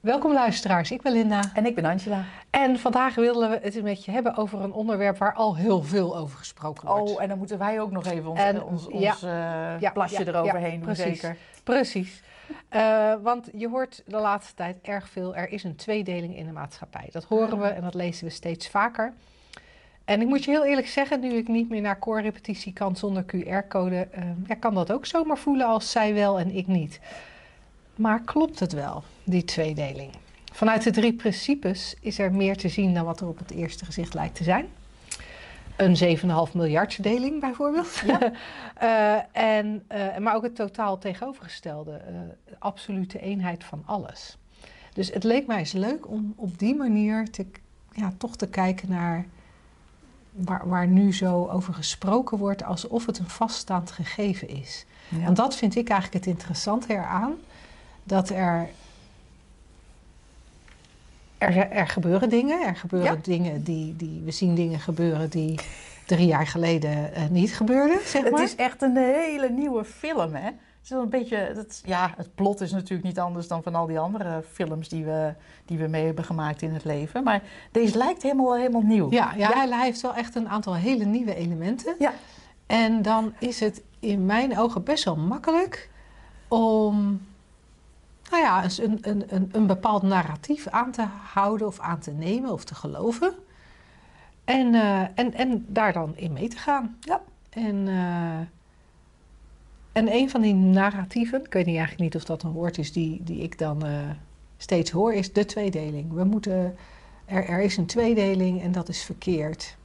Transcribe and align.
Welkom 0.00 0.32
luisteraars, 0.32 0.90
ik 0.90 1.02
ben 1.02 1.12
Linda. 1.12 1.42
En 1.54 1.66
ik 1.66 1.74
ben 1.74 1.84
Angela. 1.84 2.24
En 2.50 2.78
vandaag 2.78 3.14
willen 3.14 3.50
we 3.50 3.58
het 3.62 3.82
met 3.82 4.04
je 4.04 4.10
hebben 4.10 4.36
over 4.36 4.60
een 4.60 4.72
onderwerp 4.72 5.18
waar 5.18 5.34
al 5.34 5.56
heel 5.56 5.82
veel 5.82 6.16
over 6.16 6.38
gesproken 6.38 6.88
wordt. 6.88 7.10
Oh, 7.10 7.22
en 7.22 7.28
dan 7.28 7.38
moeten 7.38 7.58
wij 7.58 7.80
ook 7.80 7.90
nog 7.90 8.06
even 8.06 8.30
ons, 8.30 8.40
En- 8.40 8.62
ons, 8.62 8.86
ja. 8.90 9.10
ons, 9.12 9.22
eh, 9.22 9.80
Ja, 9.80 9.90
plasje 9.92 10.24
ja, 10.24 10.26
eroverheen 10.26 10.70
doen, 10.80 10.82
precies. 10.94 11.04
zeker. 11.20 11.36
Precies. 11.64 12.22
Eh, 12.68 13.14
want 13.22 13.48
je 13.54 13.68
hoort 13.68 14.02
de 14.06 14.16
laatste 14.18 14.54
tijd 14.54 14.78
erg 14.82 15.08
veel, 15.08 15.36
er 15.36 15.48
is 15.52 15.64
een 15.64 15.76
tweedeling 15.76 16.36
in 16.36 16.46
de 16.46 16.52
maatschappij. 16.52 17.08
Dat 17.12 17.24
horen 17.24 17.60
we 17.60 17.66
en 17.66 17.82
dat 17.82 17.94
lezen 17.94 18.24
we 18.24 18.30
steeds 18.30 18.68
vaker. 18.68 19.12
En 20.04 20.20
ik 20.20 20.26
moet 20.28 20.44
je 20.44 20.50
heel 20.50 20.64
eerlijk 20.64 20.88
zeggen, 20.88 21.20
nu 21.20 21.32
ik 21.32 21.48
niet 21.48 21.68
meer 21.70 21.80
naar 21.80 21.98
koorrepetitie 21.98 22.72
kan 22.72 22.96
zonder 22.96 23.24
QR-code, 23.24 24.08
eh, 24.10 24.22
ja, 24.46 24.54
kan 24.54 24.74
dat 24.74 24.92
ook 24.92 25.06
zomaar 25.06 25.38
voelen 25.38 25.66
als 25.66 25.90
zij 25.90 26.14
wel 26.14 26.38
en 26.38 26.54
ik 26.56 26.66
niet. 26.66 27.00
Maar 28.00 28.20
klopt 28.20 28.60
het 28.60 28.72
wel, 28.72 29.02
die 29.24 29.44
tweedeling? 29.44 30.10
Vanuit 30.52 30.82
de 30.82 30.90
drie 30.90 31.12
principes 31.12 31.96
is 32.00 32.18
er 32.18 32.32
meer 32.32 32.56
te 32.56 32.68
zien 32.68 32.94
dan 32.94 33.04
wat 33.04 33.20
er 33.20 33.26
op 33.26 33.38
het 33.38 33.50
eerste 33.50 33.84
gezicht 33.84 34.14
lijkt 34.14 34.34
te 34.34 34.44
zijn. 34.44 34.66
Een 35.76 36.18
7,5 36.48 36.52
miljard 36.54 37.02
deling 37.02 37.40
bijvoorbeeld. 37.40 38.02
Eh, 38.74 39.16
en, 39.32 39.84
eh, 39.86 40.16
maar 40.16 40.34
ook 40.34 40.42
het 40.42 40.54
totaal 40.54 40.98
tegenovergestelde, 40.98 41.92
eh, 41.92 42.14
absolute 42.58 43.20
eenheid 43.20 43.64
van 43.64 43.82
alles. 43.86 44.36
Dus 44.92 45.12
het 45.12 45.24
leek 45.24 45.46
mij 45.46 45.58
eens 45.58 45.72
leuk 45.72 46.08
om 46.08 46.32
op 46.36 46.58
die 46.58 46.74
manier 46.74 47.30
te, 47.30 47.46
ja, 47.92 48.12
toch 48.16 48.36
te 48.36 48.48
kijken 48.48 48.88
naar 48.88 49.24
waar, 50.30 50.68
waar 50.68 50.86
nu 50.86 51.14
zo 51.14 51.46
over 51.46 51.74
gesproken 51.74 52.38
wordt, 52.38 52.64
alsof 52.64 53.06
het 53.06 53.18
een 53.18 53.28
vaststaand 53.28 53.90
gegeven 53.90 54.48
is. 54.48 54.84
Ja. 55.08 55.24
Want 55.24 55.36
dat 55.36 55.56
vind 55.56 55.76
ik 55.76 55.88
eigenlijk 55.88 56.24
het 56.24 56.34
interessante 56.34 56.92
eraan. 56.92 57.34
Dat 58.04 58.28
er. 58.28 58.68
Er, 61.38 61.70
er 61.70 61.86
gebeuren 61.88 62.28
dingen. 62.28 62.66
Er 62.66 62.76
gebeuren 62.76 63.12
Ja. 63.12 63.18
dingen 63.22 63.62
die, 63.62 63.96
die. 63.96 64.22
We 64.24 64.30
zien 64.30 64.54
dingen 64.54 64.80
gebeuren 64.80 65.30
die 65.30 65.58
drie 66.06 66.26
jaar 66.26 66.46
geleden 66.46 67.14
eh, 67.14 67.28
niet 67.28 67.54
gebeurden, 67.56 67.98
zeg 68.04 68.22
Het 68.22 68.32
maar. 68.32 68.42
is 68.42 68.54
echt 68.56 68.82
een 68.82 68.96
hele 68.96 69.48
nieuwe 69.50 69.84
film, 69.84 70.34
hè? 70.34 70.44
Het 70.44 70.90
is 70.90 70.90
een 70.90 71.08
beetje, 71.08 71.52
dat, 71.54 71.82
ja, 71.84 72.12
het 72.16 72.34
plot 72.34 72.60
is 72.60 72.72
natuurlijk 72.72 73.02
niet 73.02 73.18
anders 73.18 73.48
dan 73.48 73.62
van 73.62 73.74
al 73.74 73.86
die 73.86 73.98
andere 73.98 74.42
films 74.52 74.88
die 74.88 75.04
we, 75.04 75.32
die 75.64 75.78
we 75.78 75.86
mee 75.86 76.04
hebben 76.04 76.24
gemaakt 76.24 76.62
in 76.62 76.72
het 76.72 76.84
leven. 76.84 77.22
Maar 77.24 77.42
deze 77.72 77.98
lijkt 77.98 78.22
helemaal, 78.22 78.54
helemaal 78.56 78.80
nieuw. 78.82 79.10
Ja, 79.10 79.32
ja, 79.36 79.50
Hij, 79.52 79.68
hij 79.68 79.84
heeft 79.84 80.00
wel 80.00 80.14
echt 80.14 80.34
een 80.34 80.48
aantal 80.48 80.74
hele 80.74 81.04
nieuwe 81.04 81.34
elementen. 81.34 81.94
Ja. 81.98 82.12
En 82.66 83.02
dan 83.02 83.32
is 83.38 83.60
het 83.60 83.82
in 83.98 84.26
mijn 84.26 84.58
ogen 84.58 84.82
best 84.84 85.04
wel 85.04 85.16
makkelijk 85.16 85.90
om 86.48 87.20
nou 88.30 88.42
ja, 88.42 88.64
een, 88.64 88.98
een, 89.00 89.24
een, 89.34 89.48
een 89.52 89.66
bepaald 89.66 90.02
narratief 90.02 90.68
aan 90.68 90.90
te 90.90 91.06
houden 91.32 91.66
of 91.66 91.80
aan 91.80 91.98
te 91.98 92.10
nemen 92.10 92.52
of 92.52 92.64
te 92.64 92.74
geloven. 92.74 93.34
En, 94.44 94.74
eh, 94.74 95.00
en, 95.00 95.34
en 95.34 95.64
daar 95.68 95.92
dan 95.92 96.16
in 96.16 96.32
mee 96.32 96.48
te 96.48 96.56
gaan. 96.56 96.96
Ja. 97.00 97.22
En, 97.50 97.88
eh, 97.88 98.38
en 99.92 100.12
een 100.12 100.30
van 100.30 100.40
die 100.40 100.54
narratieven, 100.54 101.44
ik 101.44 101.52
weet 101.52 101.66
niet 101.66 101.76
eigenlijk 101.76 102.12
niet 102.12 102.22
of 102.22 102.24
dat 102.28 102.42
een 102.42 102.52
woord 102.52 102.78
is 102.78 102.92
die, 102.92 103.22
die 103.22 103.42
ik 103.42 103.58
dan 103.58 103.86
eh, 103.86 103.92
steeds 104.56 104.90
hoor, 104.90 105.14
is 105.14 105.32
de 105.32 105.44
tweedeling. 105.44 106.12
We 106.12 106.24
moeten, 106.24 106.76
er, 107.24 107.48
er 107.48 107.60
is 107.60 107.76
een 107.76 107.86
tweedeling 107.86 108.62
en 108.62 108.72
dat 108.72 108.88
is 108.88 109.02
verkeerd. 109.02 109.76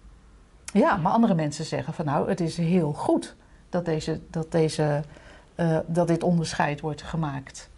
Ja, 0.73 0.97
maar 0.97 1.11
andere 1.11 1.33
mensen 1.33 1.65
zeggen 1.65 1.93
van 1.93 2.05
nou, 2.05 2.29
het 2.29 2.39
is 2.39 2.57
heel 2.57 2.93
goed 2.93 3.35
dat, 3.69 3.85
deze, 3.85 4.19
dat, 4.29 4.51
deze, 4.51 5.03
dat 5.87 6.07
dit 6.07 6.23
onderscheid 6.23 6.81
wordt 6.81 7.01
gemaakt. 7.01 7.69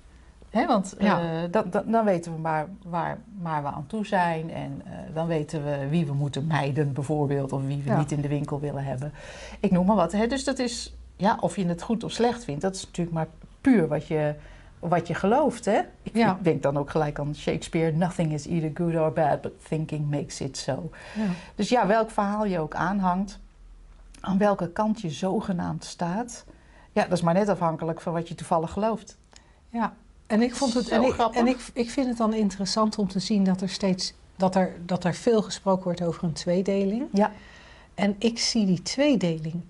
Want 0.52 0.98
eh, 0.98 1.44
dan, 1.86 2.06
weten 2.06 2.36
we 2.36 2.42
waar, 2.42 2.68
waar, 2.84 3.18
waar 3.42 3.62
we 3.62 3.68
aan 3.70 3.86
toe 3.88 4.06
zijn 4.06 4.52
en 4.52 4.82
eh, 4.86 4.92
dan 5.14 5.28
weten 5.28 5.64
we 5.64 5.88
wie 5.90 6.06
we 6.06 6.14
moeten 6.14 6.48
mijden 6.48 6.94
bijvoorbeeld 6.94 7.52
of 7.52 7.66
wie 7.66 7.82
we 7.84 7.90
Ja. 7.90 7.98
niet 7.98 8.12
in 8.12 8.22
de 8.22 8.28
winkel 8.28 8.60
willen 8.60 8.84
hebben. 8.84 9.12
Ik 9.60 9.72
noem 9.72 9.86
maar 9.86 9.96
wat. 9.96 10.12
Dus 10.12 10.44
dat 10.44 10.60
is, 10.60 10.96
ja, 11.16 11.38
of 11.40 11.56
je 11.56 11.66
het 11.68 11.82
goed 11.82 12.04
of 12.04 12.12
slecht 12.12 12.44
vindt, 12.44 12.62
dat 12.62 12.76
is 12.76 12.86
natuurlijk 12.86 13.16
maar 13.16 13.28
puur 13.62 13.88
wat 13.88 14.08
je, 14.08 14.36
wat 14.80 15.08
je 15.08 15.14
gelooft. 15.14 15.66
Hè? 15.66 15.80
Ik, 16.04 16.16
Ja. 16.16 16.32
ik 16.36 16.44
denk 16.44 16.64
dan 16.64 16.78
ook 16.78 16.90
gelijk 16.90 17.20
aan 17.20 17.36
Shakespeare, 17.36 17.92
nothing 17.92 18.34
is 18.34 18.48
either 18.48 18.72
good 18.74 18.96
or 18.96 19.14
bad, 19.14 19.42
but 19.42 19.52
thinking 19.68 20.10
makes 20.10 20.42
it 20.42 20.58
so. 20.58 20.92
Dus 21.56 21.70
ja, 21.70 21.88
welk 21.88 22.12
verhaal 22.12 22.46
je 22.46 22.60
ook 22.60 22.76
aanhangt, 22.76 23.40
aan 24.20 24.38
welke 24.38 24.70
kant 24.72 25.02
je 25.02 25.10
zogenaamd 25.10 25.84
staat, 25.84 26.46
ja, 26.92 27.04
dat 27.04 27.12
is 27.12 27.22
maar 27.22 27.34
net 27.34 27.50
afhankelijk 27.50 28.02
van 28.02 28.14
wat 28.14 28.28
je 28.28 28.36
toevallig 28.36 28.72
gelooft. 28.72 29.18
Ja, 29.70 29.94
en 30.28 30.42
ik 30.42 30.56
vond 30.56 30.74
het. 30.74 30.90
En, 30.90 31.04
ik, 31.04 31.14
grappig. 31.14 31.40
en 31.40 31.48
ik, 31.48 31.58
ik 31.74 31.90
vind 31.90 32.08
het 32.08 32.18
dan 32.18 32.34
interessant 32.34 32.98
om 32.98 33.08
te 33.08 33.20
zien 33.20 33.44
dat 33.44 33.62
er 33.62 33.70
steeds. 33.70 34.14
Dat 34.36 34.56
er, 34.56 34.76
dat 34.86 35.04
er 35.04 35.14
veel 35.14 35.42
gesproken 35.42 35.84
wordt 35.84 36.02
over 36.02 36.24
een 36.24 36.34
tweedeling. 36.34 37.08
Ja. 37.14 37.32
En 37.94 38.16
ik 38.18 38.40
zie 38.40 38.66
die 38.66 38.82
tweedeling 38.82 39.62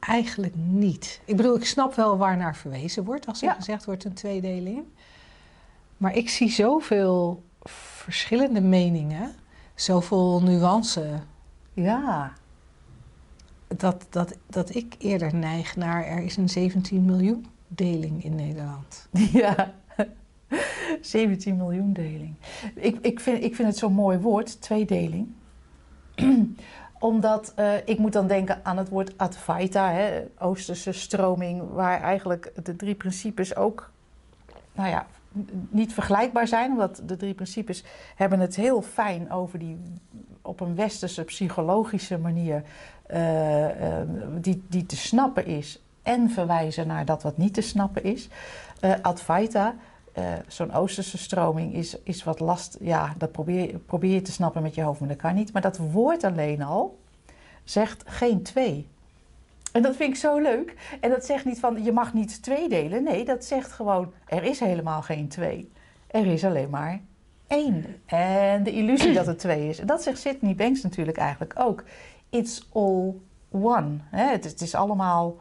eigenlijk 0.00 0.54
niet. 0.56 1.20
Ik 1.24 1.36
bedoel, 1.36 1.56
ik 1.56 1.64
snap 1.66 1.94
wel 1.94 2.16
waar 2.16 2.36
naar 2.36 2.56
verwezen 2.56 3.04
wordt 3.04 3.26
als 3.26 3.40
er 3.42 3.48
Ja. 3.48 3.54
gezegd 3.54 3.84
wordt 3.84 4.04
een 4.04 4.12
tweedeling. 4.12 4.82
Maar 5.96 6.14
ik 6.16 6.28
zie 6.28 6.50
zoveel 6.50 7.42
verschillende 7.62 8.60
meningen, 8.60 9.34
zoveel 9.74 10.42
nuance, 10.42 11.20
Ja, 11.72 12.32
dat, 13.76 14.06
dat, 14.10 14.36
dat 14.46 14.74
ik 14.74 14.94
eerder 14.98 15.34
neig 15.34 15.76
naar 15.76 16.04
er 16.04 16.22
is 16.22 16.36
een 16.36 16.48
17 16.48 17.04
miljoen 17.04 17.46
deling 17.74 18.24
in 18.24 18.34
Nederland. 18.34 19.08
ja. 19.32 19.74
17 21.00 21.56
miljoen 21.56 21.92
deling. 21.92 22.34
Ik, 22.74 22.98
ik, 23.00 23.20
vind, 23.20 23.44
ik 23.44 23.54
vind 23.54 23.68
het 23.68 23.76
zo'n 23.76 23.92
mooi 23.92 24.18
woord, 24.18 24.60
tweedeling. 24.60 25.28
Omdat 26.98 27.52
eh, 27.56 27.74
ik 27.84 27.98
moet 27.98 28.12
dan 28.12 28.26
denken 28.26 28.60
aan 28.64 28.76
het 28.76 28.88
woord 28.88 29.18
Advaita, 29.18 29.90
hè, 29.90 30.22
Oosterse 30.38 30.92
stroming, 30.92 31.70
waar 31.72 32.00
eigenlijk 32.00 32.52
de 32.62 32.76
drie 32.76 32.94
principes 32.94 33.56
ook, 33.56 33.90
nou 34.72 34.88
ja, 34.88 35.06
niet 35.70 35.94
vergelijkbaar 35.94 36.46
zijn. 36.48 36.70
Omdat 36.70 37.02
de 37.06 37.16
drie 37.16 37.34
principes 37.34 37.84
hebben 38.14 38.40
het 38.40 38.56
heel 38.56 38.82
fijn 38.82 39.30
over 39.32 39.58
die, 39.58 39.78
op 40.42 40.60
een 40.60 40.74
westerse 40.74 41.24
psychologische 41.24 42.18
manier, 42.18 42.62
eh, 43.06 44.00
eh, 44.00 44.08
die, 44.40 44.62
die 44.68 44.86
te 44.86 44.96
snappen 44.96 45.46
is. 45.46 45.82
En 46.10 46.30
verwijzen 46.30 46.86
naar 46.86 47.04
dat 47.04 47.22
wat 47.22 47.36
niet 47.36 47.54
te 47.54 47.60
snappen 47.60 48.04
is. 48.04 48.28
Eh, 48.80 48.92
Advaita, 49.02 49.74
eh, 50.12 50.24
zo'n 50.46 50.72
Oosterse 50.72 51.18
stroming, 51.18 51.74
is, 51.74 51.96
is 52.02 52.24
wat 52.24 52.40
last. 52.40 52.76
Ja, 52.80 53.14
dat 53.18 53.32
probeer, 53.32 53.78
probeer 53.78 54.14
je 54.14 54.22
te 54.22 54.32
snappen 54.32 54.62
met 54.62 54.74
je 54.74 54.82
hoofd, 54.82 55.00
maar 55.00 55.16
dat 55.16 55.32
niet. 55.32 55.52
Maar 55.52 55.62
dat 55.62 55.76
woord 55.76 56.24
alleen 56.24 56.62
al 56.62 56.98
zegt 57.64 58.02
geen 58.06 58.42
twee. 58.42 58.86
En 59.72 59.82
dat 59.82 59.96
vind 59.96 60.10
ik 60.10 60.16
zo 60.16 60.38
leuk. 60.38 60.74
En 61.00 61.10
dat 61.10 61.24
zegt 61.24 61.44
niet 61.44 61.60
van 61.60 61.84
je 61.84 61.92
mag 61.92 62.14
niet 62.14 62.42
twee 62.42 62.68
delen. 62.68 63.02
Nee, 63.02 63.24
dat 63.24 63.44
zegt 63.44 63.72
gewoon 63.72 64.12
er 64.26 64.42
is 64.42 64.60
helemaal 64.60 65.02
geen 65.02 65.28
twee. 65.28 65.70
Er 66.06 66.26
is 66.26 66.44
alleen 66.44 66.70
maar 66.70 67.00
één. 67.46 67.84
En 68.06 68.62
de 68.62 68.72
illusie 68.72 69.12
dat 69.12 69.26
het 69.26 69.38
twee 69.38 69.68
is. 69.68 69.78
En 69.78 69.86
dat 69.86 70.02
zegt 70.02 70.18
Sydney 70.18 70.54
Banks 70.54 70.82
natuurlijk 70.82 71.18
eigenlijk 71.18 71.54
ook. 71.56 71.84
It's 72.28 72.68
all 72.72 73.14
one. 73.50 73.96
Hè, 74.10 74.30
het 74.30 74.60
is 74.60 74.74
allemaal. 74.74 75.36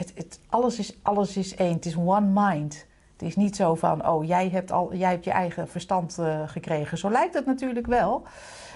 Het, 0.00 0.12
het, 0.14 0.40
alles, 0.48 0.78
is, 0.78 0.94
alles 1.02 1.36
is 1.36 1.54
één. 1.54 1.72
Het 1.72 1.86
is 1.86 1.96
one 1.96 2.48
mind. 2.48 2.86
Het 3.12 3.22
is 3.22 3.36
niet 3.36 3.56
zo 3.56 3.74
van, 3.74 4.08
oh, 4.08 4.26
jij 4.26 4.48
hebt, 4.48 4.72
al, 4.72 4.94
jij 4.94 5.10
hebt 5.10 5.24
je 5.24 5.30
eigen 5.30 5.68
verstand 5.68 6.18
eh, 6.18 6.48
gekregen. 6.48 6.98
Zo 6.98 7.10
lijkt 7.10 7.34
het 7.34 7.46
natuurlijk 7.46 7.86
wel. 7.86 8.22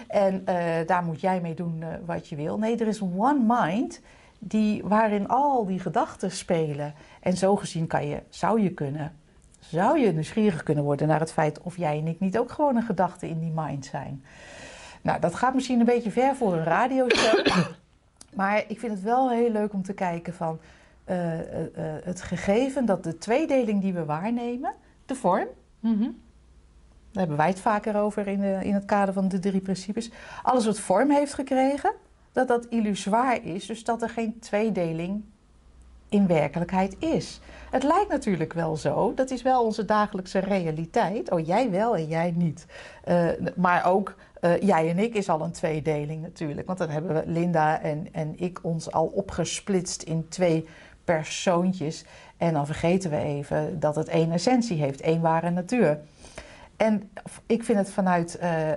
En 0.09 0.47
eh, 0.47 0.87
daar 0.87 1.05
moet 1.05 1.21
jij 1.21 1.41
mee 1.41 1.55
doen 1.55 1.83
eh, 1.83 1.89
wat 2.07 2.29
je 2.29 2.37
wil. 2.37 2.59
Nee, 2.59 2.77
er 2.77 2.87
is 2.87 3.01
one 3.01 3.41
mind 3.47 4.01
die, 4.39 4.83
waarin 4.83 5.29
al 5.29 5.67
die 5.67 5.79
gedachten 5.79 6.31
spelen. 6.31 6.95
En 7.21 7.37
zo 7.37 7.57
gezien 7.57 7.87
kan 7.87 8.07
je, 8.07 8.23
zou 8.29 8.61
je 8.61 8.71
kunnen, 8.71 9.17
zou 9.59 9.99
je 9.99 10.13
nieuwsgierig 10.13 10.63
kunnen 10.63 10.85
worden 10.85 11.09
naar 11.09 11.21
het 11.21 11.33
feit 11.33 11.61
of 11.61 11.77
jij 11.77 11.99
en 11.99 12.07
ik 12.07 12.21
niet 12.21 12.39
ook 12.39 12.51
gewoon 12.51 12.77
een 12.77 12.83
gedachte 12.83 13.29
in 13.29 13.39
die 13.39 13.53
mind 13.55 13.87
zijn. 13.87 14.25
Nou, 15.03 15.21
dat 15.21 15.35
gaat 15.35 15.55
misschien 15.55 15.79
een 15.81 15.87
beetje 15.87 16.11
ver 16.11 16.37
voor 16.37 16.53
een 16.53 16.65
radioshow. 16.65 17.47
maar 18.41 18.65
ik 18.69 18.81
vind 18.81 18.93
het 18.93 19.03
wel 19.03 19.31
heel 19.31 19.51
leuk 19.51 19.73
om 19.73 19.83
te 19.83 19.95
kijken 19.95 20.35
van 20.35 20.59
eh, 21.05 21.41
eh, 21.41 21.65
eh, 21.65 22.05
het 22.05 22.23
gegeven 22.23 22.85
dat 22.85 23.05
de 23.05 23.19
tweedeling 23.19 23.81
die 23.81 23.93
we 23.93 24.05
waarnemen, 24.05 24.75
de 25.07 25.15
vorm, 25.15 25.49
Mhm. 25.81 26.01
daar 26.01 26.11
hebben 27.13 27.37
wij 27.37 27.49
het 27.49 27.61
vaker 27.61 27.97
over 27.97 28.27
in, 28.27 28.41
de, 28.41 28.59
in 28.63 28.75
het 28.75 28.85
kader 28.85 29.15
van 29.15 29.29
de 29.29 29.39
drie 29.39 29.61
principes. 29.61 30.11
Alles 30.43 30.67
wat 30.67 30.79
vorm 30.79 31.11
heeft 31.11 31.35
gekregen, 31.35 31.93
dat 32.33 32.49
dat 32.49 32.67
illusoir 32.67 33.45
is. 33.45 33.67
Dus 33.67 33.85
dat 33.85 34.03
er 34.03 34.09
geen 34.09 34.39
tweedeling 34.39 35.25
in 36.09 36.27
werkelijkheid 36.27 36.97
is. 36.99 37.41
Het 37.71 37.83
lijkt 37.83 38.09
natuurlijk 38.09 38.53
wel 38.53 38.77
zo, 38.77 39.15
dat 39.15 39.31
is 39.31 39.43
wel 39.43 39.65
onze 39.65 39.85
dagelijkse 39.85 40.39
realiteit. 40.39 41.31
Oh, 41.31 41.47
jij 41.47 41.71
wel 41.71 41.97
en 41.97 42.07
jij 42.07 42.31
niet. 42.37 42.67
Uh, 43.09 43.29
maar 43.57 43.87
ook 43.87 44.15
uh, 44.41 44.61
jij 44.61 44.91
en 44.91 44.99
ik 44.99 45.15
is 45.15 45.29
al 45.29 45.41
een 45.41 45.53
tweedeling 45.53 46.23
natuurlijk. 46.23 46.67
Want 46.67 46.79
dan 46.79 46.89
hebben 46.89 47.15
we 47.15 47.23
Linda 47.27 47.81
en, 47.81 48.09
en 48.13 48.33
ik 48.37 48.59
ons 48.63 48.93
al 48.93 49.07
opgesplitst 49.07 50.03
in 50.03 50.29
twee 50.29 50.69
persoontjes. 51.05 52.05
En 52.37 52.53
dan 52.53 52.67
vergeten 52.67 53.11
we 53.11 53.17
even 53.17 53.81
dat 53.81 53.97
het 53.97 54.09
één 54.09 54.33
essentie 54.33 54.83
heeft, 54.83 55.01
één 55.01 55.21
ware 55.21 55.51
natuur. 55.51 55.99
En 56.77 57.11
ik 57.47 57.65
vind 57.65 57.79
het 57.79 57.91
vanuit 57.91 58.39
uh, 58.43 58.69
uh, 58.69 58.75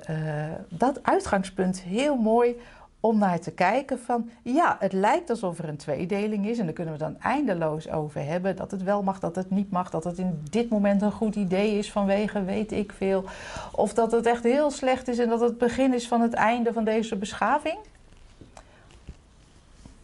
dat 0.70 1.04
uitgangspunt 1.04 1.82
heel 1.82 2.16
mooi 2.16 2.56
om 3.00 3.18
naar 3.18 3.40
te 3.40 3.52
kijken 3.52 4.00
van 4.00 4.30
ja, 4.44 4.78
het 4.80 4.94
lijkt 4.94 5.30
alsof 5.30 5.60
er 5.60 5.70
een 5.70 5.78
tweedeling 5.78 6.48
is 6.48 6.60
en 6.60 6.66
daar 6.66 6.74
kunnen 6.74 6.94
we 6.94 7.00
dan 7.00 7.20
eindeloos 7.22 7.90
over 7.90 8.26
hebben 8.26 8.56
dat 8.56 8.72
het 8.72 8.84
wel 8.84 9.04
mag, 9.04 9.20
dat 9.20 9.36
het 9.36 9.50
niet 9.50 9.72
mag, 9.72 9.90
dat 9.90 10.04
het 10.04 10.18
in 10.18 10.42
dit 10.50 10.70
moment 10.70 11.02
een 11.02 11.12
goed 11.12 11.36
idee 11.36 11.78
is 11.78 11.92
vanwege 11.92 12.44
weet 12.44 12.72
ik 12.72 12.92
veel, 12.92 13.24
of 13.72 13.94
dat 13.94 14.12
het 14.12 14.26
echt 14.26 14.44
heel 14.44 14.72
slecht 14.72 15.08
is 15.08 15.18
en 15.18 15.30
dat 15.30 15.40
het 15.40 15.58
begin 15.58 15.94
is 15.94 16.08
van 16.08 16.22
het 16.22 16.34
einde 16.34 16.74
van 16.74 16.84
deze 16.84 17.16
beschaving. 17.16 17.78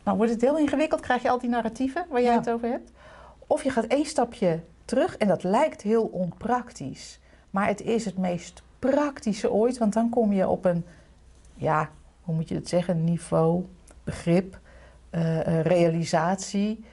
Nou 0.03 0.17
wordt 0.17 0.31
het 0.31 0.41
heel 0.41 0.57
ingewikkeld, 0.57 1.01
krijg 1.01 1.21
je 1.21 1.29
al 1.29 1.39
die 1.39 1.49
narratieven 1.49 2.05
waar 2.09 2.21
jij 2.21 2.31
Ja. 2.31 2.37
het 2.37 2.49
over 2.49 2.69
hebt. 2.69 2.91
Of 3.47 3.63
je 3.63 3.69
gaat 3.69 3.85
één 3.85 4.05
stapje 4.05 4.59
terug 4.85 5.17
en 5.17 5.27
dat 5.27 5.43
lijkt 5.43 5.81
heel 5.81 6.03
onpraktisch. 6.03 7.19
Maar 7.49 7.67
het 7.67 7.81
is 7.81 8.05
het 8.05 8.17
meest 8.17 8.61
praktische 8.79 9.51
ooit, 9.51 9.77
want 9.77 9.93
dan 9.93 10.09
kom 10.09 10.33
je 10.33 10.47
op 10.47 10.65
een, 10.65 10.85
ja, 11.55 11.89
hoe 12.21 12.35
moet 12.35 12.49
je 12.49 12.55
het 12.55 12.69
zeggen, 12.69 13.03
niveau, 13.03 13.65
begrip, 14.03 14.59
eh, 15.09 15.47
eh, 15.47 15.65
realisatie. 15.65 16.85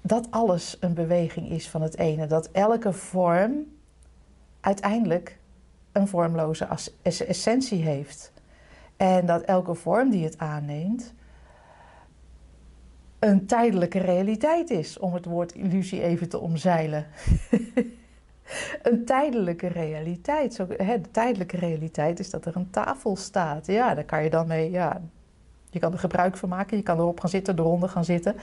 Dat 0.00 0.30
alles 0.30 0.76
een 0.80 0.94
beweging 0.94 1.50
is 1.50 1.68
van 1.68 1.82
het 1.82 1.96
ene. 1.98 2.26
Dat 2.26 2.48
elke 2.50 2.92
vorm 2.92 3.76
uiteindelijk 4.60 5.38
een 5.92 6.08
vormloze 6.08 6.68
essentie 7.02 7.82
heeft. 7.82 8.32
En 8.98 9.26
dat 9.26 9.42
elke 9.42 9.74
vorm 9.74 10.10
die 10.10 10.24
het 10.24 10.38
aanneemt 10.38 11.14
een 13.18 13.46
tijdelijke 13.46 13.98
realiteit 13.98 14.70
is, 14.70 14.98
om 14.98 15.14
het 15.14 15.24
woord 15.24 15.54
illusie 15.54 16.02
even 16.02 16.28
te 16.28 16.38
omzeilen. 16.38 17.06
een 18.82 19.04
tijdelijke 19.04 19.66
realiteit. 19.66 20.54
Zo, 20.54 20.66
hè, 20.76 21.00
de 21.00 21.10
tijdelijke 21.10 21.56
realiteit 21.56 22.18
is 22.18 22.30
dat 22.30 22.44
er 22.44 22.56
een 22.56 22.70
tafel 22.70 23.16
staat. 23.16 23.66
Ja, 23.66 23.94
daar 23.94 24.04
kan 24.04 24.22
je 24.22 24.30
dan 24.30 24.46
mee. 24.46 24.70
Ja, 24.70 25.00
je 25.70 25.78
kan 25.78 25.92
er 25.92 25.98
gebruik 25.98 26.36
van 26.36 26.48
maken. 26.48 26.76
Je 26.76 26.82
kan 26.82 26.98
erop 26.98 27.20
gaan 27.20 27.30
zitten, 27.30 27.58
eronder 27.58 27.88
gaan 27.88 28.04
zitten, 28.04 28.36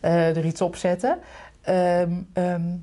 eh, 0.00 0.36
er 0.36 0.44
iets 0.44 0.60
op 0.60 0.76
zetten. 0.76 1.18
Ehm, 1.60 2.12
ehm, 2.32 2.76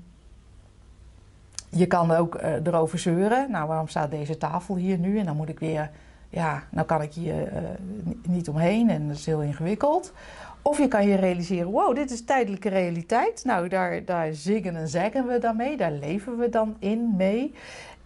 je 1.70 1.86
kan 1.86 2.12
ook 2.12 2.36
eh, 2.36 2.66
erover 2.66 3.00
zeuren. 3.00 3.52
Nou, 3.52 3.68
waarom 3.68 3.88
staat 3.88 4.12
deze 4.12 4.38
tafel 4.38 4.76
hier 4.76 4.98
nu? 4.98 5.20
En 5.20 5.26
dan 5.26 5.36
moet 5.36 5.50
ik 5.50 5.60
weer. 5.60 5.90
Ja, 6.38 6.64
nou 6.72 6.88
kan 6.88 7.02
ik 7.02 7.14
hier 7.14 7.48
eh, 7.48 7.62
ni- 8.04 8.20
niet 8.28 8.50
omheen 8.50 8.90
en 8.90 9.08
dat 9.08 9.18
is 9.18 9.26
heel 9.26 9.42
ingewikkeld. 9.42 10.14
Of 10.62 10.78
je 10.78 10.88
kan 10.88 11.08
je 11.08 11.16
realiseren, 11.16 11.72
wow, 11.72 11.96
dit 11.96 12.12
is 12.12 12.24
tijdelijke 12.24 12.70
realiteit. 12.70 13.44
Nou, 13.46 13.68
daar, 13.68 14.06
daar 14.06 14.34
zingen 14.34 14.76
en 14.76 14.88
zeggen 14.88 15.28
we 15.28 15.40
dan 15.40 15.56
mee, 15.56 15.78
daar 15.78 15.92
leven 15.92 16.38
we 16.38 16.50
dan 16.50 16.76
in 16.80 17.16
mee. 17.16 17.54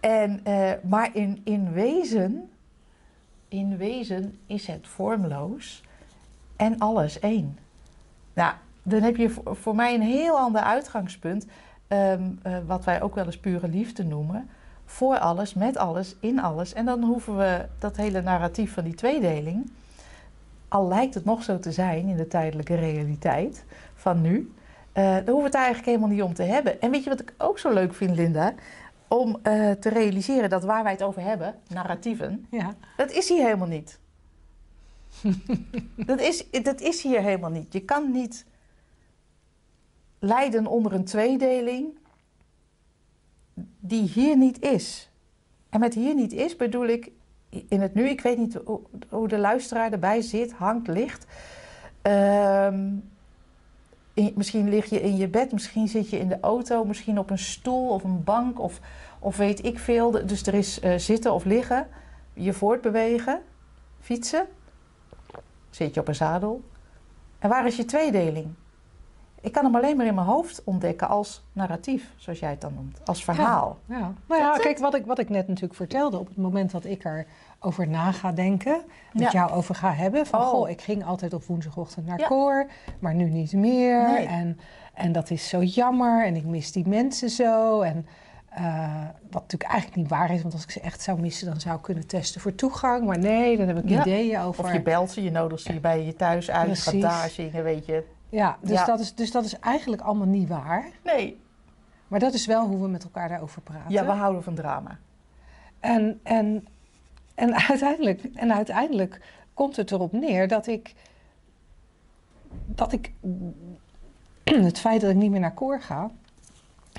En, 0.00 0.40
eh, 0.44 0.70
maar 0.82 1.10
in, 1.12 1.40
in, 1.44 1.72
wezen, 1.72 2.50
in 3.48 3.76
wezen 3.76 4.38
is 4.46 4.66
het 4.66 4.88
vormloos 4.88 5.82
en 6.56 6.78
alles 6.78 7.18
één. 7.18 7.58
Nou, 8.34 8.54
dan 8.82 9.02
heb 9.02 9.16
je 9.16 9.30
voor, 9.30 9.56
voor 9.56 9.74
mij 9.74 9.94
een 9.94 10.02
heel 10.02 10.38
ander 10.38 10.60
uitgangspunt, 10.60 11.46
ehm, 11.88 12.30
eh, 12.42 12.56
wat 12.66 12.84
wij 12.84 13.02
ook 13.02 13.14
wel 13.14 13.24
eens 13.24 13.38
pure 13.38 13.68
liefde 13.68 14.04
noemen. 14.04 14.48
Voor 14.84 15.18
alles, 15.18 15.54
met 15.54 15.76
alles, 15.76 16.16
in 16.20 16.40
alles. 16.40 16.72
En 16.72 16.84
dan 16.84 17.02
hoeven 17.04 17.36
we 17.36 17.66
dat 17.78 17.96
hele 17.96 18.22
narratief 18.22 18.72
van 18.72 18.84
die 18.84 18.94
tweedeling 18.94 19.70
al 20.72 20.88
lijkt 20.88 21.14
het 21.14 21.24
nog 21.24 21.42
zo 21.42 21.58
te 21.58 21.72
zijn 21.72 22.08
in 22.08 22.16
de 22.16 22.28
tijdelijke 22.28 22.74
realiteit 22.74 23.64
van 23.94 24.20
nu, 24.20 24.52
eh 24.92 25.04
dan 25.04 25.14
hoeven 25.14 25.36
we 25.36 25.42
het 25.42 25.52
daar 25.52 25.64
eigenlijk 25.64 25.86
helemaal 25.86 26.08
niet 26.16 26.22
om 26.22 26.34
te 26.34 26.42
hebben. 26.42 26.80
En 26.80 26.90
weet 26.90 27.04
je 27.04 27.10
wat 27.10 27.20
ik 27.20 27.34
ook 27.38 27.58
zo 27.58 27.72
leuk 27.72 27.94
vind, 27.94 28.16
Linda? 28.16 28.54
Om 29.08 29.38
eh, 29.42 29.70
te 29.70 29.88
realiseren 29.88 30.50
dat 30.50 30.62
waar 30.64 30.82
wij 30.82 30.92
het 30.92 31.02
over 31.02 31.22
hebben, 31.22 31.54
narratieven, 31.68 32.46
Ja. 32.50 32.74
dat 32.96 33.10
is 33.10 33.28
hier 33.28 33.44
helemaal 33.44 33.68
niet. 33.68 33.98
dat, 36.06 36.20
is, 36.20 36.50
dat 36.62 36.80
is 36.80 37.02
hier 37.02 37.20
helemaal 37.20 37.50
niet. 37.50 37.72
Je 37.72 37.80
kan 37.80 38.10
niet 38.10 38.46
lijden 40.18 40.66
onder 40.66 40.92
een 40.92 41.04
tweedeling 41.04 41.98
die 43.84 44.08
hier 44.08 44.36
niet 44.36 44.62
is. 44.62 45.10
En 45.70 45.80
met 45.80 45.94
hier 45.94 46.14
niet 46.14 46.32
is 46.32 46.56
bedoel 46.56 46.86
ik 46.86 47.10
in 47.68 47.80
het 47.80 47.94
nu. 47.94 48.08
Ik 48.08 48.20
weet 48.20 48.38
niet 48.38 48.58
hoe, 49.08 49.28
de 49.28 49.38
luisteraar 49.38 49.92
erbij 49.92 50.20
zit, 50.20 50.52
hangt, 50.52 50.88
ligt. 50.88 51.26
Ehm, 52.02 52.94
misschien 54.34 54.68
lig 54.68 54.90
je 54.90 55.00
in 55.00 55.16
je 55.16 55.28
bed, 55.28 55.52
misschien 55.52 55.88
zit 55.88 56.10
je 56.10 56.18
in 56.18 56.28
de 56.28 56.40
auto, 56.40 56.84
misschien 56.84 57.18
op 57.18 57.30
een 57.30 57.38
stoel 57.38 57.88
of 57.88 58.04
een 58.04 58.24
bank 58.24 58.60
of, 58.60 58.80
of 59.18 59.36
weet 59.36 59.64
ik 59.64 59.78
veel. 59.78 60.10
Dus 60.10 60.46
er 60.46 60.54
is 60.54 60.80
eh, 60.80 60.98
zitten 60.98 61.32
of 61.32 61.44
liggen, 61.44 61.88
je 62.32 62.52
voortbewegen, 62.52 63.42
fietsen. 64.00 64.46
Zit 65.70 65.94
je 65.94 66.00
op 66.00 66.08
een 66.08 66.14
zadel. 66.14 66.62
En 67.38 67.48
waar 67.48 67.66
is 67.66 67.76
je 67.76 67.84
tweedeling? 67.84 68.54
Ik 69.42 69.52
kan 69.52 69.64
hem 69.64 69.76
alleen 69.76 69.96
maar 69.96 70.06
in 70.06 70.14
mijn 70.14 70.26
hoofd 70.26 70.64
ontdekken 70.64 71.08
als 71.08 71.42
narratief, 71.52 72.12
zoals 72.16 72.38
jij 72.38 72.50
het 72.50 72.60
dan 72.60 72.74
noemt, 72.74 72.98
als 73.04 73.24
verhaal. 73.24 73.78
Ja, 73.86 74.12
nou 74.28 74.40
ja, 74.40 74.52
kijk, 74.56 74.78
wat 74.78 74.94
ik, 74.94 75.06
wat 75.06 75.18
ik 75.18 75.28
net 75.28 75.46
natuurlijk 75.48 75.74
vertelde, 75.74 76.18
op 76.18 76.26
het 76.28 76.36
moment 76.36 76.70
dat 76.70 76.84
ik 76.84 77.04
erover 77.60 77.88
na 77.88 78.12
ga 78.12 78.32
denken, 78.32 78.82
met 79.12 79.22
Ja. 79.22 79.30
jou 79.30 79.50
over 79.50 79.74
ga 79.74 79.92
hebben, 79.92 80.26
van 80.26 80.40
Oh. 80.40 80.46
goh, 80.48 80.68
ik 80.70 80.80
ging 80.80 81.04
altijd 81.04 81.32
op 81.32 81.44
woensdagochtend 81.44 82.06
naar 82.06 82.22
koor, 82.28 82.66
maar 82.98 83.14
nu 83.14 83.24
niet 83.30 83.52
meer. 83.52 84.08
Nee. 84.10 84.26
En, 84.26 84.58
en 84.94 85.12
dat 85.12 85.30
is 85.30 85.48
zo 85.48 85.62
jammer 85.62 86.24
en 86.26 86.36
ik 86.36 86.44
mis 86.44 86.72
die 86.72 86.88
mensen 86.88 87.30
zo. 87.30 87.80
En 87.80 88.06
eh, 88.48 89.00
wat 89.30 89.42
natuurlijk 89.42 89.70
eigenlijk 89.70 89.96
niet 90.00 90.08
waar 90.10 90.30
is, 90.34 90.42
want 90.42 90.54
als 90.54 90.62
ik 90.62 90.70
ze 90.70 90.80
echt 90.80 91.00
zou 91.02 91.20
missen, 91.20 91.46
dan 91.46 91.60
zou 91.60 91.76
ik 91.76 91.82
kunnen 91.82 92.06
testen 92.06 92.40
voor 92.40 92.54
toegang. 92.54 93.06
Maar 93.06 93.18
nee, 93.18 93.56
dan 93.56 93.66
heb 93.66 93.78
ik 93.78 93.88
Ja. 93.88 94.00
ideeën 94.00 94.40
over. 94.40 94.64
Of 94.64 94.72
je 94.72 94.82
belt 94.82 95.10
ze, 95.10 95.22
je 95.22 95.30
nodigt 95.30 95.62
ze 95.62 95.80
bij 95.80 96.04
je 96.04 96.16
thuis 96.16 96.50
uit, 96.50 96.78
gaat 96.78 97.00
daar 97.00 97.28
zingen, 97.28 97.62
weet 97.64 97.86
je. 97.86 98.04
Ja, 98.32 98.58
dus, 98.60 98.70
Ja. 98.70 98.84
Dat 98.84 99.00
is, 99.00 99.14
dus 99.14 99.30
dat 99.30 99.44
is 99.44 99.58
eigenlijk 99.58 100.02
allemaal 100.02 100.26
niet 100.26 100.48
waar. 100.48 100.90
Nee, 101.04 101.40
Maar 102.08 102.20
dat 102.20 102.34
is 102.34 102.46
wel 102.46 102.66
hoe 102.66 102.80
we 102.80 102.88
met 102.88 103.04
elkaar 103.04 103.28
daarover 103.28 103.62
praten. 103.62 103.90
ja, 103.92 104.04
we 104.04 104.10
houden 104.10 104.42
van 104.42 104.54
drama. 104.54 104.98
En, 105.80 106.20
en, 106.22 106.66
en, 107.34 107.54
uiteindelijk, 107.68 108.24
en 108.34 108.52
uiteindelijk 108.54 109.20
komt 109.54 109.76
het 109.76 109.90
erop 109.90 110.12
neer 110.12 110.48
dat 110.48 110.66
ik, 110.66 110.94
dat 112.66 112.92
ik 112.92 113.12
het 114.44 114.78
feit 114.78 115.00
dat 115.00 115.10
ik 115.10 115.16
niet 115.16 115.30
meer 115.30 115.40
naar 115.40 115.54
koor 115.54 115.80
ga, 115.80 116.10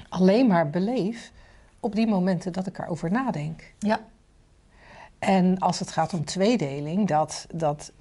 alleen 0.09 0.47
maar 0.47 0.69
beleef 0.69 1.31
op 1.79 1.95
die 1.95 2.07
momenten 2.07 2.53
dat 2.53 2.67
ik 2.67 2.77
erover 2.77 3.11
nadenk. 3.11 3.73
Ja, 3.79 3.99
En 5.19 5.59
als 5.59 5.79
het 5.79 5.91
gaat 5.91 6.13
om 6.13 6.25
tweedeling, 6.25 7.07
dat, 7.07 7.47
dat, 7.53 7.91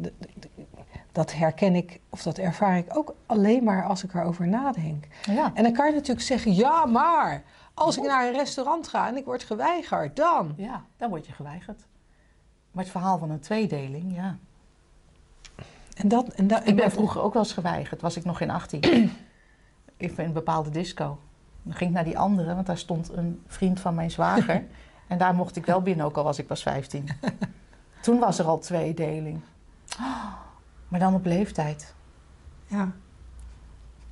dat 1.13 1.33
herken 1.33 1.75
ik 1.75 2.01
of 2.09 2.23
dat 2.23 2.39
ervaar 2.39 2.77
ik 2.77 2.97
ook 2.97 3.15
alleen 3.27 3.65
maar 3.65 3.85
als 3.85 4.05
ik 4.05 4.15
erover 4.15 4.49
nadenk. 4.49 5.07
ja. 5.25 5.51
En 5.55 5.63
dan 5.63 5.73
kan 5.73 5.87
je 5.87 5.93
natuurlijk 5.93 6.27
zeggen, 6.27 6.55
ja 6.55 6.87
maar, 6.87 7.43
als 7.75 7.97
ik 7.97 8.03
naar 8.03 8.27
een 8.27 8.33
restaurant 8.33 8.89
ga 8.89 9.09
en 9.09 9.17
ik 9.17 9.25
word 9.25 9.43
geweigerd, 9.43 10.17
dan... 10.17 10.55
ja, 10.57 10.85
dan 10.97 11.09
word 11.09 11.27
je 11.27 11.33
geweigerd. 11.33 11.87
Maar 12.71 12.83
het 12.83 12.93
verhaal 12.93 13.19
van 13.19 13.31
een 13.31 13.41
tweedeling, 13.41 14.15
ja. 14.15 14.37
En 15.95 16.09
dat, 16.09 16.29
en 16.29 16.47
dat, 16.47 16.69
Ik 16.69 16.77
ben 16.77 16.91
vroeger 16.91 17.21
ook 17.21 17.33
wel 17.33 17.43
eens 17.43 17.53
geweigerd, 17.53 18.01
was 18.01 18.17
ik 18.17 18.25
nog 18.25 18.37
geen 18.37 18.51
18. 18.51 18.81
ik 19.97 20.17
in 20.17 20.25
een 20.25 20.33
bepaalde 20.33 20.71
disco. 20.71 21.19
Dan 21.63 21.75
ging 21.75 21.91
ik 21.91 21.97
naar 21.97 22.05
die 22.05 22.19
andere, 22.19 22.55
want 22.55 22.67
daar 22.67 22.79
stond 22.79 23.13
een 23.13 23.43
vriend 23.47 23.81
van 23.81 23.95
mijn 23.95 24.11
zwager. 24.11 24.65
en 25.09 25.19
daar 25.19 25.35
mocht 25.35 25.57
ik 25.57 25.67
wel 25.67 25.83
binnen, 25.83 26.07
ook 26.07 26.17
al 26.17 26.25
was 26.25 26.39
ik 26.39 26.47
pas 26.47 26.63
15. 26.63 27.09
Toen 28.03 28.19
was 28.19 28.39
er 28.39 28.47
al 28.47 28.59
tweedeling. 28.59 29.41
Maar 30.93 31.01
dan 31.01 31.15
op 31.15 31.25
leeftijd. 31.25 31.95
Ja. 32.67 32.93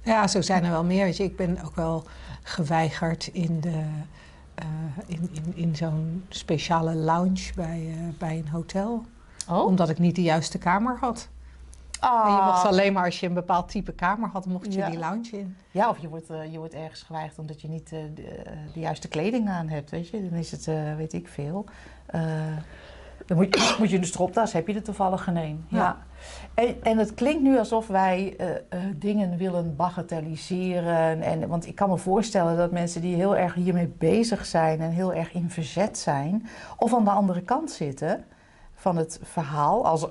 ja, 0.03 0.27
zo 0.27 0.41
zijn 0.41 0.65
er 0.65 0.71
wel 0.71 0.85
meer. 0.85 1.05
Weet 1.05 1.17
je, 1.17 1.25
ik 1.25 1.37
ben 1.37 1.63
ook 1.65 1.75
wel 1.75 2.05
geweigerd 2.43 3.27
in, 3.27 3.61
de, 3.61 3.85
eh, 4.55 4.67
in, 5.07 5.31
in, 5.33 5.57
in 5.57 5.77
zo'n 5.77 6.25
speciale 6.29 6.95
lounge 6.95 7.53
bij, 7.55 7.87
eh, 7.89 8.19
bij 8.19 8.39
een 8.39 8.49
hotel. 8.49 9.05
Oh, 9.49 9.65
Omdat 9.65 9.89
ik 9.89 9.99
niet 9.99 10.15
de 10.15 10.23
juiste 10.23 10.59
kamer 10.59 10.99
had. 11.01 11.29
En 12.01 12.33
je 12.33 12.43
mocht 12.45 12.65
alleen 12.65 12.93
maar 12.93 13.05
als 13.05 13.21
je 13.21 13.27
een 13.27 13.35
bepaald 13.35 13.69
type 13.69 13.93
kamer 13.93 14.29
had, 14.29 14.47
mocht 14.47 14.73
je 14.73 14.79
Ja. 14.79 14.91
die 14.91 14.99
lounge 14.99 15.31
in. 15.31 15.57
Ja, 15.71 15.89
of 15.89 15.99
je 15.99 16.09
wordt, 16.09 16.31
eh, 16.31 16.53
je 16.53 16.59
wordt 16.59 16.75
ergens 16.75 17.03
geweigerd 17.03 17.39
omdat 17.39 17.61
je 17.61 17.69
niet 17.69 17.89
de, 17.89 18.13
de 18.73 18.81
juiste 18.81 19.09
kleding 19.09 19.49
aan 19.49 19.69
hebt, 19.69 19.91
weet 19.91 20.09
je. 20.09 20.29
Dan 20.29 20.39
is 20.39 20.51
het, 20.51 20.65
weet 20.97 21.13
ik 21.13 21.29
veel. 21.29 21.65
Dan 23.27 23.37
moet 23.37 23.55
je, 23.55 23.77
moet 23.79 23.91
je 23.91 23.99
de 23.99 24.07
stropdas, 24.07 24.53
heb 24.53 24.67
je 24.67 24.75
er 24.75 24.83
toevallig 24.83 25.25
geen 25.25 25.37
een. 25.37 25.65
Ja. 25.69 25.97
En, 26.55 26.83
en 26.83 26.99
het 26.99 27.15
klinkt 27.15 27.43
nu 27.43 27.59
alsof 27.59 27.87
wij 27.87 28.35
eh, 28.39 28.51
eh, 28.51 28.61
dingen 28.97 29.37
willen 29.37 29.77
bagatelliseren. 29.77 31.23
En, 31.23 31.49
want 31.49 31.67
ik 31.67 31.75
kan 31.75 31.89
me 31.89 31.99
voorstellen 31.99 32.57
dat 32.57 32.71
mensen 32.71 33.01
die 33.01 33.15
heel 33.15 33.37
erg 33.37 33.55
hiermee 33.55 33.95
bezig 33.99 34.47
zijn 34.47 34.81
en 34.81 34.91
heel 34.91 35.15
erg 35.15 35.33
in 35.33 35.51
verzet 35.51 35.99
zijn, 35.99 36.47
of 36.77 36.95
aan 36.95 37.05
de 37.05 37.11
andere 37.11 37.43
kant 37.43 37.71
zitten 37.71 38.25
van 38.75 38.97
het 38.97 39.21
verhaal. 39.23 39.87
Als, 39.87 40.09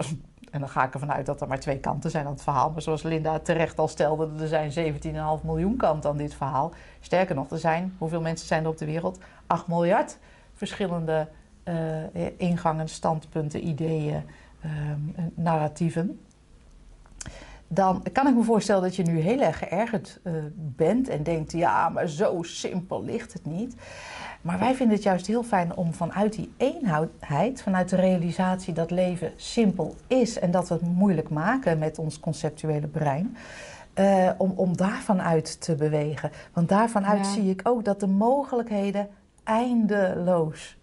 en 0.52 0.60
dan 0.60 0.70
ga 0.70 0.84
ik 0.84 0.94
ervan 0.94 1.12
uit 1.12 1.26
dat 1.26 1.42
er 1.42 1.48
maar 1.48 1.60
twee 1.60 1.80
kanten 1.80 2.12
zijn 2.12 2.26
aan 2.26 2.32
het 2.32 2.42
verhaal. 2.42 2.72
Maar 2.72 2.82
zoals 2.82 3.04
Linda 3.04 3.40
terecht 3.40 3.80
al 3.80 3.88
stelde, 3.88 4.30
er 4.40 4.48
zijn 4.48 4.94
17,5 5.42 5.46
miljoen 5.46 5.78
kanten 5.78 6.10
aan 6.10 6.18
dit 6.18 6.34
verhaal. 6.34 6.74
Sterker 7.00 7.36
nog, 7.36 7.50
er 7.50 7.58
zijn, 7.58 7.96
hoeveel 7.98 8.22
mensen 8.22 8.48
zijn 8.48 8.64
er 8.64 8.70
op 8.70 8.78
de 8.78 8.86
wereld? 8.86 9.20
8 9.48 9.68
miljard 9.68 10.18
verschillende 10.54 11.28
ingangen, 12.38 12.90
standpunten, 12.90 13.68
ideeën, 13.68 14.24
uh, 14.66 14.72
narratieven. 15.34 16.20
Dan 17.68 18.04
kan 18.12 18.28
ik 18.28 18.36
me 18.36 18.44
voorstellen 18.44 18.82
dat 18.82 18.96
je 18.96 19.04
nu 19.04 19.20
heel 19.20 19.42
erg 19.42 19.58
geërgerd 19.58 20.20
uh, 20.24 20.34
bent 20.56 21.10
en 21.10 21.24
denkt: 21.24 21.52
ja, 21.52 21.90
maar 21.90 22.08
zo 22.08 22.44
simpel 22.44 23.04
ligt 23.04 23.34
het 23.34 23.46
niet. 23.46 23.76
Maar 24.42 24.60
wij 24.60 24.76
vinden 24.76 24.96
het 24.96 25.04
juist 25.04 25.28
heel 25.28 25.44
fijn 25.44 25.76
om 25.76 25.94
vanuit 25.94 26.34
die 26.34 26.54
eenheid, 26.58 27.62
vanuit 27.62 27.90
de 27.90 27.96
realisatie 27.96 28.74
dat 28.74 28.92
leven 28.92 29.32
simpel 29.36 29.96
is 30.08 30.40
en 30.40 30.52
dat 30.52 30.68
we 30.68 30.74
het 30.74 30.84
moeilijk 30.84 31.30
maken 31.30 31.80
met 31.80 32.00
ons 32.00 32.20
conceptuele 32.20 32.88
brein, 32.88 33.38
uh, 33.96 34.30
om, 34.38 34.54
om 34.56 34.78
daarvan 34.78 35.22
uit 35.22 35.62
te 35.62 35.76
bewegen. 35.76 36.32
Want 36.54 36.70
daarvan 36.70 37.06
uit 37.06 37.26
ja. 37.26 37.32
zie 37.32 37.50
ik 37.50 37.62
ook 37.64 37.86
dat 37.86 38.00
de 38.00 38.08
mogelijkheden 38.08 39.10
eindeloos 39.44 40.78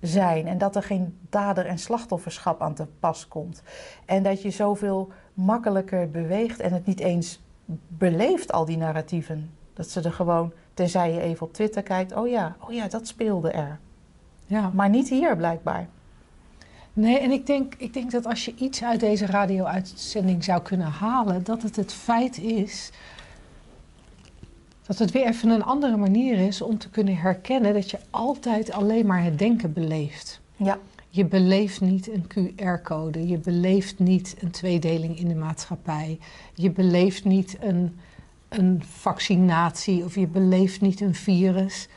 zijn 0.00 0.46
en 0.46 0.58
dat 0.58 0.76
er 0.76 0.82
geen 0.82 1.18
dader- 1.28 1.66
en 1.66 1.78
slachtofferschap 1.78 2.62
aan 2.62 2.74
te 2.74 2.86
pas 3.00 3.28
komt. 3.28 3.62
En 4.04 4.22
dat 4.22 4.42
je 4.42 4.50
zoveel 4.50 5.08
makkelijker 5.34 6.10
beweegt 6.10 6.60
en 6.60 6.72
het 6.72 6.86
niet 6.86 7.00
eens 7.00 7.40
beleeft, 7.88 8.52
al 8.52 8.64
die 8.64 8.76
narratieven. 8.76 9.50
Dat 9.74 9.88
ze 9.88 10.00
er 10.00 10.12
gewoon 10.12 10.52
Tenzij 10.80 11.12
je 11.12 11.20
even 11.20 11.46
op 11.46 11.52
Twitter 11.52 11.82
kijkt, 11.82 12.12
oh 12.12 12.28
ja, 12.28 12.56
oh 12.60 12.72
ja, 12.72 12.88
dat 12.88 13.06
speelde 13.06 13.50
er. 13.50 13.78
Ja. 14.46 14.70
Maar 14.74 14.88
niet 14.88 15.08
hier 15.08 15.36
blijkbaar. 15.36 15.88
Nee, 16.92 17.18
en 17.18 17.30
ik 17.30 17.46
denk, 17.46 17.74
ik 17.74 17.92
denk 17.92 18.10
dat 18.10 18.26
als 18.26 18.44
je 18.44 18.54
iets 18.54 18.84
uit 18.84 19.00
deze 19.00 19.26
radio-uitzending 19.26 20.44
zou 20.44 20.62
kunnen 20.62 20.86
halen, 20.86 21.44
dat 21.44 21.62
het 21.62 21.76
het 21.76 21.92
feit 21.92 22.38
is 22.38 22.90
dat 24.90 24.98
het 24.98 25.10
weer 25.10 25.26
even 25.26 25.48
een 25.48 25.64
andere 25.64 25.96
manier 25.96 26.38
is 26.38 26.62
om 26.62 26.78
te 26.78 26.90
kunnen 26.90 27.16
herkennen 27.16 27.74
dat 27.74 27.90
je 27.90 27.98
altijd 28.10 28.72
alleen 28.72 29.06
maar 29.06 29.22
het 29.22 29.38
denken 29.38 29.72
beleeft. 29.72 30.40
Ja. 30.56 30.78
Je 31.08 31.24
beleeft 31.24 31.80
niet 31.80 32.10
een 32.12 32.24
QR-code, 32.28 33.26
je 33.28 33.38
beleeft 33.38 33.98
niet 33.98 34.36
een 34.40 34.50
tweedeling 34.50 35.18
in 35.18 35.28
de 35.28 35.34
maatschappij, 35.34 36.18
je 36.54 36.70
beleeft 36.70 37.24
niet 37.24 37.56
een 37.60 37.98
een 38.50 38.82
vaccinatie 38.84 40.04
of 40.04 40.14
je 40.14 40.26
beleeft 40.26 40.80
niet 40.80 41.00
een 41.00 41.14
virus. 41.14 41.88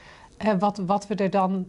Uh, 0.45 0.53
wat, 0.59 0.77
wat 0.77 1.07
we 1.07 1.15
er 1.15 1.29
dan 1.29 1.65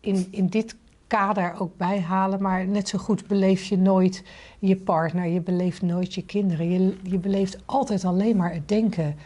in, 0.00 0.28
in 0.30 0.46
dit 0.46 0.76
kader 1.06 1.60
ook 1.60 1.76
bij 1.76 2.00
halen, 2.00 2.42
maar 2.42 2.66
net 2.66 2.88
zo 2.88 2.98
goed 2.98 3.26
beleef 3.26 3.62
je 3.62 3.78
nooit 3.78 4.22
je 4.58 4.76
partner, 4.76 5.26
je 5.26 5.40
beleeft 5.40 5.82
nooit 5.82 6.14
je 6.14 6.24
kinderen. 6.24 6.70
Je, 6.70 6.96
je 7.02 7.18
beleeft 7.18 7.58
altijd 7.64 8.04
alleen 8.04 8.36
maar 8.36 8.52
het 8.52 8.68
denken 8.68 9.16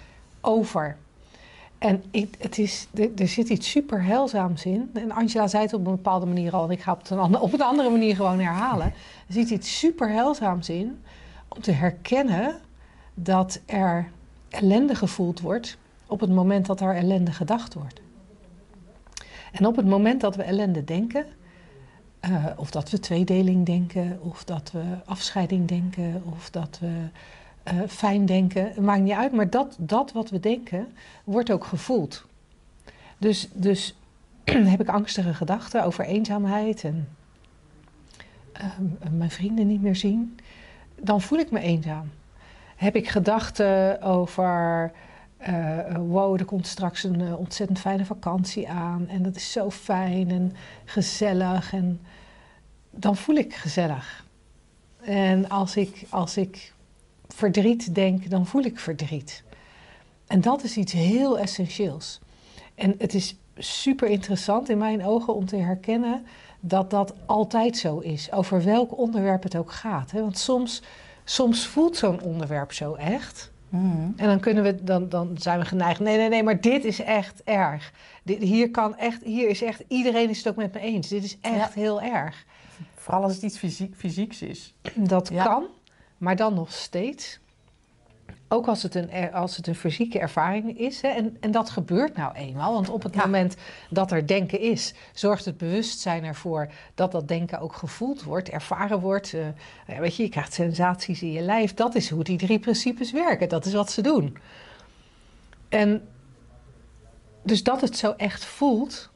over. 0.40 0.96
En 1.82 2.02
het 2.38 2.58
is, 2.58 2.86
er, 3.16 3.28
zit 3.28 3.48
iets 3.48 3.70
super 3.70 4.02
heilzaams 4.04 4.64
in. 4.64 4.90
En 4.94 5.12
Angela 5.12 5.46
zei 5.46 5.62
het 5.62 5.72
op 5.72 5.86
een 5.86 5.92
bepaalde 5.92 6.26
manier 6.26 6.54
al, 6.54 6.64
en 6.64 6.70
ik 6.70 6.80
ga 6.80 6.98
het 6.98 7.10
op 7.40 7.52
een, 7.52 7.60
andere, 7.60 7.90
manier 7.90 8.16
gewoon 8.16 8.40
herhalen. 8.40 8.86
Er 9.26 9.32
zit 9.32 9.50
iets 9.50 9.78
super 9.78 10.10
heilzaams 10.10 10.68
in 10.68 11.02
om 11.48 11.60
te 11.60 11.70
herkennen 11.72 12.60
dat 13.14 13.60
er 13.66 14.10
ellende 14.48 14.94
gevoeld 14.94 15.40
wordt 15.40 15.78
op 16.06 16.20
het 16.20 16.30
moment 16.30 16.66
dat 16.66 16.80
er 16.80 16.94
ellende 16.94 17.32
gedacht 17.32 17.74
wordt. 17.74 18.00
En 19.52 19.66
op 19.66 19.76
het 19.76 19.86
moment 19.86 20.20
dat 20.20 20.36
we 20.36 20.42
ellende 20.42 20.84
denken, 20.84 21.26
uh, 22.28 22.46
of 22.56 22.70
dat 22.70 22.90
we 22.90 23.00
tweedeling 23.00 23.66
denken, 23.66 24.18
of 24.20 24.44
dat 24.44 24.70
we 24.72 24.82
afscheiding 25.04 25.68
denken, 25.68 26.22
of 26.24 26.50
dat 26.50 26.78
we 26.80 27.08
uh, 27.72 27.80
fijn 27.88 28.26
denken, 28.26 28.84
maakt 28.84 29.02
niet 29.02 29.12
uit, 29.12 29.32
maar 29.32 29.50
dat, 29.50 29.76
dat 29.78 30.12
wat 30.12 30.30
we 30.30 30.40
denken 30.40 30.92
wordt 31.24 31.50
ook 31.50 31.64
gevoeld. 31.64 32.24
Dus, 33.18 33.48
dus 33.52 33.94
heb 34.44 34.80
ik 34.80 34.88
angstige 34.88 35.34
gedachten 35.34 35.84
over 35.84 36.04
eenzaamheid 36.04 36.84
en 36.84 37.08
uh, 38.60 39.10
mijn 39.10 39.30
vrienden 39.30 39.66
niet 39.66 39.82
meer 39.82 39.96
zien, 39.96 40.38
dan 41.00 41.20
voel 41.20 41.38
ik 41.38 41.50
me 41.50 41.60
eenzaam 41.60 42.10
heb 42.82 42.96
ik 42.96 43.08
gedachten 43.08 44.02
over. 44.02 44.92
Uh, 45.48 45.96
wow, 45.96 46.40
er 46.40 46.44
komt 46.44 46.66
straks 46.66 47.04
een 47.04 47.20
uh, 47.20 47.38
ontzettend 47.38 47.78
fijne 47.78 48.04
vakantie 48.04 48.68
aan. 48.68 49.08
En 49.08 49.22
dat 49.22 49.36
is 49.36 49.52
zo 49.52 49.70
fijn 49.70 50.30
en 50.30 50.52
gezellig. 50.84 51.72
En 51.72 52.00
dan 52.90 53.16
voel 53.16 53.34
ik 53.36 53.54
gezellig. 53.54 54.24
En 55.00 55.48
als 55.48 55.76
ik, 55.76 56.06
als 56.08 56.36
ik 56.36 56.72
verdriet 57.34 57.94
denk, 57.94 58.30
dan 58.30 58.46
voel 58.46 58.62
ik 58.62 58.78
verdriet. 58.78 59.42
En 60.26 60.40
dat 60.40 60.62
is 60.62 60.76
iets 60.76 60.92
heel 60.92 61.38
essentieels. 61.38 62.20
En 62.74 62.94
het 62.98 63.14
is 63.14 63.36
super 63.56 64.08
interessant 64.08 64.68
in 64.68 64.78
mijn 64.78 65.04
ogen 65.04 65.34
om 65.34 65.46
te 65.46 65.56
herkennen 65.56 66.26
dat 66.60 66.90
dat 66.90 67.14
altijd 67.26 67.76
zo 67.76 67.98
is. 67.98 68.32
Over 68.32 68.64
welk 68.64 68.98
onderwerp 68.98 69.42
het 69.42 69.56
ook 69.56 69.72
gaat. 69.72 70.10
Hè? 70.10 70.20
Want 70.20 70.38
soms 70.38 70.82
soms 71.24 71.66
voelt 71.66 71.96
zo'n 71.96 72.20
onderwerp 72.20 72.72
zo 72.72 72.94
echt. 72.94 73.50
Mm. 73.68 74.12
En 74.16 74.26
dan, 74.26 74.40
kunnen 74.40 74.62
we, 74.62 74.84
dan, 74.84 75.08
dan 75.08 75.30
zijn 75.38 75.58
we 75.58 75.64
geneigd, 75.64 76.00
nee, 76.00 76.16
nee, 76.16 76.28
nee, 76.28 76.42
maar 76.42 76.60
dit 76.60 76.84
is 76.84 77.00
echt 77.00 77.42
erg. 77.44 77.92
Dit, 78.22 78.42
hier, 78.42 78.70
kan 78.70 78.96
echt, 78.96 79.22
hier 79.22 79.48
is 79.48 79.62
echt, 79.62 79.82
iedereen 79.88 80.28
is 80.28 80.38
het 80.38 80.48
ook 80.48 80.56
met 80.56 80.72
me 80.72 80.80
eens. 80.80 81.08
Dit 81.08 81.24
is 81.24 81.36
echt 81.40 81.74
heel 81.74 82.02
erg. 82.02 82.44
Vooral 82.94 83.22
als 83.22 83.34
het 83.34 83.42
iets 83.42 83.58
fysiek, 83.58 83.94
fysieks 83.96 84.42
is. 84.42 84.74
Dat 84.94 85.30
kan, 85.30 85.66
maar 86.22 86.36
dan 86.36 86.54
nog 86.54 86.72
steeds 86.72 87.38
ook 88.48 88.66
als 88.66 88.82
het 88.82 88.94
een, 88.94 89.32
als 89.32 89.56
het 89.56 89.66
een 89.66 89.74
fysieke 89.74 90.18
ervaring 90.18 90.78
is. 90.78 91.00
Hè, 91.00 91.08
en, 91.08 91.36
en 91.40 91.50
dat 91.50 91.70
gebeurt 91.70 92.16
nou 92.16 92.34
eenmaal. 92.34 92.72
Want 92.72 92.88
op 92.88 93.02
het 93.02 93.14
moment 93.14 93.56
dat 93.90 94.12
er 94.12 94.26
denken 94.26 94.60
is, 94.60 94.94
zorgt 95.12 95.44
het 95.44 95.56
bewustzijn 95.56 96.24
ervoor 96.24 96.72
dat 96.94 97.12
dat 97.12 97.28
denken 97.28 97.58
ook 97.58 97.74
gevoeld 97.74 98.22
wordt, 98.22 98.48
ervaren 98.48 99.00
wordt. 99.00 99.32
Uh, 99.32 99.46
weet 99.98 100.16
je, 100.16 100.22
je 100.22 100.28
krijgt 100.28 100.52
sensaties 100.52 101.22
in 101.22 101.32
je 101.32 101.40
lijf. 101.40 101.74
Dat 101.74 101.94
is 101.94 102.10
hoe 102.10 102.24
die 102.24 102.38
drie 102.38 102.58
principes 102.58 103.12
werken. 103.12 103.48
Dat 103.48 103.64
is 103.64 103.72
wat 103.72 103.90
ze 103.90 104.02
doen. 104.02 104.36
En 105.68 106.08
dus 107.42 107.62
dat 107.62 107.80
het 107.80 107.96
zo 107.96 108.14
echt 108.16 108.44
voelt, 108.44 109.10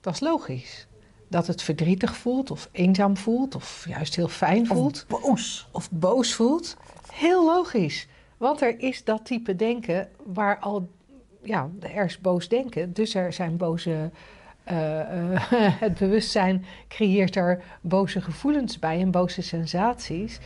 dat 0.00 0.14
is 0.14 0.20
logisch. 0.20 0.86
Dat 1.32 1.46
het 1.46 1.62
verdrietig 1.62 2.16
voelt, 2.16 2.50
of 2.50 2.68
eenzaam 2.72 3.16
voelt, 3.16 3.54
of 3.54 3.84
juist 3.88 4.16
heel 4.16 4.28
fijn 4.28 4.66
voelt. 4.66 5.06
Of 5.08 5.20
boos. 5.20 5.68
Of 5.70 5.90
boos 5.90 6.34
voelt. 6.34 6.76
Heel 7.12 7.44
logisch. 7.44 8.08
Want 8.36 8.60
er 8.60 8.80
is 8.80 9.04
dat 9.04 9.24
type 9.24 9.56
denken 9.56 10.08
waar 10.24 10.58
al, 10.58 10.88
ja, 11.42 11.68
er 11.80 12.04
is 12.04 12.20
boos 12.20 12.48
denken, 12.48 12.92
dus 12.92 13.14
er 13.14 13.32
zijn 13.32 13.56
boze. 13.56 14.10
Uh, 14.70 14.98
uh, 14.98 15.50
het 15.86 15.98
bewustzijn 15.98 16.64
creëert 16.88 17.36
er 17.36 17.62
boze 17.80 18.20
gevoelens 18.20 18.78
bij 18.78 19.00
en 19.00 19.10
boze 19.10 19.42
sensaties. 19.42 20.38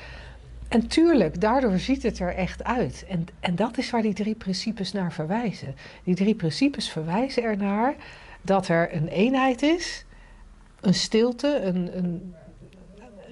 En 0.68 0.86
tuurlijk, 0.86 1.40
daardoor 1.40 1.78
ziet 1.78 2.02
het 2.02 2.18
er 2.18 2.34
echt 2.34 2.64
uit. 2.64 3.04
En, 3.08 3.26
en 3.40 3.54
dat 3.54 3.78
is 3.78 3.90
waar 3.90 4.02
die 4.02 4.14
drie 4.14 4.34
principes 4.34 4.92
naar 4.92 5.12
verwijzen. 5.12 5.74
Die 6.04 6.14
drie 6.14 6.34
principes 6.34 6.90
verwijzen 6.90 7.42
ernaar 7.42 7.94
dat 8.42 8.68
er 8.68 8.94
een 8.94 9.08
eenheid 9.08 9.62
is, 9.62 10.05
een 10.80 10.94
stilte, 10.94 11.60
een, 11.60 11.96
een, 11.96 12.34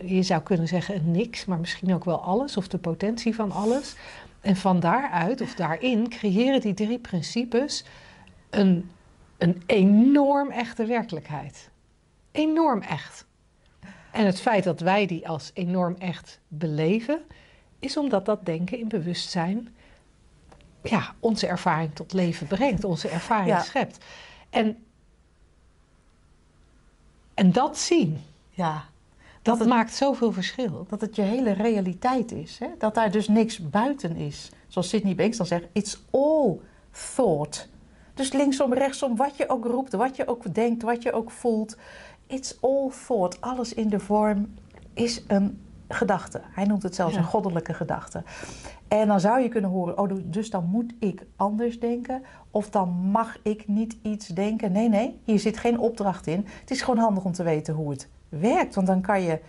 je 0.05 0.23
zou 0.23 0.43
kunnen 0.43 0.69
zeggen 0.69 0.95
een 0.95 1.11
niks, 1.11 1.45
maar 1.45 1.59
misschien 1.59 1.95
ook 1.95 2.05
wel 2.05 2.23
alles, 2.23 2.57
of 2.57 2.69
de 2.69 2.79
potentie 2.79 3.35
van 3.35 3.53
alles. 3.53 3.97
En 4.41 4.57
van 4.57 4.81
daaruit, 4.81 5.41
of 5.41 5.55
daarin, 5.55 6.09
creëren 6.09 6.61
die 6.61 6.75
drie 6.75 6.99
principes 6.99 7.85
een, 8.51 8.91
een 9.39 9.63
enorm 9.67 10.51
echte 10.51 10.87
werkelijkheid. 10.87 11.71
Enorm 12.31 12.81
echt. 12.81 13.27
En 14.13 14.27
het 14.27 14.41
feit 14.41 14.65
dat 14.65 14.81
wij 14.81 15.07
die 15.07 15.29
als 15.29 15.51
enorm 15.55 15.95
echt 15.99 16.41
beleven, 16.49 17.21
is 17.79 17.97
omdat 17.97 18.27
dat 18.27 18.47
denken 18.47 18.79
in 18.79 18.89
bewustzijn 18.89 19.75
ja, 20.83 21.15
onze 21.21 21.47
ervaring 21.47 21.95
tot 21.95 22.13
leven 22.13 22.47
brengt, 22.47 22.85
onze 22.85 23.09
ervaring 23.09 23.61
schept. 23.61 24.05
En, 24.51 24.84
en 27.35 27.53
dat 27.53 27.79
zien. 27.79 28.19
Ja. 28.51 28.85
Dat, 29.43 29.59
het, 29.59 29.69
maakt 29.69 29.95
zoveel 29.95 30.33
verschil. 30.33 30.87
Dat 30.89 31.01
het 31.01 31.17
je 31.17 31.23
hele 31.23 31.53
realiteit 31.53 32.33
is. 32.33 32.59
Hè? 32.59 32.67
Dat 32.79 32.95
daar 32.95 33.11
dus 33.11 33.29
niks 33.29 33.71
buiten 33.71 34.17
is. 34.17 34.51
Zoals 34.69 34.89
Sidney 34.89 35.15
Banks 35.15 35.37
dan 35.37 35.47
zegt, 35.47 35.65
it's 35.73 36.03
all 36.11 36.59
thought. 37.15 37.69
Dus 38.15 38.33
linksom, 38.33 38.73
rechtsom, 38.73 39.17
wat 39.17 39.37
je 39.37 39.49
ook 39.49 39.65
roept, 39.65 39.93
wat 39.93 40.17
je 40.17 40.27
ook 40.27 40.55
denkt, 40.55 40.83
wat 40.83 41.03
je 41.03 41.13
ook 41.13 41.31
voelt. 41.31 41.77
It's 42.27 42.57
all 42.61 42.91
thought. 43.07 43.41
Alles 43.41 43.75
in 43.75 43.89
de 43.89 44.01
vorm 44.01 44.55
is 44.95 45.23
een 45.27 45.61
gedachte. 45.89 46.41
Hij 46.51 46.65
noemt 46.65 46.83
het 46.83 46.95
zelfs 46.95 47.15
Ja. 47.15 47.19
een 47.21 47.27
goddelijke 47.27 47.75
gedachte. 47.75 48.23
En 48.89 49.07
dan 49.09 49.21
zou 49.21 49.41
je 49.41 49.49
kunnen 49.49 49.71
horen, 49.71 49.99
oh, 49.99 50.11
dus 50.25 50.51
dan 50.51 50.65
moet 50.65 50.93
ik 50.99 51.27
anders 51.37 51.81
denken. 51.81 52.23
Of 52.51 52.71
dan 52.71 52.89
mag 52.89 53.37
ik 53.43 53.69
niet 53.69 53.97
iets 54.03 54.27
denken. 54.27 54.73
Nee, 54.73 54.89
nee, 54.89 55.21
hier 55.25 55.39
zit 55.39 55.57
geen 55.59 55.79
opdracht 55.79 56.27
in. 56.27 56.47
Het 56.61 56.71
is 56.71 56.83
gewoon 56.83 57.01
handig 57.05 57.25
om 57.25 57.33
te 57.33 57.43
weten 57.43 57.75
hoe 57.75 57.91
het 57.91 58.09
werkt. 58.29 58.75
Want 58.75 58.87
dan 58.87 59.01
kan 59.01 59.23
je, 59.23 59.41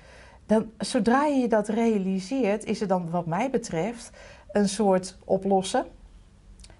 dan, 0.45 0.69
zodra 0.77 1.25
je 1.25 1.47
dat 1.47 1.67
realiseert, 1.67 2.65
is 2.65 2.79
het 2.79 2.89
dan 2.89 3.09
wat 3.09 3.25
mij 3.25 3.49
betreft 3.49 4.11
een 4.51 4.69
soort 4.69 5.17
oplossen. 5.23 5.85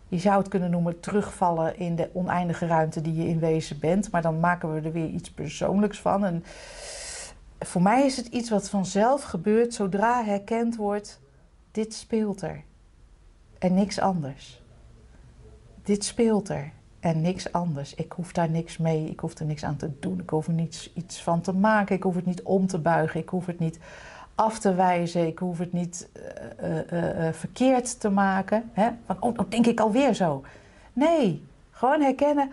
Je 0.07 0.17
zou 0.17 0.38
het 0.38 0.47
kunnen 0.47 0.71
noemen 0.71 1.00
terugvallen 1.00 1.77
in 1.79 1.95
de 1.95 2.09
oneindige 2.13 2.65
ruimte 2.65 3.01
die 3.01 3.15
je 3.15 3.27
in 3.27 3.39
wezen 3.39 3.79
bent. 3.79 4.12
Maar 4.12 4.21
dan 4.21 4.39
maken 4.39 4.74
we 4.74 4.81
er 4.81 4.91
weer 4.91 5.09
iets 5.09 5.31
persoonlijks 5.31 6.00
van. 6.00 6.25
En 6.25 6.43
voor 7.65 7.81
mij 7.81 8.05
is 8.05 8.17
het 8.17 8.27
iets 8.27 8.50
wat 8.50 8.69
vanzelf 8.69 9.24
gebeurt 9.24 9.74
zodra 9.74 10.24
herkend 10.24 10.75
wordt: 10.75 11.19
dit 11.72 11.93
speelt 11.93 12.41
er. 12.41 12.63
En 13.60 13.74
niks 13.74 14.00
anders. 14.00 14.62
Dit 15.84 16.03
speelt 16.03 16.50
er. 16.50 16.72
En 17.00 17.22
niks 17.22 17.51
anders. 17.51 17.95
Ik 17.95 18.12
hoef 18.12 18.31
daar 18.31 18.50
niks 18.50 18.77
mee. 18.77 19.10
Ik 19.10 19.19
hoef 19.19 19.39
er 19.39 19.45
niks 19.45 19.63
aan 19.63 19.75
te 19.75 20.00
doen. 20.00 20.19
Ik 20.19 20.29
hoef 20.29 20.48
er 20.48 20.53
niets, 20.53 20.93
iets 20.93 21.22
van 21.22 21.41
te 21.41 21.53
maken. 21.53 21.95
Ik 21.95 22.03
hoef 22.03 22.15
het 22.15 22.25
niet 22.25 22.43
om 22.43 22.67
te 22.67 22.79
buigen. 22.79 23.19
Ik 23.19 23.29
hoef 23.29 23.45
het 23.45 23.60
niet 23.60 23.79
af 24.36 24.60
te 24.60 24.74
wijzen. 24.74 25.27
Ik 25.27 25.39
hoef 25.39 25.57
het 25.57 25.74
niet 25.74 26.10
eh, 26.13 26.79
eh, 26.79 27.27
eh, 27.27 27.34
verkeerd 27.34 28.00
te 28.00 28.10
maken. 28.10 28.69
Hè? 28.74 28.89
Van, 29.05 29.17
oh, 29.19 29.36
dan 29.36 29.45
denk 29.50 29.65
ik 29.65 29.79
alweer 29.79 30.13
zo. 30.13 30.43
Nee, 30.93 31.43
gewoon 31.72 32.01
herkennen. 32.01 32.50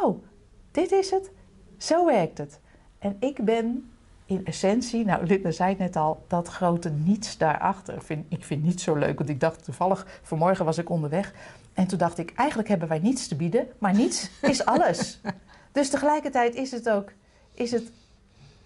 Oh, 0.00 0.22
dit 0.70 0.92
is 0.92 1.10
het. 1.10 1.30
Zo 1.76 2.04
werkt 2.06 2.38
het. 2.38 2.60
En 2.98 3.16
ik 3.20 3.44
ben 3.44 3.90
in 4.28 4.44
essentie, 4.44 5.04
nou 5.04 5.26
Linda 5.26 5.50
zei 5.50 5.68
het 5.68 5.78
net 5.78 5.96
al, 5.96 6.24
dat 6.26 6.48
grote 6.48 6.90
niets 6.90 7.36
daarachter. 7.36 8.02
Vind, 8.02 8.26
ik 8.28 8.44
vind 8.44 8.62
niet 8.62 8.80
zo 8.80 8.94
leuk, 8.94 9.18
want 9.18 9.30
ik 9.30 9.40
dacht 9.40 9.64
toevallig, 9.64 10.20
vanmorgen 10.22 10.64
was 10.64 10.78
ik 10.78 10.90
onderweg. 10.90 11.32
En 11.74 11.86
toen 11.86 11.98
dacht 11.98 12.18
ik, 12.18 12.32
eigenlijk 12.34 12.68
hebben 12.68 12.88
wij 12.88 12.98
niets 12.98 13.28
te 13.28 13.36
bieden, 13.36 13.68
maar 13.78 13.94
niets 13.94 14.30
is 14.40 14.64
alles. 14.64 15.20
Dus 15.72 15.90
tegelijkertijd 15.90 16.54
is 16.54 16.70
het 16.70 16.90
ook, 16.90 17.12
is 17.54 17.70
het 17.70 17.92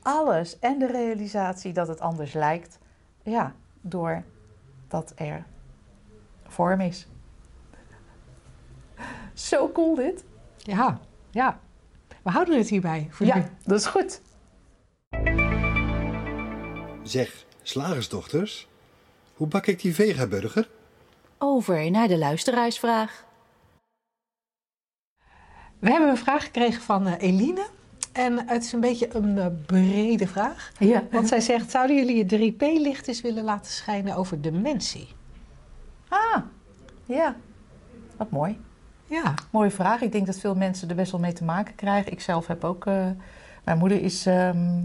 alles. 0.03 0.59
En 0.59 0.79
de 0.79 0.87
realisatie 0.87 1.73
dat 1.73 1.89
het 1.89 2.01
anders 2.01 2.33
lijkt, 2.33 2.79
ja, 3.23 3.55
doordat 3.81 5.13
er 5.15 5.45
vorm 6.47 6.81
is. 6.81 7.09
Zo 9.33 9.73
cool 9.73 9.95
dit. 9.95 10.25
Ja, 10.57 10.99
ja. 11.31 11.59
We 12.23 12.31
houden 12.31 12.59
het 12.59 12.69
hierbij 12.69 13.09
voor 13.11 13.27
nu. 13.27 13.33
Ja, 13.33 13.49
dat 13.65 13.79
is 13.79 13.87
goed. 13.87 14.21
Zeg, 17.03 17.45
slagersdochters, 17.63 18.69
hoe 19.35 19.47
bak 19.47 19.67
ik 19.67 19.81
die 19.81 19.95
vegaburger? 19.95 20.69
Over 21.39 21.91
naar 21.91 22.09
de 22.09 22.19
luisteraarsvraag. 22.19 23.25
We 25.79 25.91
hebben 25.91 26.09
een 26.09 26.17
vraag 26.17 26.45
gekregen 26.45 26.83
van 26.83 27.07
eh, 27.07 27.29
Eline. 27.29 27.67
En 28.13 28.49
het 28.49 28.65
is 28.65 28.73
een 28.73 28.81
beetje 28.81 29.15
een 29.17 29.39
eh, 29.39 29.47
brede 29.67 30.27
vraag. 30.27 30.73
Ja. 30.79 31.03
Want 31.11 31.29
zij 31.29 31.41
zegt, 31.41 31.71
zouden 31.71 31.97
jullie 31.97 32.17
je 32.39 32.53
3P-licht 32.53 33.09
eens 33.09 33.21
willen 33.21 33.45
laten 33.45 33.73
schijnen 33.73 34.17
over 34.17 34.41
dementie? 34.41 35.09
Ah, 36.09 36.43
ja. 37.05 37.37
Wat 38.17 38.31
mooi. 38.31 38.61
Ja, 39.07 39.35
Mooie 39.51 39.71
vraag. 39.71 40.01
Ik 40.01 40.13
denk 40.13 40.27
dat 40.27 40.39
veel 40.39 40.55
mensen 40.55 40.89
er 40.89 40.95
best 40.97 41.13
wel 41.13 41.21
mee 41.21 41.33
te 41.33 41.45
maken 41.45 41.75
krijgen. 41.75 42.13
Ik 42.13 42.21
zelf 42.21 42.47
heb 42.47 42.65
ook... 42.65 42.87
eh, 42.87 43.07
mijn 43.65 43.79
moeder 43.79 44.03
is 44.03 44.27
ehm, 44.27 44.83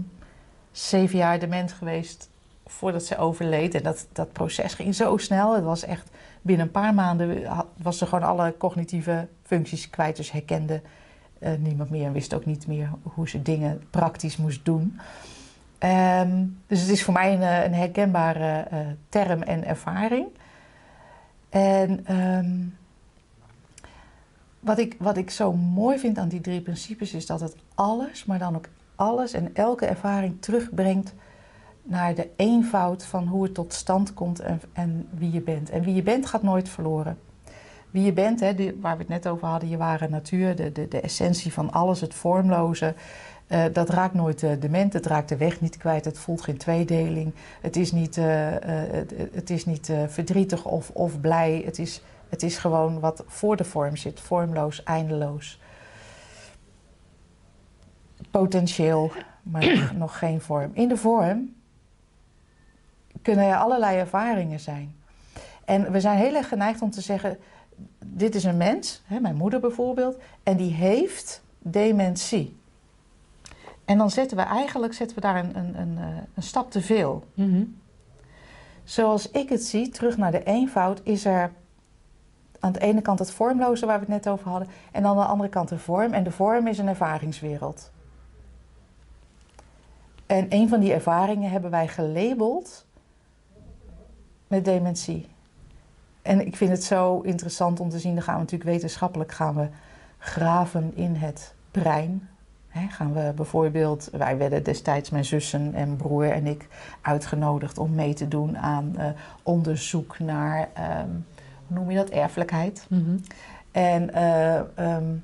zeven 0.78 1.18
jaar 1.18 1.38
dement 1.38 1.72
geweest 1.72 2.30
voordat 2.66 3.04
ze 3.04 3.18
overleed. 3.18 3.74
En 3.74 3.82
dat, 3.82 4.06
dat 4.12 4.32
proces 4.32 4.74
ging 4.74 4.94
zo 4.94 5.16
snel. 5.16 5.54
Het 5.54 5.64
was 5.64 5.84
echt... 5.84 6.10
Binnen 6.42 6.66
een 6.66 6.72
paar 6.72 6.94
maanden 6.94 7.42
was 7.76 7.98
ze 7.98 8.06
gewoon 8.06 8.28
alle 8.28 8.54
cognitieve 8.58 9.28
functies 9.42 9.90
kwijt. 9.90 10.16
Dus 10.16 10.30
herkende 10.30 10.82
eh, 11.38 11.52
niemand 11.58 11.90
meer 11.90 12.06
en 12.06 12.12
wist 12.12 12.34
ook 12.34 12.44
niet 12.44 12.66
meer 12.66 12.90
hoe 13.02 13.28
ze 13.28 13.42
dingen 13.42 13.82
praktisch 13.90 14.36
moest 14.36 14.64
doen. 14.64 15.00
Ehm, 15.78 16.44
dus 16.66 16.80
het 16.80 16.90
is 16.90 17.04
voor 17.04 17.14
mij 17.14 17.32
een, 17.34 17.42
eh, 17.42 17.64
een 17.64 17.74
herkenbare 17.74 18.60
eh, 18.60 18.78
term 19.08 19.42
en 19.42 19.64
ervaring. 19.64 20.26
En... 21.48 22.06
ehm, 22.06 22.56
wat 24.60 24.78
ik, 24.78 24.96
wat 24.98 25.16
ik 25.16 25.30
zo 25.30 25.52
mooi 25.52 25.98
vind 25.98 26.18
aan 26.18 26.28
die 26.28 26.40
drie 26.40 26.60
principes 26.60 27.12
is 27.14 27.26
dat 27.26 27.40
het 27.40 27.56
alles, 27.74 28.24
maar 28.24 28.38
dan 28.38 28.56
ook 28.56 28.68
alles 28.98 29.32
en 29.32 29.50
elke 29.54 29.86
ervaring 29.86 30.36
terugbrengt 30.40 31.14
naar 31.82 32.14
de 32.14 32.28
eenvoud 32.36 33.04
van 33.04 33.26
hoe 33.26 33.42
het 33.42 33.54
tot 33.54 33.72
stand 33.72 34.14
komt 34.14 34.40
en, 34.40 34.60
en 34.72 35.08
wie 35.10 35.32
je 35.32 35.40
bent. 35.40 35.70
En 35.70 35.82
wie 35.82 35.94
je 35.94 36.02
bent 36.02 36.26
gaat 36.26 36.42
nooit 36.42 36.68
verloren. 36.68 37.18
Wie 37.90 38.04
je 38.04 38.12
bent, 38.12 38.40
hè, 38.40 38.54
die- 38.54 38.76
waar 38.80 38.94
we 38.96 39.02
het 39.02 39.08
net 39.08 39.28
over 39.28 39.46
hadden, 39.48 39.68
je 39.68 39.76
ware 39.76 40.08
natuur, 40.08 40.56
de, 40.56 40.72
de, 40.72 40.88
de 40.88 41.00
essentie 41.00 41.52
van 41.52 41.72
alles, 41.72 42.00
het 42.00 42.14
vormloze, 42.14 42.94
eh, 43.46 43.64
dat 43.72 43.88
raakt 43.88 44.14
nooit 44.14 44.42
eh, 44.42 44.50
dement, 44.60 44.92
het 44.92 45.06
raakt 45.06 45.28
de 45.28 45.36
weg 45.36 45.60
niet 45.60 45.76
kwijt, 45.76 46.04
het 46.04 46.18
voelt 46.18 46.42
geen 46.42 46.56
tweedeling. 46.56 47.32
Het 47.60 47.76
is 47.76 47.92
niet, 47.92 48.16
eh, 48.16 48.24
het, 49.32 49.50
is 49.50 49.64
niet 49.66 49.92
verdrietig 50.06 50.64
of, 50.64 50.90
of 50.90 51.20
blij, 51.20 51.62
het 51.64 51.78
is, 51.78 52.02
het 52.28 52.42
is 52.42 52.58
gewoon 52.58 53.00
wat 53.00 53.24
voor 53.26 53.56
de 53.56 53.64
vorm 53.64 53.96
zit, 53.96 54.20
vormloos, 54.20 54.82
eindeloos. 54.82 55.60
Potentieel, 58.30 59.12
maar 59.42 59.92
nog 59.96 60.18
geen 60.18 60.40
vorm. 60.40 60.70
In 60.72 60.88
de 60.88 60.96
vorm 60.96 61.54
kunnen 63.22 63.44
er 63.44 63.56
allerlei 63.56 63.98
ervaringen 63.98 64.60
zijn. 64.60 64.96
En 65.64 65.92
we 65.92 66.00
zijn 66.00 66.18
heel 66.18 66.34
erg 66.34 66.48
geneigd 66.48 66.82
om 66.82 66.90
te 66.90 67.00
zeggen: 67.00 67.38
dit 68.04 68.34
is 68.34 68.44
een 68.44 68.56
mens, 68.56 69.02
hè, 69.04 69.20
mijn 69.20 69.36
moeder 69.36 69.60
bijvoorbeeld, 69.60 70.16
en 70.42 70.56
die 70.56 70.72
heeft 70.72 71.42
dementie. 71.58 72.56
En 73.84 73.98
dan 73.98 74.10
zetten 74.10 74.36
we 74.36 74.42
eigenlijk 74.42 74.94
zetten 74.94 75.16
we 75.16 75.22
daar 75.22 75.36
een, 75.36 75.56
een, 75.56 75.80
een, 75.80 75.98
eh, 75.98 76.04
een 76.34 76.42
stap 76.42 76.70
te 76.70 76.80
veel. 76.80 77.24
Mhm. 77.34 77.64
Zoals 78.84 79.30
ik 79.30 79.48
het 79.48 79.64
zie, 79.64 79.88
terug 79.88 80.16
naar 80.16 80.30
de 80.30 80.42
eenvoud, 80.42 81.00
is 81.02 81.24
er 81.24 81.52
aan 82.60 82.72
de 82.72 82.80
ene 82.80 83.00
kant 83.00 83.18
het 83.18 83.30
vormloze 83.30 83.86
waar 83.86 84.00
we 84.00 84.04
het 84.04 84.24
net 84.24 84.28
over 84.28 84.48
hadden, 84.48 84.68
en 84.92 85.06
aan 85.06 85.16
de 85.16 85.24
andere 85.24 85.48
kant 85.48 85.68
de 85.68 85.78
vorm. 85.78 86.12
En 86.12 86.24
de 86.24 86.30
vorm 86.30 86.66
is 86.66 86.78
een 86.78 86.88
ervaringswereld. 86.88 87.90
En 90.28 90.46
een 90.48 90.68
van 90.68 90.80
die 90.80 90.92
ervaringen 90.92 91.50
hebben 91.50 91.70
wij 91.70 91.88
gelabeld 91.88 92.86
met 94.46 94.64
dementie. 94.64 95.26
En 96.22 96.46
ik 96.46 96.56
vind 96.56 96.70
het 96.70 96.84
zo 96.84 97.20
interessant 97.20 97.80
om 97.80 97.88
te 97.88 97.98
zien, 97.98 98.14
dan 98.14 98.22
gaan 98.22 98.34
we 98.34 98.40
natuurlijk 98.40 98.70
wetenschappelijk 98.70 99.32
gaan 99.32 99.54
we 99.54 99.68
graven 100.18 100.92
in 100.94 101.14
het 101.14 101.54
brein. 101.70 102.28
Hè, 102.68 102.88
gaan 102.88 103.12
we 103.12 103.32
bijvoorbeeld, 103.36 104.08
wij 104.12 104.36
werden 104.38 104.62
destijds 104.62 105.10
mijn 105.10 105.24
zussen 105.24 105.74
en 105.74 105.96
broer 105.96 106.30
en 106.30 106.46
ik 106.46 106.68
uitgenodigd 107.00 107.78
om 107.78 107.94
mee 107.94 108.14
te 108.14 108.28
doen 108.28 108.58
aan 108.58 108.96
eh, 108.96 109.06
onderzoek 109.42 110.18
naar, 110.18 110.68
ehm, 110.74 111.10
hoe 111.66 111.78
noem 111.78 111.90
je 111.90 111.96
dat, 111.96 112.08
erfelijkheid. 112.08 112.86
Mhm. 112.88 113.18
En, 113.70 114.14
eh, 114.14 114.58
ehm, 114.58 115.14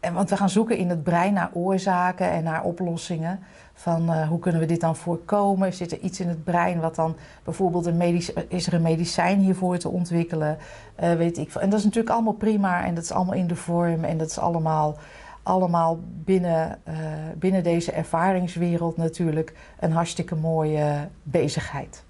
en 0.00 0.14
want 0.14 0.30
we 0.30 0.36
gaan 0.36 0.50
zoeken 0.50 0.76
in 0.76 0.88
het 0.88 1.02
brein 1.02 1.32
naar 1.32 1.50
oorzaken 1.52 2.30
en 2.30 2.44
naar 2.44 2.62
oplossingen. 2.62 3.40
Van 3.72 4.12
eh, 4.12 4.28
hoe 4.28 4.38
kunnen 4.38 4.60
we 4.60 4.66
dit 4.66 4.80
dan 4.80 4.96
voorkomen? 4.96 5.72
Zit 5.72 5.92
er 5.92 5.98
iets 5.98 6.20
in 6.20 6.28
het 6.28 6.44
brein 6.44 6.80
wat 6.80 6.94
dan 6.94 7.16
bijvoorbeeld 7.44 7.86
een 7.86 7.96
medisch, 7.96 8.32
is 8.32 8.66
er 8.66 8.74
een 8.74 8.82
medicijn 8.82 9.38
hiervoor 9.38 9.78
te 9.78 9.88
ontwikkelen? 9.88 10.58
Eh, 10.94 11.14
weet 11.14 11.38
ik. 11.38 11.54
En 11.54 11.70
dat 11.70 11.78
is 11.78 11.84
natuurlijk 11.84 12.14
allemaal 12.14 12.32
prima 12.32 12.84
en 12.84 12.94
dat 12.94 13.04
is 13.04 13.12
allemaal 13.12 13.34
in 13.34 13.46
de 13.46 13.56
vorm 13.56 14.04
en 14.04 14.18
dat 14.18 14.28
is 14.28 14.38
allemaal, 14.38 14.96
allemaal 15.42 15.98
binnen, 16.24 16.78
eh, 16.84 16.94
binnen 17.38 17.62
deze 17.62 17.92
ervaringswereld 17.92 18.96
natuurlijk 18.96 19.54
een 19.80 19.92
hartstikke 19.92 20.34
mooie 20.34 21.08
bezigheid. 21.22 22.04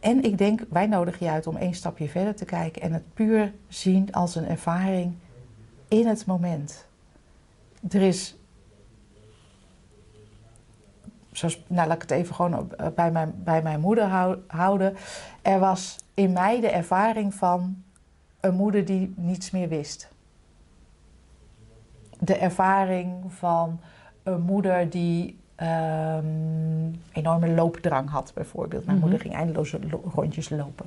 En 0.00 0.24
ik 0.24 0.38
denk, 0.38 0.60
wij 0.70 0.86
nodigen 0.86 1.26
je 1.26 1.32
uit 1.32 1.46
om 1.46 1.56
één 1.56 1.74
stapje 1.74 2.08
verder 2.08 2.34
te 2.34 2.44
kijken 2.44 2.82
en 2.82 2.92
het 2.92 3.14
puur 3.14 3.52
zien 3.68 4.12
als 4.12 4.34
een 4.34 4.48
ervaring 4.48 5.14
in 5.88 6.06
het 6.06 6.26
moment. 6.26 6.86
Er 7.90 8.02
is, 8.02 8.36
zoals, 11.32 11.62
nou 11.66 11.86
laat 11.88 11.96
ik 11.96 12.02
het 12.02 12.10
even 12.10 12.34
gewoon 12.34 12.72
eh, 12.76 12.86
bij 12.94 13.10
mijn, 13.10 13.34
bij 13.44 13.62
mijn 13.62 13.80
moeder 13.80 14.04
hou- 14.04 14.38
houden. 14.46 14.96
Er 15.42 15.58
was 15.58 15.96
in 16.14 16.32
mij 16.32 16.60
de 16.60 16.68
ervaring 16.70 17.34
van 17.34 17.82
een 18.40 18.54
moeder 18.54 18.84
die 18.84 19.12
niets 19.16 19.50
meer 19.50 19.68
wist. 19.68 20.08
De 22.20 22.36
ervaring 22.36 23.32
van 23.32 23.80
een 24.22 24.40
moeder 24.40 24.90
die 24.90 25.38
ehm, 25.54 26.26
enorme 27.12 27.48
loopdrang 27.48 28.10
had, 28.10 28.32
bijvoorbeeld. 28.34 28.84
Mijn 28.84 28.96
Mhm. 28.98 29.06
moeder 29.06 29.20
ging 29.26 29.34
eindeloze 29.34 29.78
lo- 29.90 30.10
rondjes 30.14 30.48
lopen. 30.48 30.86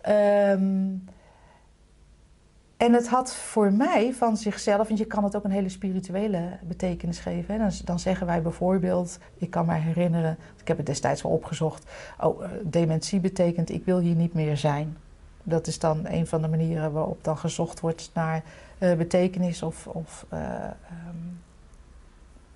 Ehm, 0.00 0.88
En 2.76 2.92
het 2.92 3.08
had 3.08 3.34
voor 3.34 3.72
mij 3.72 4.12
van 4.14 4.36
zichzelf, 4.36 4.86
want 4.86 4.98
je 4.98 5.04
kan 5.04 5.24
het 5.24 5.36
ook 5.36 5.44
een 5.44 5.50
hele 5.50 5.68
spirituele 5.68 6.58
betekenis 6.62 7.18
geven. 7.18 7.58
Dan, 7.58 7.70
dan 7.84 7.98
zeggen 7.98 8.26
wij 8.26 8.42
bijvoorbeeld, 8.42 9.18
ik 9.38 9.50
kan 9.50 9.66
me 9.66 9.74
herinneren, 9.74 10.38
ik 10.60 10.68
heb 10.68 10.76
het 10.76 10.86
destijds 10.86 11.22
wel 11.22 11.32
opgezocht. 11.32 11.90
Oh, 12.20 12.44
eh, 12.44 12.50
dementie 12.62 13.20
betekent 13.20 13.70
ik 13.70 13.84
wil 13.84 13.98
hier 13.98 14.14
niet 14.14 14.34
meer 14.34 14.56
zijn. 14.56 14.96
Dat 15.42 15.66
is 15.66 15.78
dan 15.78 16.06
een 16.06 16.26
van 16.26 16.42
de 16.42 16.48
manieren 16.48 16.92
waarop 16.92 17.24
dan 17.24 17.38
gezocht 17.38 17.80
wordt 17.80 18.10
naar 18.14 18.42
uh, 18.78 18.94
betekenis 18.94 19.62
of, 19.62 19.86
of 19.86 20.26
uh, 20.32 20.40
um, 21.08 21.40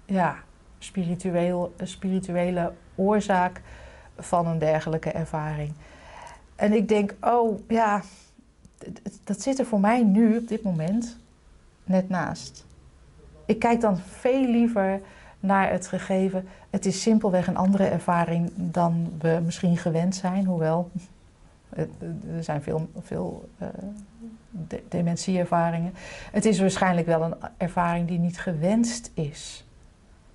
ja, 0.04 0.36
spiritueel, 0.78 1.74
spirituele 1.82 2.72
oorzaak 2.94 3.60
van 4.16 4.46
een 4.46 4.58
dergelijke 4.58 5.10
ervaring. 5.10 5.72
En 6.56 6.72
ik 6.72 6.88
denk, 6.88 7.14
oh 7.20 7.60
ja, 7.68 8.02
dat 9.24 9.42
zit 9.42 9.58
er 9.58 9.66
voor 9.66 9.80
mij 9.80 10.02
nu 10.02 10.36
op 10.36 10.48
dit 10.48 10.62
moment 10.62 11.16
net 11.84 12.08
naast. 12.08 12.66
Ik 13.46 13.58
kijk 13.58 13.80
dan 13.80 13.98
veel 13.98 14.46
liever 14.46 15.00
naar 15.40 15.70
het 15.70 15.86
gegeven. 15.86 16.48
Het 16.70 16.86
is 16.86 17.02
simpelweg 17.02 17.46
een 17.46 17.56
andere 17.56 17.84
ervaring 17.84 18.50
dan 18.54 19.12
we 19.18 19.40
misschien 19.44 19.76
gewend 19.76 20.14
zijn, 20.14 20.44
hoewel 20.44 20.90
er 22.36 22.44
zijn 22.44 22.62
veel, 22.62 22.88
veel 23.02 23.48
uh, 23.62 23.68
de 24.68 24.82
dementieervaringen. 24.88 25.94
Het 26.32 26.44
is 26.44 26.60
waarschijnlijk 26.60 27.06
wel 27.06 27.22
een 27.22 27.34
ervaring 27.56 28.08
die 28.08 28.18
niet 28.18 28.38
gewenst 28.38 29.10
is. 29.14 29.64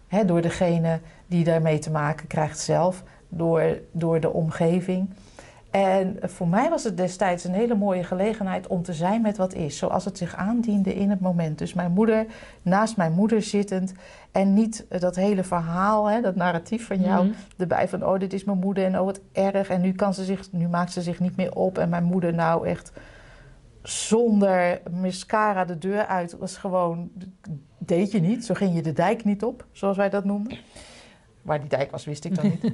Hè, 0.07 0.25
door 0.25 0.41
degene 0.41 0.99
die 1.27 1.43
daarmee 1.43 1.79
te 1.79 1.91
maken 1.91 2.27
krijgt 2.27 2.59
zelf, 2.59 3.03
door, 3.29 3.77
door 3.91 4.19
de 4.19 4.33
omgeving. 4.33 5.09
En 5.73 6.17
voor 6.21 6.47
mij 6.47 6.69
was 6.69 6.83
het 6.83 6.97
destijds 6.97 7.43
een 7.43 7.53
hele 7.53 7.75
mooie 7.75 8.03
gelegenheid 8.03 8.67
om 8.67 8.83
te 8.83 8.93
zijn 8.93 9.21
met 9.21 9.37
wat 9.37 9.53
is, 9.53 9.77
zoals 9.77 10.05
het 10.05 10.17
zich 10.17 10.35
aandiende 10.35 10.95
in 10.95 11.09
het 11.09 11.19
moment. 11.19 11.57
Dus 11.57 11.73
mijn 11.73 11.91
moeder, 11.91 12.25
naast 12.61 12.97
mijn 12.97 13.11
moeder 13.13 13.41
zittend 13.41 13.93
en 14.31 14.53
niet 14.53 14.85
dat 14.99 15.15
hele 15.15 15.43
verhaal, 15.43 16.05
hè, 16.05 16.21
dat 16.21 16.35
narratief 16.35 16.87
van 16.87 17.01
jou 17.01 17.25
Mhm. 17.25 17.33
erbij 17.57 17.87
van 17.87 18.05
oh 18.05 18.19
dit 18.19 18.33
is 18.33 18.43
mijn 18.43 18.57
moeder 18.57 18.85
en 18.85 18.99
oh 18.99 19.05
wat 19.05 19.19
erg 19.31 19.69
en 19.69 19.81
nu, 19.81 19.91
kan 19.93 20.13
ze 20.13 20.23
zich, 20.23 20.51
nu 20.51 20.67
maakt 20.67 20.91
ze 20.91 21.01
zich 21.01 21.19
niet 21.19 21.35
meer 21.35 21.55
op 21.55 21.77
en 21.77 21.89
mijn 21.89 22.03
moeder 22.03 22.33
nou 22.33 22.67
echt 22.67 22.91
zonder 23.81 24.81
mascara 25.01 25.65
de 25.65 25.77
deur 25.77 26.05
uit 26.05 26.37
was 26.37 26.57
gewoon, 26.57 27.11
deed 27.77 28.11
je 28.11 28.19
niet, 28.21 28.45
zo 28.45 28.53
ging 28.53 28.75
je 28.75 28.81
de 28.81 28.93
dijk 28.93 29.23
niet 29.23 29.43
op, 29.43 29.65
zoals 29.71 29.97
wij 29.97 30.09
dat 30.09 30.23
noemden. 30.25 30.57
Waar 31.43 31.59
die 31.59 31.69
dijk 31.69 31.91
was, 31.91 32.05
wist 32.05 32.25
ik 32.25 32.35
dan 32.35 32.45
niet. 32.45 32.73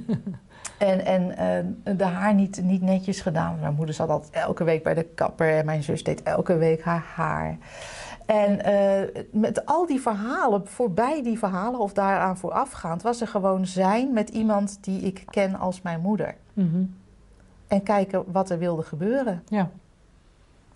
En, 0.78 1.04
en 1.04 1.36
eh, 1.36 1.96
de 1.96 2.04
haar 2.04 2.34
niet, 2.34 2.62
niet 2.62 2.82
netjes 2.82 3.20
gedaan. 3.20 3.58
Mijn 3.60 3.74
moeder 3.74 3.94
zat 3.94 4.08
altijd 4.08 4.32
elke 4.32 4.64
week 4.64 4.82
bij 4.82 4.94
de 4.94 5.02
kapper. 5.02 5.56
En 5.56 5.64
mijn 5.64 5.82
zus 5.82 6.04
deed 6.04 6.22
elke 6.22 6.56
week 6.56 6.82
haar 6.82 7.04
haar. 7.14 7.58
En 8.26 8.64
eh, 8.64 9.22
met 9.32 9.66
al 9.66 9.86
die 9.86 10.00
verhalen, 10.00 10.66
voorbij 10.66 11.22
die 11.22 11.38
verhalen 11.38 11.80
of 11.80 11.92
daaraan 11.92 12.38
voorafgaand... 12.38 13.02
was 13.02 13.20
er 13.20 13.26
gewoon 13.26 13.66
zijn 13.66 14.12
met 14.12 14.28
iemand 14.28 14.78
die 14.80 15.00
ik 15.00 15.22
ken 15.26 15.54
als 15.54 15.82
mijn 15.82 16.00
moeder. 16.00 16.34
Mhm. 16.52 16.84
En 17.66 17.82
kijken 17.82 18.24
wat 18.32 18.50
er 18.50 18.58
wilde 18.58 18.82
gebeuren. 18.82 19.42
Ja. 19.48 19.70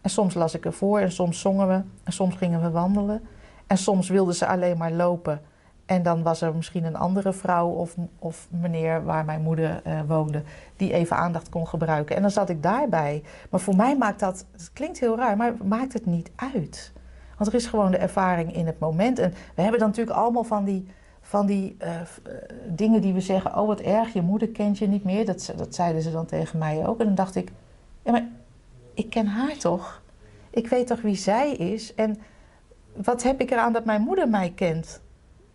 En 0.01 0.11
soms 0.11 0.35
las 0.35 0.55
ik 0.55 0.65
ervoor 0.65 0.99
en 0.99 1.13
soms 1.13 1.41
zongen 1.41 1.69
we. 1.69 1.83
En 2.05 2.13
soms 2.13 2.35
gingen 2.35 2.63
we 2.63 2.71
wandelen. 2.71 3.23
En 3.67 3.79
soms 3.79 4.09
wilde 4.09 4.35
ze 4.35 4.47
alleen 4.47 4.77
maar 4.77 4.93
lopen... 4.93 5.41
En 5.87 6.03
dan 6.03 6.23
was 6.23 6.41
er 6.41 6.55
misschien 6.55 6.85
een 6.85 6.97
andere 6.97 7.33
vrouw 7.33 7.69
of, 7.69 7.97
of 8.19 8.47
meneer 8.51 9.05
waar 9.05 9.25
mijn 9.25 9.43
moeder 9.43 9.83
uh, 9.87 10.01
woonde, 10.07 10.43
die 10.77 10.93
even 10.93 11.17
aandacht 11.17 11.49
kon 11.49 11.69
gebruiken. 11.69 12.17
En 12.17 12.23
dan 12.23 12.31
zat 12.31 12.49
ik 12.49 12.63
daarbij. 12.63 13.23
Maar 13.51 13.61
voor 13.61 13.77
mij 13.77 13.97
maakt 13.97 14.21
dat, 14.21 14.47
het 14.53 14.71
klinkt 14.73 15.01
heel 15.01 15.17
raar, 15.17 15.37
maar 15.37 15.55
maakt 15.65 15.93
het 15.93 16.07
niet 16.07 16.31
uit. 16.37 16.93
Want 17.39 17.51
er 17.51 17.57
is 17.57 17.67
gewoon 17.67 17.91
de 17.91 17.97
ervaring 17.97 18.55
in 18.55 18.67
het 18.67 18.79
moment. 18.79 19.19
En 19.19 19.31
we 19.55 19.63
hebben 19.63 19.81
dan 19.81 19.89
natuurlijk 19.89 20.17
allemaal 20.17 20.45
van 20.45 20.65
die, 20.65 20.87
van 21.21 21.47
die 21.47 21.77
uh, 21.83 21.89
uh, 21.89 22.35
dingen 22.69 23.01
die 23.01 23.13
we 23.13 23.21
zeggen: 23.21 23.59
Oh, 23.59 23.67
wat 23.67 23.81
erg, 23.81 24.13
je 24.13 24.23
moeder 24.23 24.49
kent 24.49 24.79
je 24.79 24.89
niet 24.89 25.05
meer. 25.05 25.27
Dat, 25.27 25.53
dat 25.57 25.75
zeiden 25.75 26.03
ze 26.03 26.11
dan 26.11 26.27
tegen 26.27 26.59
mij 26.59 26.87
ook. 26.87 27.01
En 27.01 27.07
dan 27.07 27.15
dacht 27.15 27.35
ik: 27.35 27.53
Ja, 28.03 28.13
maar 28.13 28.29
ik 28.95 29.11
ken 29.11 29.27
haar 29.27 29.57
toch? 29.57 30.03
Ik 30.51 30.69
weet 30.69 30.87
toch 30.87 31.01
wie 31.01 31.17
zij 31.17 31.53
is? 31.53 31.95
En 31.95 32.21
wat 32.93 33.23
heb 33.23 33.41
ik 33.41 33.51
eraan 33.51 33.73
dat 33.73 33.85
mijn 33.85 34.03
moeder 34.03 34.29
mij 34.29 34.53
kent? 34.55 35.01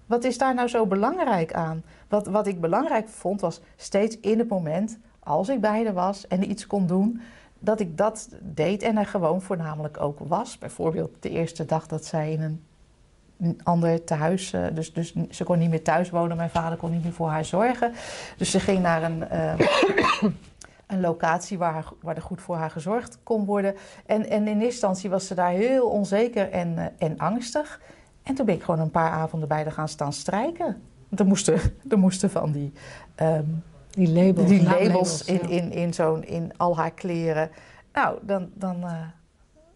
Wat 0.09 0.23
is 0.23 0.37
daar 0.37 0.53
nou 0.53 0.67
zo 0.67 0.85
belangrijk 0.85 1.53
aan? 1.53 1.83
Wat, 2.07 2.27
wat 2.27 2.47
ik 2.47 2.61
belangrijk 2.61 3.09
vond 3.09 3.41
was 3.41 3.61
steeds 3.75 4.19
in 4.19 4.39
het 4.39 4.49
moment, 4.49 4.99
als 5.19 5.49
ik 5.49 5.61
bij 5.61 5.93
was 5.93 6.27
en 6.27 6.49
iets 6.49 6.67
kon 6.67 6.87
doen, 6.87 7.21
dat 7.59 7.79
ik 7.79 7.97
dat 7.97 8.29
deed 8.41 8.81
en 8.81 8.97
er 8.97 9.05
gewoon 9.05 9.41
voornamelijk 9.41 10.01
ook 10.01 10.19
was. 10.19 10.57
Bijvoorbeeld 10.57 11.11
de 11.19 11.29
eerste 11.29 11.65
dag 11.65 11.87
dat 11.87 12.05
zij 12.05 12.31
in 12.31 12.41
een, 12.41 13.59
ander 13.63 14.03
tehuis, 14.03 14.53
uh, 14.53 14.65
dus, 14.73 14.93
dus 14.93 15.13
ze 15.29 15.43
kon 15.43 15.57
niet 15.59 15.69
meer 15.69 15.83
thuis 15.83 16.09
wonen, 16.09 16.37
mijn 16.37 16.49
vader 16.49 16.77
kon 16.77 16.91
niet 16.91 17.03
meer 17.03 17.13
voor 17.13 17.29
haar 17.29 17.45
zorgen. 17.45 17.93
Dus 18.37 18.51
ze 18.51 18.59
ging 18.59 18.81
naar 18.81 19.03
een, 19.03 19.23
uh, 19.31 19.53
een 20.87 21.01
locatie 21.01 21.57
waar, 21.57 21.85
waar 22.01 22.15
er 22.15 22.21
goed 22.21 22.41
voor 22.41 22.55
haar 22.55 22.71
gezorgd 22.71 23.19
kon 23.23 23.45
worden. 23.45 23.75
En, 24.05 24.29
en 24.29 24.41
in 24.41 24.47
eerste 24.47 24.65
instantie 24.65 25.09
was 25.09 25.27
ze 25.27 25.35
daar 25.35 25.51
heel 25.51 25.89
onzeker 25.89 26.51
en, 26.51 26.73
uh, 26.77 26.85
en 26.97 27.17
angstig. 27.17 27.79
En 28.23 28.35
toen 28.35 28.45
ben 28.45 28.55
ik 28.55 28.63
gewoon 28.63 28.79
een 28.79 28.91
paar 28.91 29.11
avonden 29.11 29.47
bij 29.47 29.63
haar 29.63 29.71
gaan 29.71 29.87
staan 29.87 30.13
strijken. 30.13 30.81
Want 31.09 31.21
er 31.21 31.27
moesten, 31.27 31.59
er 31.89 31.99
moesten 31.99 32.29
van 32.29 32.51
die, 32.51 32.73
um, 33.21 33.63
die 33.89 34.09
labels, 34.09 34.47
die 34.47 34.63
labels 34.63 35.23
in, 35.23 35.39
ja. 35.41 35.47
in, 35.47 35.71
in, 35.71 35.93
zo'n, 35.93 36.23
in 36.23 36.51
al 36.57 36.77
haar 36.77 36.91
kleren. 36.91 37.49
Nou, 37.93 38.17
dan, 38.21 38.49
dan, 38.53 38.83
uh, 38.83 39.01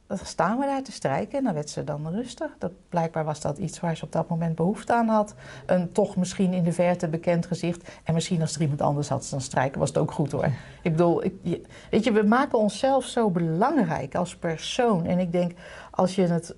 dan 0.08 0.18
staan 0.24 0.60
we 0.60 0.66
daar 0.66 0.84
te 0.84 0.92
strijken 0.92 1.38
en 1.38 1.44
dan 1.44 1.54
werd 1.54 1.70
ze 1.70 1.84
dan 1.84 2.10
rustig. 2.10 2.56
Dat, 2.60 2.72
blijkbaar 2.90 3.26
was 3.26 3.42
dat 3.42 3.58
iets 3.58 3.80
waar 3.80 3.98
ze 3.98 4.04
op 4.04 4.12
dat 4.12 4.30
moment 4.30 4.56
behoefte 4.56 4.94
aan 4.94 5.08
had. 5.08 5.36
Een 5.66 5.92
toch 5.92 6.16
misschien 6.16 6.54
in 6.54 6.64
de 6.64 6.72
verte 6.72 7.08
bekend 7.08 7.46
gezicht. 7.46 7.92
En 8.04 8.14
misschien 8.14 8.42
als 8.42 8.56
er 8.56 8.62
iemand 8.62 8.82
anders 8.82 9.10
had 9.10 9.28
dan 9.30 9.42
strijken, 9.42 9.80
was 9.80 9.90
het 9.90 9.98
ook 9.98 10.12
goed 10.12 10.32
hoor. 10.32 10.50
Ik 10.82 10.92
bedoel, 10.92 11.24
ik, 11.24 11.34
je, 11.42 11.62
weet 11.92 12.04
je, 12.04 12.12
we 12.12 12.24
maken 12.24 12.58
onszelf 12.58 13.06
zo 13.06 13.30
belangrijk 13.30 14.16
als 14.16 14.36
persoon. 14.36 15.06
En 15.06 15.20
ik 15.20 15.32
denk, 15.32 15.52
als 15.92 16.16
je 16.16 16.22
het 16.22 16.56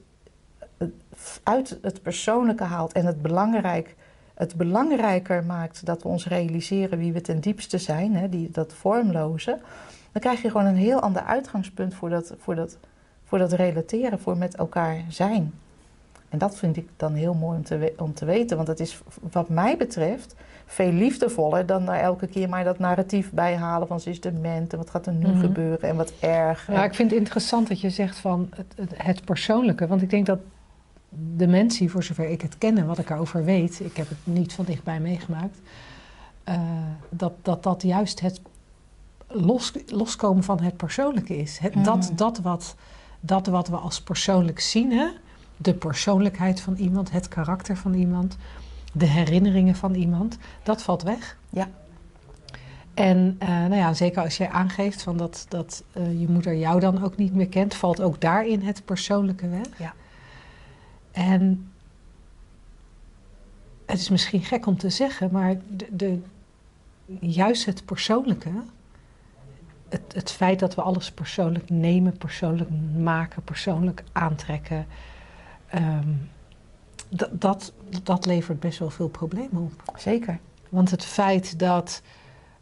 uit 1.43 1.77
het 1.81 2.01
persoonlijke 2.01 2.63
haalt 2.63 2.91
en 2.91 3.05
het, 3.05 3.21
belangrijk, 3.21 3.95
het 4.33 4.55
belangrijker 4.55 5.43
maakt 5.43 5.85
dat 5.85 6.03
we 6.03 6.07
ons 6.07 6.27
realiseren 6.27 6.97
wie 6.97 7.13
we 7.13 7.21
ten 7.21 7.39
diepste 7.39 7.77
zijn, 7.77 8.15
hè, 8.15 8.29
die, 8.29 8.49
dat 8.51 8.73
vormloze, 8.73 9.57
dan 10.11 10.21
krijg 10.21 10.41
je 10.41 10.49
gewoon 10.51 10.65
een 10.65 10.75
heel 10.75 10.99
ander 10.99 11.21
uitgangspunt 11.21 11.93
voor 11.93 12.09
dat, 12.09 12.33
voor, 12.37 12.55
dat, 12.55 12.77
voor 13.23 13.37
dat 13.37 13.53
relateren, 13.53 14.19
voor 14.19 14.37
met 14.37 14.55
elkaar 14.55 15.03
zijn. 15.09 15.53
En 16.29 16.37
dat 16.37 16.57
vind 16.57 16.77
ik 16.77 16.89
dan 16.97 17.13
heel 17.13 17.33
mooi 17.33 17.57
om 17.57 17.63
te, 17.63 17.93
om 17.97 18.13
te 18.13 18.25
weten, 18.25 18.55
want 18.55 18.67
dat 18.67 18.79
is 18.79 19.01
wat 19.31 19.49
mij 19.49 19.77
betreft 19.77 20.35
veel 20.65 20.91
liefdevoller 20.91 21.65
dan 21.65 21.85
daar 21.85 21.99
elke 21.99 22.27
keer 22.27 22.49
maar 22.49 22.63
dat 22.63 22.79
narratief 22.79 23.31
bij 23.31 23.55
halen 23.55 23.87
van 23.87 23.99
ze 23.99 24.09
is 24.09 24.21
dement 24.21 24.71
en 24.71 24.77
wat 24.77 24.89
gaat 24.89 25.05
er 25.05 25.13
nu 25.13 25.25
mm-hmm. 25.25 25.39
gebeuren 25.39 25.89
en 25.89 25.95
wat 25.95 26.13
erg. 26.19 26.67
Ja, 26.71 26.83
ik 26.83 26.93
vind 26.93 27.09
het 27.09 27.19
interessant 27.19 27.67
dat 27.67 27.81
je 27.81 27.89
zegt 27.89 28.17
van 28.17 28.49
het, 28.55 28.89
het 28.93 29.25
persoonlijke, 29.25 29.87
want 29.87 30.01
ik 30.01 30.09
denk 30.09 30.25
dat 30.25 30.39
dementie, 31.17 31.91
voor 31.91 32.03
zover 32.03 32.29
ik 32.29 32.41
het 32.41 32.57
ken 32.57 32.77
en 32.77 32.85
wat 32.85 32.97
ik 32.97 33.09
erover 33.09 33.43
weet, 33.43 33.79
ik 33.79 33.97
heb 33.97 34.09
het 34.09 34.17
niet 34.23 34.53
van 34.53 34.65
dichtbij 34.65 34.99
meegemaakt, 34.99 35.59
uh, 36.49 36.59
dat, 37.09 37.33
dat 37.41 37.63
dat 37.63 37.81
juist 37.81 38.19
het 38.19 38.41
los, 39.27 39.73
loskomen 39.87 40.43
van 40.43 40.61
het 40.61 40.77
persoonlijke 40.77 41.37
is. 41.37 41.57
Het, 41.57 41.75
mm. 41.75 41.83
dat, 41.83 42.11
dat, 42.15 42.39
wat, 42.39 42.75
dat 43.19 43.47
wat 43.47 43.67
we 43.67 43.75
als 43.75 44.01
persoonlijk 44.01 44.59
zien, 44.59 44.91
hè? 44.91 45.07
de 45.57 45.73
persoonlijkheid 45.73 46.61
van 46.61 46.75
iemand, 46.75 47.11
het 47.11 47.27
karakter 47.27 47.77
van 47.77 47.93
iemand, 47.93 48.37
de 48.93 49.05
herinneringen 49.05 49.75
van 49.75 49.93
iemand, 49.93 50.37
dat 50.63 50.81
valt 50.81 51.03
weg. 51.03 51.37
Ja. 51.49 51.67
En 52.93 53.37
uh, 53.43 53.49
nou 53.49 53.75
ja, 53.75 53.93
zeker 53.93 54.23
als 54.23 54.37
jij 54.37 54.49
aangeeft 54.49 55.01
van 55.01 55.17
dat, 55.17 55.45
dat 55.49 55.83
uh, 55.97 56.19
je 56.19 56.27
moeder 56.27 56.55
jou 56.55 56.79
dan 56.79 57.03
ook 57.03 57.17
niet 57.17 57.33
meer 57.33 57.47
kent, 57.47 57.75
valt 57.75 58.01
ook 58.01 58.21
daarin 58.21 58.61
het 58.61 58.85
persoonlijke 58.85 59.49
weg. 59.49 59.67
Ja. 59.77 59.93
En 61.15 61.71
het 63.85 63.99
is 63.99 64.09
misschien 64.09 64.43
gek 64.43 64.65
om 64.65 64.77
te 64.77 64.89
zeggen, 64.89 65.29
maar 65.31 65.55
de, 65.69 65.87
de, 65.91 66.19
juist 67.19 67.65
het 67.65 67.85
persoonlijke, 67.85 68.51
het, 69.89 70.13
het 70.13 70.31
feit 70.31 70.59
dat 70.59 70.75
we 70.75 70.81
alles 70.81 71.11
persoonlijk 71.11 71.69
nemen, 71.69 72.17
persoonlijk 72.17 72.69
maken, 72.97 73.43
persoonlijk 73.43 74.03
aantrekken, 74.11 74.85
um, 75.75 76.29
dat, 77.09 77.41
dat, 77.41 77.73
dat 78.03 78.25
levert 78.25 78.59
best 78.59 78.79
wel 78.79 78.89
veel 78.89 79.09
problemen 79.09 79.61
op. 79.61 79.97
Zeker. 79.97 80.39
Want 80.69 80.91
het 80.91 81.05
feit 81.05 81.59
dat, 81.59 82.01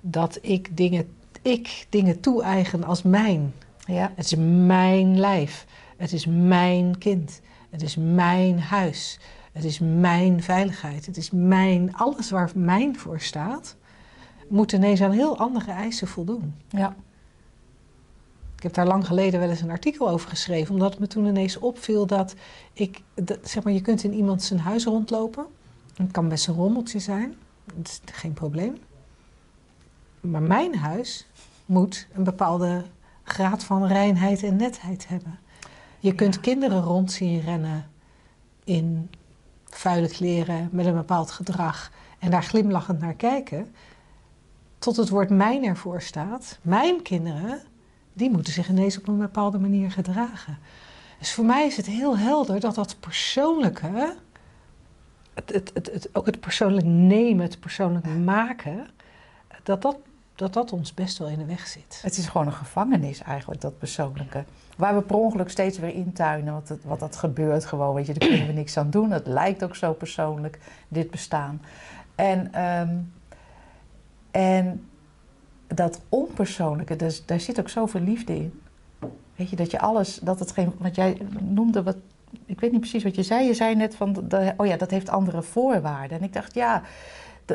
dat 0.02 0.39
ik, 0.42 0.78
dingen, 0.78 1.16
ik 1.42 1.88
dingen 1.89 2.20
toe-eigen 2.20 2.84
als 2.84 3.02
mijn, 3.02 3.54
ja. 3.86 4.12
het 4.16 4.26
is 4.26 4.36
mijn 4.66 5.20
lijf, 5.20 5.66
het 5.98 6.13
is 6.13 6.26
mijn 6.26 6.98
kind. 6.98 7.42
Het 7.73 7.81
is 7.81 7.95
mijn 7.95 8.59
huis. 8.59 9.19
Het 9.51 9.63
is 9.63 9.79
mijn 9.79 10.43
veiligheid. 10.43 11.05
Het 11.05 11.17
is 11.17 11.31
mijn, 11.31 11.95
alles 11.95 12.29
waar 12.29 12.51
mijn 12.55 12.99
voor 12.99 13.19
staat, 13.19 13.75
moet 14.47 14.71
ineens 14.71 15.01
aan 15.01 15.12
heel 15.12 15.38
andere 15.38 15.71
eisen 15.71 16.07
voldoen. 16.07 16.53
Ja. 16.69 16.95
Ik 18.55 18.63
heb 18.63 18.73
daar 18.73 18.88
lang 18.88 19.07
geleden 19.07 19.39
wel 19.39 19.49
eens 19.49 19.62
een 19.62 19.69
artikel 19.69 20.09
over 20.09 20.29
geschreven, 20.29 20.73
omdat 20.73 20.91
het 20.91 20.99
me 20.99 21.07
toen 21.07 21.25
ineens 21.25 21.57
opviel 21.57 22.05
dat 22.05 22.36
ik, 22.73 23.01
dat, 23.13 23.49
zeg 23.49 23.63
maar, 23.63 23.73
je 23.73 23.81
kunt 23.81 24.03
in 24.03 24.13
iemand 24.13 24.43
zijn 24.43 24.59
huis 24.59 24.83
rondlopen. 24.86 25.45
Het 25.95 26.12
kan 26.12 26.29
best 26.29 26.47
een 26.47 26.55
rommeltje 26.55 26.99
zijn, 26.99 27.36
dat 27.75 27.88
is 27.88 28.01
geen 28.05 28.33
probleem. 28.33 28.77
Maar 30.19 30.41
mijn 30.41 30.75
huis 30.75 31.27
moet 31.65 32.07
een 32.13 32.23
bepaalde 32.23 32.83
graad 33.23 33.63
van 33.63 33.88
reinheid 33.88 34.43
en 34.43 34.55
netheid 34.55 35.07
hebben. 35.07 35.39
Je 36.04 36.16
kunt 36.16 36.39
kinderen 36.39 36.82
rond 36.82 37.12
zien 37.12 37.42
rennen 37.42 37.89
in 38.63 39.10
vuile 39.66 40.08
kleren 40.08 40.70
met 40.72 40.86
een 40.86 40.94
bepaald 40.94 41.32
gedrag 41.32 41.92
en 42.20 42.32
daar 42.32 42.44
glimlachend 42.44 43.00
naar 43.00 43.13
kijken. 43.13 43.76
Tot 44.80 44.96
het 44.96 45.10
woord 45.10 45.30
mijn 45.30 45.63
ervoor 45.66 46.02
staat. 46.02 46.60
Mijn 46.62 47.02
kinderen, 47.02 47.62
die 48.13 48.32
moeten 48.32 48.54
zich 48.54 48.70
ineens 48.70 48.98
op 48.98 49.08
een 49.08 49.18
bepaalde 49.18 49.60
manier 49.60 49.92
gedragen. 49.92 50.58
Dus 51.20 51.34
voor 51.34 51.46
mij 51.46 51.66
is 51.66 51.78
het 51.78 51.86
heel 51.86 52.18
helder 52.18 52.60
dat 52.60 52.76
dat 52.76 53.00
persoonlijke, 53.00 54.16
het, 55.34 55.54
het, 55.54 55.72
het, 55.74 55.92
het 55.92 56.10
ook 56.12 56.26
het 56.26 56.39
persoonlijk 56.39 56.86
nemen, 56.86 57.46
het 57.46 57.60
persoonlijk 57.60 58.06
maken, 58.06 58.88
dat 59.63 59.82
dat, 59.82 59.98
dat 60.36 60.54
dat 60.54 60.72
ons 60.72 60.94
best 60.94 61.18
wel 61.18 61.28
in 61.28 61.38
de 61.38 61.46
weg 61.46 61.68
zit. 61.68 62.00
Het 62.02 62.18
is 62.18 62.28
gewoon 62.28 62.48
een 62.48 62.54
gevangenis 62.54 63.22
eigenlijk, 63.22 63.62
dat 63.62 63.78
persoonlijke. 63.78 64.46
Waar 64.77 64.95
we 64.95 65.01
per 65.01 65.15
ongeluk 65.15 65.49
steeds 65.49 65.79
weer 65.79 65.93
intuinen, 65.93 66.53
want, 66.53 66.77
wat 66.83 66.99
dat 66.99 67.15
gebeurt 67.15 67.65
gewoon, 67.65 67.95
weet 67.95 68.07
je, 68.07 68.13
daar 68.13 68.29
kunnen 68.29 68.47
we 68.47 68.53
niks 68.53 68.77
aan 68.77 68.89
doen. 68.89 69.12
Het 69.12 69.27
lijkt 69.27 69.63
ook 69.63 69.75
zo 69.75 69.93
persoonlijk, 69.93 70.59
dit 70.88 71.12
bestaan. 71.12 71.62
En, 72.15 72.53
ehm, 72.53 72.95
en 74.31 74.86
dat 75.67 76.01
onpersoonlijke, 76.09 76.95
dus, 76.95 77.25
daar 77.25 77.39
zit 77.39 77.59
ook 77.59 77.69
zoveel 77.69 78.01
liefde 78.01 78.36
in. 78.36 78.62
Weet 79.36 79.49
je, 79.49 79.55
dat 79.55 79.71
je 79.71 79.79
alles, 79.79 80.15
dat 80.15 80.39
het 80.39 80.51
geen, 80.51 80.73
wat 80.77 80.95
jij 80.95 81.17
noemde, 81.39 81.83
wat, 81.83 81.97
ik 82.45 82.59
weet 82.59 82.71
niet 82.71 82.79
precies 82.79 83.03
wat 83.03 83.15
je 83.15 83.23
zei. 83.23 83.45
Je 83.45 83.53
zei 83.53 83.75
net 83.75 83.95
van, 83.95 84.17
oh 84.57 84.65
ja, 84.65 84.77
dat 84.77 84.91
heeft 84.91 85.09
andere 85.09 85.41
voorwaarden. 85.41 86.17
En 86.17 86.23
ik 86.23 86.33
dacht, 86.33 86.53
ja, 86.53 86.81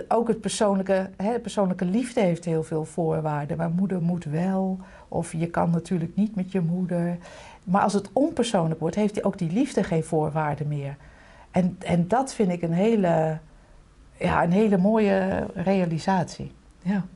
ook 0.09 0.28
het 0.28 0.40
persoonlijke, 0.40 1.11
hè, 1.16 1.38
persoonlijke 1.38 1.85
liefde 1.85 2.20
heeft 2.20 2.44
heel 2.44 2.62
veel 2.62 2.85
voorwaarden. 2.85 3.57
Maar 3.57 3.70
moeder 3.70 4.02
moet 4.02 4.24
wel, 4.24 4.78
of 5.09 5.33
je 5.33 5.47
kan 5.47 5.71
natuurlijk 5.71 6.16
niet 6.16 6.35
met 6.35 6.53
je 6.53 6.61
moeder. 6.61 7.18
Maar 7.64 7.83
als 7.83 7.92
het 7.92 8.09
onpersoonlijk 8.12 8.81
wordt, 8.81 8.97
heeft 8.97 9.25
ook 9.25 9.38
die 9.38 9.51
liefde 9.51 9.85
geen 9.85 10.05
voorwaarden 10.05 10.68
meer. 10.68 10.97
En, 11.51 11.77
en 11.79 12.09
dat 12.09 12.35
vind 12.35 12.51
ik 12.51 12.62
een 12.62 12.73
hele, 12.73 13.38
ja, 14.18 14.42
een 14.42 14.53
hele 14.53 14.77
mooie 14.77 15.47
realisatie. 15.55 16.53
Ja. 16.83 17.07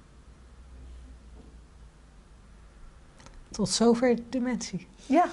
Tot 3.51 3.69
zover 3.69 4.17
de 4.17 4.29
dementie. 4.29 4.87
Ja. 5.07 5.27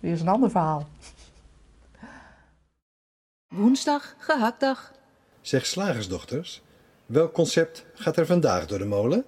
Weer 0.00 0.12
is 0.12 0.20
een 0.20 0.28
ander 0.28 0.50
verhaal. 0.50 0.86
Woensdag, 3.48 4.14
gehaktdag. 4.18 4.92
Zeg 5.40 5.66
slagersdochters, 5.66 6.62
welk 7.06 7.32
concept 7.32 7.84
gaat 7.94 8.16
er 8.16 8.26
vandaag 8.26 8.66
door 8.66 8.78
de 8.78 8.84
molen? 8.84 9.24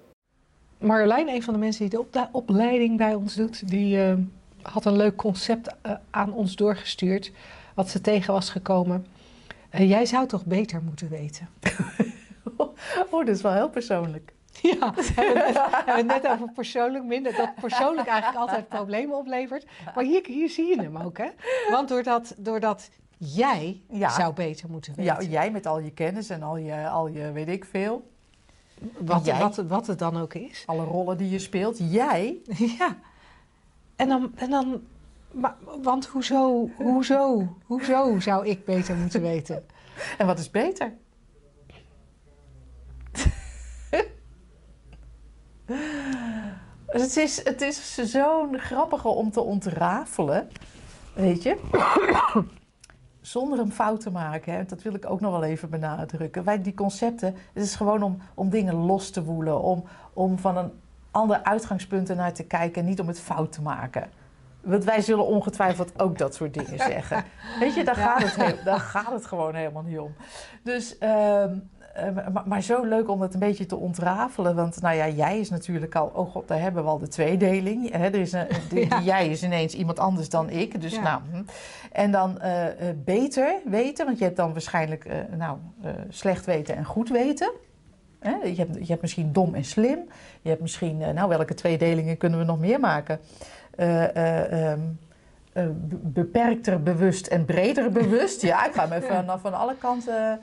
Marjolein, 0.77 1.27
een 1.29 1.43
van 1.43 1.53
de 1.53 1.59
mensen 1.59 1.89
die 1.89 1.99
de 2.11 2.27
opleiding 2.31 2.97
bij 2.97 3.13
ons 3.13 3.35
doet, 3.35 3.69
die 3.69 4.01
eh, 4.03 4.13
had 4.61 4.85
een 4.85 4.95
leuk 4.95 5.15
concept 5.15 5.75
eh, 5.81 5.91
aan 6.09 6.33
ons 6.33 6.55
doorgestuurd. 6.55 7.31
Wat 7.73 7.89
ze 7.89 8.01
tegen 8.01 8.33
was 8.33 8.49
gekomen. 8.49 9.05
Eh, 9.69 9.89
jij 9.89 10.05
zou 10.05 10.27
toch 10.27 10.45
beter 10.45 10.81
moeten 10.83 11.09
weten? 11.09 11.49
Oh, 13.09 13.25
dat 13.25 13.35
is 13.35 13.41
wel 13.41 13.53
heel 13.53 13.69
persoonlijk. 13.69 14.33
Ja, 14.61 14.93
we 14.95 15.11
hebben 15.15 15.45
het, 15.45 15.59
hebben 15.85 16.05
net 16.05 16.27
over 16.27 16.51
persoonlijk 16.51 17.03
minder. 17.03 17.35
Dat 17.35 17.55
persoonlijk 17.61 18.07
eigenlijk 18.07 18.39
altijd 18.41 18.67
problemen 18.69 19.17
oplevert. 19.17 19.65
Maar 19.95 20.03
hier, 20.03 20.25
hier 20.25 20.49
zie 20.49 20.65
je 20.65 20.81
hem 20.81 20.97
ook, 20.97 21.17
hè? 21.17 21.27
Want 21.71 21.87
doordat, 21.89 22.33
doordat 22.37 22.89
jij 23.17 23.81
Ja. 23.89 24.09
zou 24.09 24.33
beter 24.33 24.69
moeten 24.69 24.93
Ja, 24.97 25.15
weten. 25.17 25.31
jij 25.31 25.51
met 25.51 25.65
al 25.65 25.79
je 25.79 25.91
kennis 25.91 26.29
en 26.29 26.43
al 26.43 26.57
je, 26.57 26.87
al 26.89 27.07
je 27.07 27.31
weet 27.31 27.47
ik 27.47 27.65
veel. 27.65 28.11
Wat, 28.97 29.25
jij. 29.25 29.39
wat, 29.39 29.55
wat 29.55 29.87
het 29.87 29.99
dan 29.99 30.17
ook 30.17 30.33
is. 30.33 30.63
Alle 30.65 30.83
rollen 30.83 31.17
die 31.17 31.29
je 31.29 31.39
speelt. 31.39 31.77
Jij. 31.91 32.37
Ja. 32.77 32.97
En 33.95 34.07
dan, 34.07 34.31
en 34.35 34.49
dan 34.49 34.81
maar, 35.35 35.55
want 35.81 36.05
hoezo, 36.05 36.69
hoezo, 36.75 37.55
hoezo 37.65 38.19
zou 38.19 38.47
ik 38.47 38.65
beter 38.65 38.95
moeten 38.95 39.21
weten? 39.21 39.65
En 40.17 40.25
wat 40.25 40.39
is 40.39 40.49
beter? 40.51 40.93
Het 46.85 47.17
is, 47.17 47.43
het 47.43 47.61
is 47.61 47.95
zo'n 47.95 48.59
grappige 48.59 49.07
om 49.07 49.31
te 49.31 49.41
ontrafelen. 49.41 50.49
Weet 51.13 51.43
je? 51.43 51.57
Zonder 53.25 53.59
een 53.59 53.71
fout 53.71 54.01
te 54.01 54.11
maken. 54.11 54.53
Hè? 54.53 54.65
Dat 54.65 54.81
wil 54.81 54.93
ik 54.93 55.09
ook 55.09 55.21
nog 55.21 55.31
wel 55.31 55.43
even 55.43 55.69
benadrukken. 55.69 56.43
Wij, 56.43 56.61
die 56.61 56.73
concepten, 56.73 57.35
het 57.53 57.63
is 57.63 57.75
gewoon 57.75 58.03
om, 58.03 58.17
om 58.33 58.49
dingen 58.49 58.75
los 58.75 59.09
te 59.09 59.23
woelen. 59.23 59.61
Om, 59.61 59.83
om 60.13 60.37
van 60.39 60.57
een 60.57 60.71
ander 61.11 61.43
uitgangspunt 61.43 62.09
ernaar 62.09 62.33
te 62.33 62.43
kijken. 62.43 62.81
En 62.81 62.87
niet 62.87 62.99
om 62.99 63.07
het 63.07 63.19
fout 63.19 63.51
te 63.51 63.61
maken. 63.61 64.09
Want 64.61 64.83
wij 64.83 65.01
zullen 65.01 65.25
ongetwijfeld 65.25 65.99
ook 65.99 66.17
dat 66.17 66.35
soort 66.35 66.53
dingen 66.53 66.77
zeggen. 66.77 67.23
Weet 67.59 67.75
je, 67.75 67.83
daar, 67.83 67.97
Ja. 67.97 68.03
gaat 68.03 68.21
het 68.21 68.35
heel, 68.35 68.63
daar 68.63 68.79
gaat 68.79 69.11
het 69.11 69.25
gewoon 69.25 69.55
helemaal 69.55 69.83
niet 69.83 69.99
om. 69.99 70.15
Dus, 70.63 70.97
ehm, 70.97 71.11
eh, 71.13 71.57
maar, 72.33 72.43
maar 72.45 72.61
zo 72.61 72.83
leuk 72.83 73.09
om 73.09 73.21
het 73.21 73.33
een 73.33 73.39
beetje 73.39 73.65
te 73.65 73.75
ontrafelen. 73.75 74.55
Want 74.55 74.81
nou 74.81 74.95
ja, 74.95 75.07
jij 75.09 75.39
is 75.39 75.49
natuurlijk 75.49 75.95
al... 75.95 76.11
Oh 76.13 76.31
god, 76.31 76.47
daar 76.47 76.59
hebben 76.61 76.83
we 76.83 76.89
al 76.89 76.97
de 76.99 77.07
tweedeling. 77.07 77.91
Hè? 77.91 78.05
Er 78.05 78.15
is 78.15 78.31
een, 78.31 78.47
die, 78.69 78.79
Ja. 78.89 78.97
die 78.97 79.05
jij 79.05 79.27
is 79.29 79.43
ineens 79.43 79.73
iemand 79.73 79.99
anders 79.99 80.29
dan 80.29 80.49
ik. 80.49 80.81
Dus 80.81 80.93
Ja. 80.93 81.01
nou... 81.01 81.21
hm. 81.31 81.41
En 81.91 82.11
dan 82.11 82.39
eh, 82.39 82.89
eh, 82.89 82.95
beter 83.05 83.55
weten. 83.65 84.05
Want 84.05 84.17
je 84.17 84.23
hebt 84.23 84.37
dan 84.37 84.51
waarschijnlijk 84.51 85.05
eh, 85.05 85.17
nou, 85.37 85.57
eh, 85.81 85.91
slecht 86.09 86.45
weten 86.45 86.75
en 86.75 86.85
goed 86.85 87.09
weten. 87.09 87.51
Hè? 88.19 88.35
Je, 88.43 88.55
hebt, 88.55 88.77
je 88.79 88.85
hebt 88.85 89.01
misschien 89.01 89.33
dom 89.33 89.55
en 89.55 89.63
slim. 89.65 89.99
Je 90.41 90.49
hebt 90.49 90.61
misschien... 90.61 91.01
eh, 91.01 91.13
nou, 91.13 91.29
welke 91.29 91.53
tweedelingen 91.53 92.17
kunnen 92.17 92.39
we 92.39 92.45
nog 92.45 92.59
meer 92.59 92.79
maken? 92.79 93.19
Eh, 93.75 94.71
be- 95.63 95.97
beperkter 96.03 96.83
bewust 96.83 97.27
en 97.27 97.45
breder 97.45 97.91
bewust. 97.91 98.41
Ja, 98.41 98.65
ik 98.65 98.73
ga 98.73 98.91
even 98.91 99.25
van, 99.25 99.39
van 99.39 99.53
alle 99.53 99.75
kanten. 99.75 100.39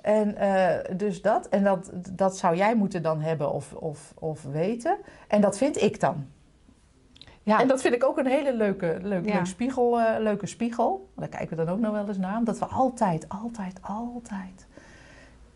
En 0.00 0.36
eh, 0.36 0.96
dus 0.96 1.22
dat. 1.22 1.48
En 1.48 1.64
dat, 1.64 1.90
dat 2.10 2.36
zou 2.38 2.56
jij 2.56 2.74
moeten 2.74 3.02
dan 3.02 3.20
hebben 3.20 3.52
of, 3.52 3.72
of, 3.72 4.12
of 4.18 4.42
weten. 4.42 4.96
En 5.28 5.40
dat 5.40 5.56
vind 5.58 5.82
ik 5.82 6.00
dan. 6.00 6.26
Ja, 7.42 7.60
En 7.60 7.68
dat 7.68 7.80
vind 7.80 7.94
ik 7.94 8.04
ook 8.04 8.18
een 8.18 8.26
hele 8.26 8.54
leuke, 8.54 8.98
leuk, 9.02 9.26
Ja. 9.26 9.34
leuk 9.34 9.46
spiegel, 9.46 10.00
eh, 10.00 10.20
leuke 10.20 10.46
spiegel. 10.46 11.10
Daar 11.16 11.28
kijken 11.28 11.56
we 11.56 11.64
dan 11.64 11.74
ook 11.74 11.80
nog 11.80 11.92
wel 11.92 12.08
eens 12.08 12.18
naar. 12.18 12.38
Omdat 12.38 12.58
we 12.58 12.64
altijd, 12.64 13.28
altijd, 13.28 13.78
altijd 13.82 14.66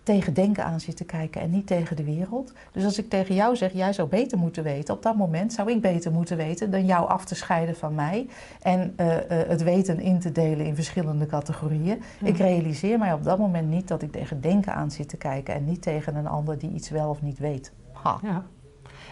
tegen 0.06 0.34
denken 0.34 0.64
aan 0.64 0.80
zitten 0.80 1.06
kijken 1.06 1.40
en 1.40 1.50
niet 1.50 1.66
tegen 1.66 1.96
de 1.96 2.04
wereld. 2.04 2.52
Dus 2.72 2.84
als 2.84 2.98
ik 2.98 3.08
tegen 3.08 3.34
jou 3.34 3.56
zeg, 3.56 3.72
jij 3.72 3.92
zou 3.92 4.08
beter 4.08 4.38
moeten 4.38 4.62
weten, 4.62 4.94
op 4.94 5.02
dat 5.02 5.16
moment 5.16 5.52
zou 5.52 5.70
ik 5.70 5.80
beter 5.80 6.12
moeten 6.12 6.36
weten 6.36 6.70
dan 6.70 6.86
jou 6.86 7.08
af 7.08 7.24
te 7.24 7.34
scheiden 7.34 7.76
van 7.76 7.94
mij 7.94 8.26
en 8.62 8.92
eh, 8.96 9.16
eh, 9.16 9.48
het 9.48 9.62
weten 9.62 10.00
in 10.00 10.20
te 10.20 10.32
delen 10.32 10.66
in 10.66 10.74
verschillende 10.74 11.26
categorieën. 11.26 12.02
Ja. 12.20 12.26
Ik 12.26 12.36
realiseer 12.36 12.98
mij 12.98 13.12
op 13.12 13.24
dat 13.24 13.38
moment 13.38 13.68
niet 13.68 13.88
dat 13.88 14.02
ik 14.02 14.12
tegen 14.12 14.40
denken 14.40 14.74
aan 14.74 14.90
zit 14.90 15.08
te 15.08 15.16
kijken 15.16 15.54
en 15.54 15.64
niet 15.64 15.82
tegen 15.82 16.16
een 16.16 16.26
ander 16.26 16.58
die 16.58 16.72
iets 16.72 16.88
wel 16.88 17.08
of 17.08 17.22
niet 17.22 17.38
weet. 17.38 17.72
Ha. 17.92 18.18
ja. 18.22 18.44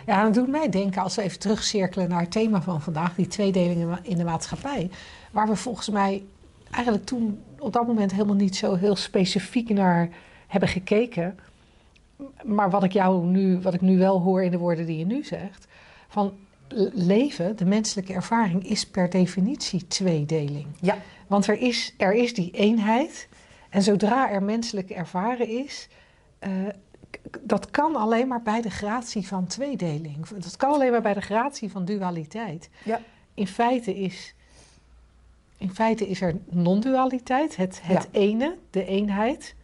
ja, 0.07 0.23
dat 0.23 0.35
doet 0.35 0.49
mij 0.49 0.69
denken, 0.69 1.03
als 1.03 1.15
we 1.15 1.23
even 1.23 1.39
terugcirkelen 1.39 2.09
naar 2.09 2.21
het 2.21 2.31
thema 2.31 2.63
van 2.63 2.81
vandaag, 2.81 3.15
die 3.15 3.27
tweedeling 3.27 3.99
in 4.03 4.17
de 4.17 4.25
maatschappij, 4.25 4.91
waar 5.33 5.49
we 5.49 5.57
volgens 5.57 5.89
mij 5.89 6.23
eigenlijk 6.71 7.05
toen 7.05 7.43
op 7.59 7.73
dat 7.73 7.87
moment 7.87 8.13
helemaal 8.13 8.35
niet 8.35 8.57
zo 8.57 8.75
heel 8.75 8.97
specifiek 8.97 9.69
naar 9.69 10.09
hebben 10.55 10.73
gekeken. 10.73 11.39
Maar 12.45 12.71
wat 12.71 12.85
ik 12.85 12.93
jou 12.93 13.27
nu, 13.27 13.61
wat 13.61 13.75
ik 13.75 13.81
nu 13.81 13.99
wel 13.99 14.21
hoor 14.21 14.43
in 14.43 14.51
de 14.51 14.59
woorden 14.59 14.87
die 14.87 14.99
je 14.99 15.07
nu 15.07 15.25
zegt, 15.25 15.67
van 16.09 16.33
leven, 16.93 17.57
de 17.57 17.65
menselijke 17.65 18.13
ervaring, 18.13 18.69
is 18.69 18.87
per 18.87 19.11
definitie 19.11 19.87
tweedeling. 19.87 20.67
Ja. 20.81 20.99
Want 21.27 21.47
er 21.47 21.59
is, 21.59 21.95
er 21.97 22.15
is 22.15 22.35
die 22.35 22.51
eenheid. 22.51 23.29
En 23.71 23.83
zodra 23.83 24.31
er 24.31 24.43
menselijk 24.43 24.91
ervaren 24.91 25.49
is, 25.49 25.89
eh, 26.39 26.51
dat 27.41 27.71
kan 27.71 27.97
alleen 27.97 28.29
maar 28.29 28.43
bij 28.43 28.61
de 28.61 28.71
gratie 28.71 29.27
van 29.27 29.47
tweedeling. 29.47 30.29
Dat 30.29 30.57
kan 30.57 30.73
alleen 30.73 30.91
maar 30.91 31.03
bij 31.03 31.15
de 31.15 31.21
gratie 31.21 31.71
van 31.71 31.85
dualiteit. 31.85 32.71
Ja. 32.85 33.01
In 33.35 33.47
feite 33.47 33.95
is, 33.95 34.35
in 35.59 35.75
feite 35.75 36.09
is 36.09 36.21
er 36.21 36.37
non-dualiteit, 36.51 37.57
het, 37.57 37.81
het 37.83 38.09
ene, 38.11 38.57
de 38.71 38.85
eenheid. 38.85 39.55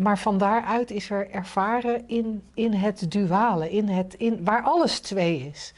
Maar 0.00 0.18
van 0.18 0.38
daaruit 0.38 0.90
is 0.90 1.10
er 1.10 1.30
ervaren 1.30 2.02
in, 2.08 2.42
in 2.54 2.72
het 2.72 3.10
duale, 3.10 3.70
in 3.70 3.88
het, 3.88 4.14
in, 4.14 4.44
waar 4.44 4.62
alles 4.62 5.00
twee 5.00 5.50
is. 5.52 5.72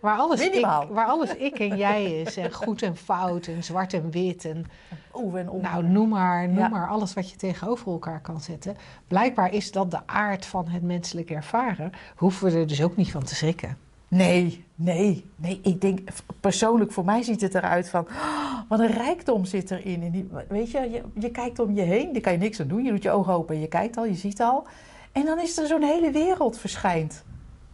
Waar 0.00 0.16
alles, 0.18 0.40
ik, 0.40 0.50
Minimaal. 0.50 0.86
waar 0.86 1.06
alles 1.06 1.34
ik 1.36 1.58
en 1.58 1.76
jij 1.76 2.20
is. 2.20 2.36
En 2.36 2.52
goed 2.52 2.82
en 2.82 2.96
fout 2.96 3.46
en 3.46 3.64
zwart 3.64 3.92
en 3.92 4.10
wit. 4.10 4.44
En 4.44 4.66
Oeh 5.14 5.40
en 5.40 5.48
om. 5.50 5.62
nou, 5.62 5.84
noem 5.84 6.08
maar, 6.08 6.48
noem 6.48 6.58
Ja. 6.58 6.68
maar 6.68 6.88
alles 6.88 7.14
wat 7.14 7.30
je 7.30 7.36
tegenover 7.36 7.92
elkaar 7.92 8.20
kan 8.20 8.40
zetten. 8.40 8.76
Blijkbaar 9.08 9.52
is 9.52 9.72
dat 9.72 9.90
de 9.90 10.06
aard 10.06 10.46
van 10.46 10.68
het 10.68 10.82
menselijk 10.82 11.30
ervaren. 11.30 11.92
Hoeven 12.16 12.46
we 12.52 12.58
er 12.58 12.66
dus 12.66 12.82
ook 12.82 12.96
niet 12.96 13.10
van 13.10 13.22
te 13.22 13.34
schrikken. 13.34 13.76
Nee, 14.08 14.64
nee, 14.74 15.30
nee. 15.36 15.60
Ik 15.62 15.80
denk, 15.80 16.00
persoonlijk 16.40 16.92
voor 16.92 17.04
mij 17.04 17.22
ziet 17.22 17.40
het 17.40 17.54
eruit 17.54 17.88
van... 17.88 18.06
"Oh, 18.08 18.60
wat 18.68 18.78
een 18.80 18.92
rijkdom 18.92 19.44
zit 19.44 19.70
erin. 19.70 20.02
En 20.02 20.10
die, 20.10 20.28
weet 20.48 20.70
je, 20.70 20.80
je, 20.90 21.02
je 21.18 21.30
kijkt 21.30 21.58
om 21.58 21.74
je 21.74 21.82
heen. 21.82 22.12
Daar 22.12 22.22
kan 22.22 22.32
je 22.32 22.38
niks 22.38 22.60
aan 22.60 22.68
doen. 22.68 22.84
Je 22.84 22.90
doet 22.90 23.02
je 23.02 23.10
ogen 23.10 23.32
open. 23.32 23.60
Je 23.60 23.68
kijkt 23.68 23.96
al, 23.96 24.04
je 24.04 24.14
ziet 24.14 24.40
al. 24.40 24.66
En 25.12 25.24
dan 25.24 25.40
is 25.40 25.58
er 25.58 25.66
zo'n 25.66 25.82
hele 25.82 26.10
wereld 26.10 26.58
verschijnt. 26.58 27.24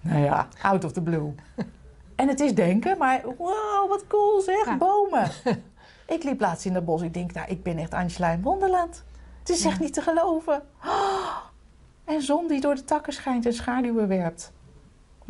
Nou 0.01 0.23
ja, 0.23 0.49
out 0.63 0.85
of 0.85 0.93
the 0.93 1.03
blue. 1.03 1.35
En 2.17 2.29
het 2.29 2.41
is 2.41 2.55
denken, 2.55 2.99
maar 2.99 3.23
wow, 3.39 3.89
wat 3.89 4.05
cool 4.07 4.41
zeg, 4.41 4.65
Ja. 4.65 4.77
bomen. 4.77 5.31
Ik 6.07 6.23
liep 6.25 6.41
laatst 6.41 6.65
in 6.65 6.75
het 6.75 6.85
bos. 6.85 7.03
Ik 7.03 7.15
denk, 7.15 7.33
nou, 7.33 7.49
ik 7.51 7.63
ben 7.63 7.79
echt 7.79 7.95
Angela 7.95 8.31
in 8.31 8.43
Wonderland. 8.43 9.05
Het 9.39 9.49
is 9.49 9.65
echt 9.65 9.81
niet 9.81 9.93
te 9.93 10.01
geloven. 10.03 10.63
Oh, 10.85 11.37
en 12.05 12.23
zon 12.23 12.47
die 12.49 12.61
door 12.61 12.75
de 12.75 12.85
takken 12.85 13.13
schijnt 13.13 13.47
en 13.47 13.53
schaduwen 13.53 14.09
werpt. 14.09 14.53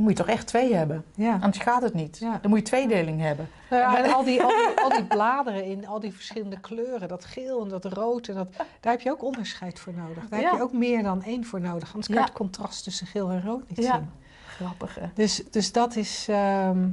Dan 0.01 0.09
moet 0.09 0.19
je 0.19 0.25
toch 0.25 0.35
echt 0.35 0.47
twee 0.47 0.75
hebben. 0.75 1.05
Ja. 1.15 1.33
Anders 1.33 1.59
gaat 1.59 1.83
het 1.83 1.95
niet. 1.95 2.19
Ja. 2.19 2.39
Dan 2.43 2.51
moet 2.51 2.59
je 2.59 2.65
tweedeling 2.65 3.21
hebben. 3.21 3.49
Nou 3.71 3.83
ja, 3.83 4.05
en 4.05 4.13
al 4.15 4.25
die, 4.25 4.43
al, 4.43 4.49
die, 4.49 4.81
al 4.83 4.89
die 4.89 5.05
bladeren 5.17 5.65
in 5.65 5.87
al 5.87 6.01
die 6.01 6.13
verschillende 6.13 6.61
kleuren, 6.61 7.09
dat 7.09 7.25
geel 7.25 7.63
en 7.63 7.69
dat 7.69 7.85
rood, 7.85 8.29
en 8.29 8.35
dat, 8.35 8.49
daar 8.81 8.93
heb 8.93 9.01
je 9.01 9.11
ook 9.11 9.23
onderscheid 9.23 9.79
voor 9.81 9.93
nodig. 9.93 10.29
Daar 10.29 10.41
heb 10.41 10.53
je 10.53 10.63
ook 10.63 10.73
meer 10.73 11.03
dan 11.03 11.23
één 11.23 11.45
voor 11.45 11.61
nodig. 11.61 11.89
Anders 11.89 12.07
kan 12.07 12.17
je 12.17 12.23
het 12.23 12.33
contrast 12.33 12.85
tussen 12.85 13.07
geel 13.07 13.31
en 13.31 13.43
rood 13.43 13.63
niet 13.69 13.85
zien. 13.85 14.11
Grappig, 14.47 14.95
hè? 14.95 15.07
Dus, 15.15 15.43
dus 15.51 15.73
dat 15.73 15.97
is. 15.97 16.27
ehm, 16.29 16.89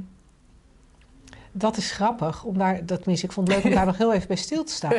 dat 1.52 1.76
is 1.76 1.90
grappig, 1.90 2.44
om 2.44 2.58
daar, 2.58 2.86
dat 2.86 2.98
tenminste, 2.98 3.26
ik 3.26 3.32
vond 3.32 3.48
het 3.48 3.56
leuk 3.56 3.66
om 3.66 3.74
daar 3.74 3.86
nog 3.86 3.96
heel 3.98 4.12
even 4.12 4.28
bij 4.28 4.36
stil 4.36 4.64
te 4.64 4.72
staan. 4.72 4.92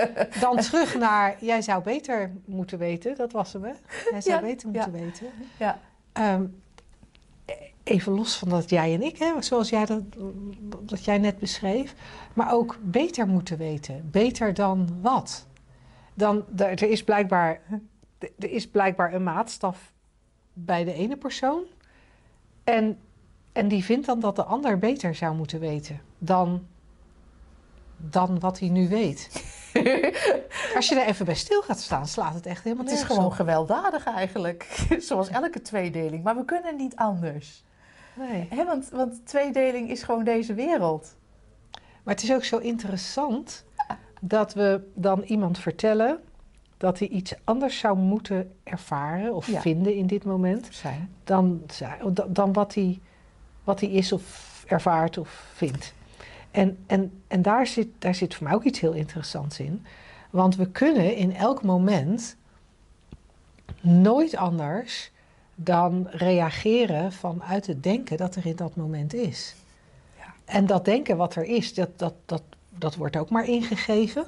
Dan 0.40 0.56
terug 0.56 0.98
naar, 0.98 1.36
jij 1.40 1.62
zou 1.62 1.82
beter 1.82 2.32
moeten 2.44 2.78
weten, 2.78 3.16
dat 3.16 3.32
was 3.32 3.52
hem 3.52 3.64
hè? 3.64 3.72
Jij 4.10 4.20
zou 4.20 4.34
Ja, 4.34 4.40
beter 4.40 4.68
ja. 4.72 4.86
moeten 4.86 5.04
weten. 5.04 5.26
Ja. 5.58 5.78
Ehm, 6.12 6.44
even 7.88 8.12
los 8.12 8.36
van 8.36 8.48
dat 8.48 8.70
jij 8.70 8.94
en 8.94 9.02
ik, 9.02 9.18
hè, 9.18 9.42
zoals 9.42 9.68
jij 9.68 9.84
dat, 9.84 10.02
dat 10.80 11.04
jij 11.04 11.18
net 11.18 11.38
beschreef, 11.38 11.94
maar 12.34 12.52
ook 12.52 12.78
beter 12.82 13.26
moeten 13.26 13.58
weten. 13.58 14.08
Beter 14.10 14.54
dan 14.54 14.98
wat? 15.00 15.46
Dan, 16.14 16.44
er, 16.56 16.82
is 16.82 17.04
blijkbaar, 17.04 17.60
er 18.18 18.50
is 18.50 18.68
blijkbaar 18.68 19.14
een 19.14 19.22
maatstaf 19.22 19.92
bij 20.52 20.84
de 20.84 20.92
ene 20.92 21.16
persoon. 21.16 21.62
En, 22.64 22.98
en 23.52 23.68
die 23.68 23.84
vindt 23.84 24.06
dan 24.06 24.20
dat 24.20 24.36
de 24.36 24.44
ander 24.44 24.78
beter 24.78 25.14
zou 25.14 25.36
moeten 25.36 25.60
weten 25.60 26.00
dan, 26.18 26.66
dan 27.96 28.40
wat 28.40 28.58
hij 28.58 28.68
nu 28.68 28.88
weet. 28.88 29.30
Als 30.76 30.88
je 30.88 31.00
er 31.00 31.06
even 31.06 31.26
bij 31.26 31.34
stil 31.34 31.62
gaat 31.62 31.80
staan, 31.80 32.06
slaat 32.06 32.34
het 32.34 32.46
echt 32.46 32.64
helemaal 32.64 32.84
Het 32.84 32.94
is 32.94 33.02
gewoon 33.02 33.24
op. 33.24 33.32
gewelddadig 33.32 34.04
eigenlijk. 34.04 34.86
Zoals 34.98 35.28
elke 35.28 35.62
tweedeling. 35.62 36.22
Maar 36.24 36.36
we 36.36 36.44
kunnen 36.44 36.76
niet 36.76 36.96
anders. 36.96 37.64
Nee. 38.18 38.48
Want, 38.64 38.88
want 38.88 39.26
tweedeling 39.26 39.90
is 39.90 40.02
gewoon 40.02 40.24
deze 40.24 40.54
wereld. 40.54 41.16
Maar 42.02 42.14
het 42.14 42.22
is 42.22 42.32
ook 42.32 42.44
zo 42.44 42.58
interessant 42.58 43.64
dat 44.20 44.54
we 44.54 44.80
dan 44.94 45.22
iemand 45.22 45.58
vertellen 45.58 46.18
dat 46.76 46.98
hij 46.98 47.08
iets 47.08 47.34
anders 47.44 47.78
zou 47.78 47.98
moeten 47.98 48.52
ervaren 48.62 49.34
of 49.34 49.46
Ja. 49.46 49.60
vinden 49.60 49.94
in 49.94 50.06
dit 50.06 50.24
moment 50.24 50.68
Zijn. 50.70 51.10
dan, 51.24 51.62
dan 52.28 52.52
wat 52.52 52.74
hij, 52.74 53.00
wat 53.64 53.80
hij 53.80 53.90
is 53.90 54.12
of 54.12 54.64
ervaart 54.66 55.18
of 55.18 55.50
vindt. 55.54 55.94
En, 56.50 56.78
en, 56.86 57.22
en 57.26 57.42
daar, 57.42 57.66
zit, 57.66 57.88
daar 57.98 58.14
zit 58.14 58.34
voor 58.34 58.46
mij 58.46 58.54
ook 58.54 58.64
iets 58.64 58.80
heel 58.80 58.92
interessants 58.92 59.60
in. 59.60 59.84
Want 60.30 60.56
we 60.56 60.70
kunnen 60.70 61.16
in 61.16 61.34
elk 61.34 61.62
moment 61.62 62.36
nooit 63.80 64.36
anders 64.36 65.10
dan 65.56 66.06
reageren 66.10 67.12
vanuit 67.12 67.66
het 67.66 67.82
denken 67.82 68.16
dat 68.16 68.34
er 68.34 68.46
in 68.46 68.56
dat 68.56 68.76
moment 68.76 69.14
is. 69.14 69.54
Ja. 70.18 70.34
En 70.44 70.66
dat 70.66 70.84
denken 70.84 71.16
wat 71.16 71.34
er 71.34 71.44
is, 71.44 71.74
dat, 71.74 71.98
dat, 71.98 72.14
dat, 72.24 72.42
dat 72.68 72.94
wordt 72.96 73.16
ook 73.16 73.30
maar 73.30 73.48
ingegeven. 73.48 74.24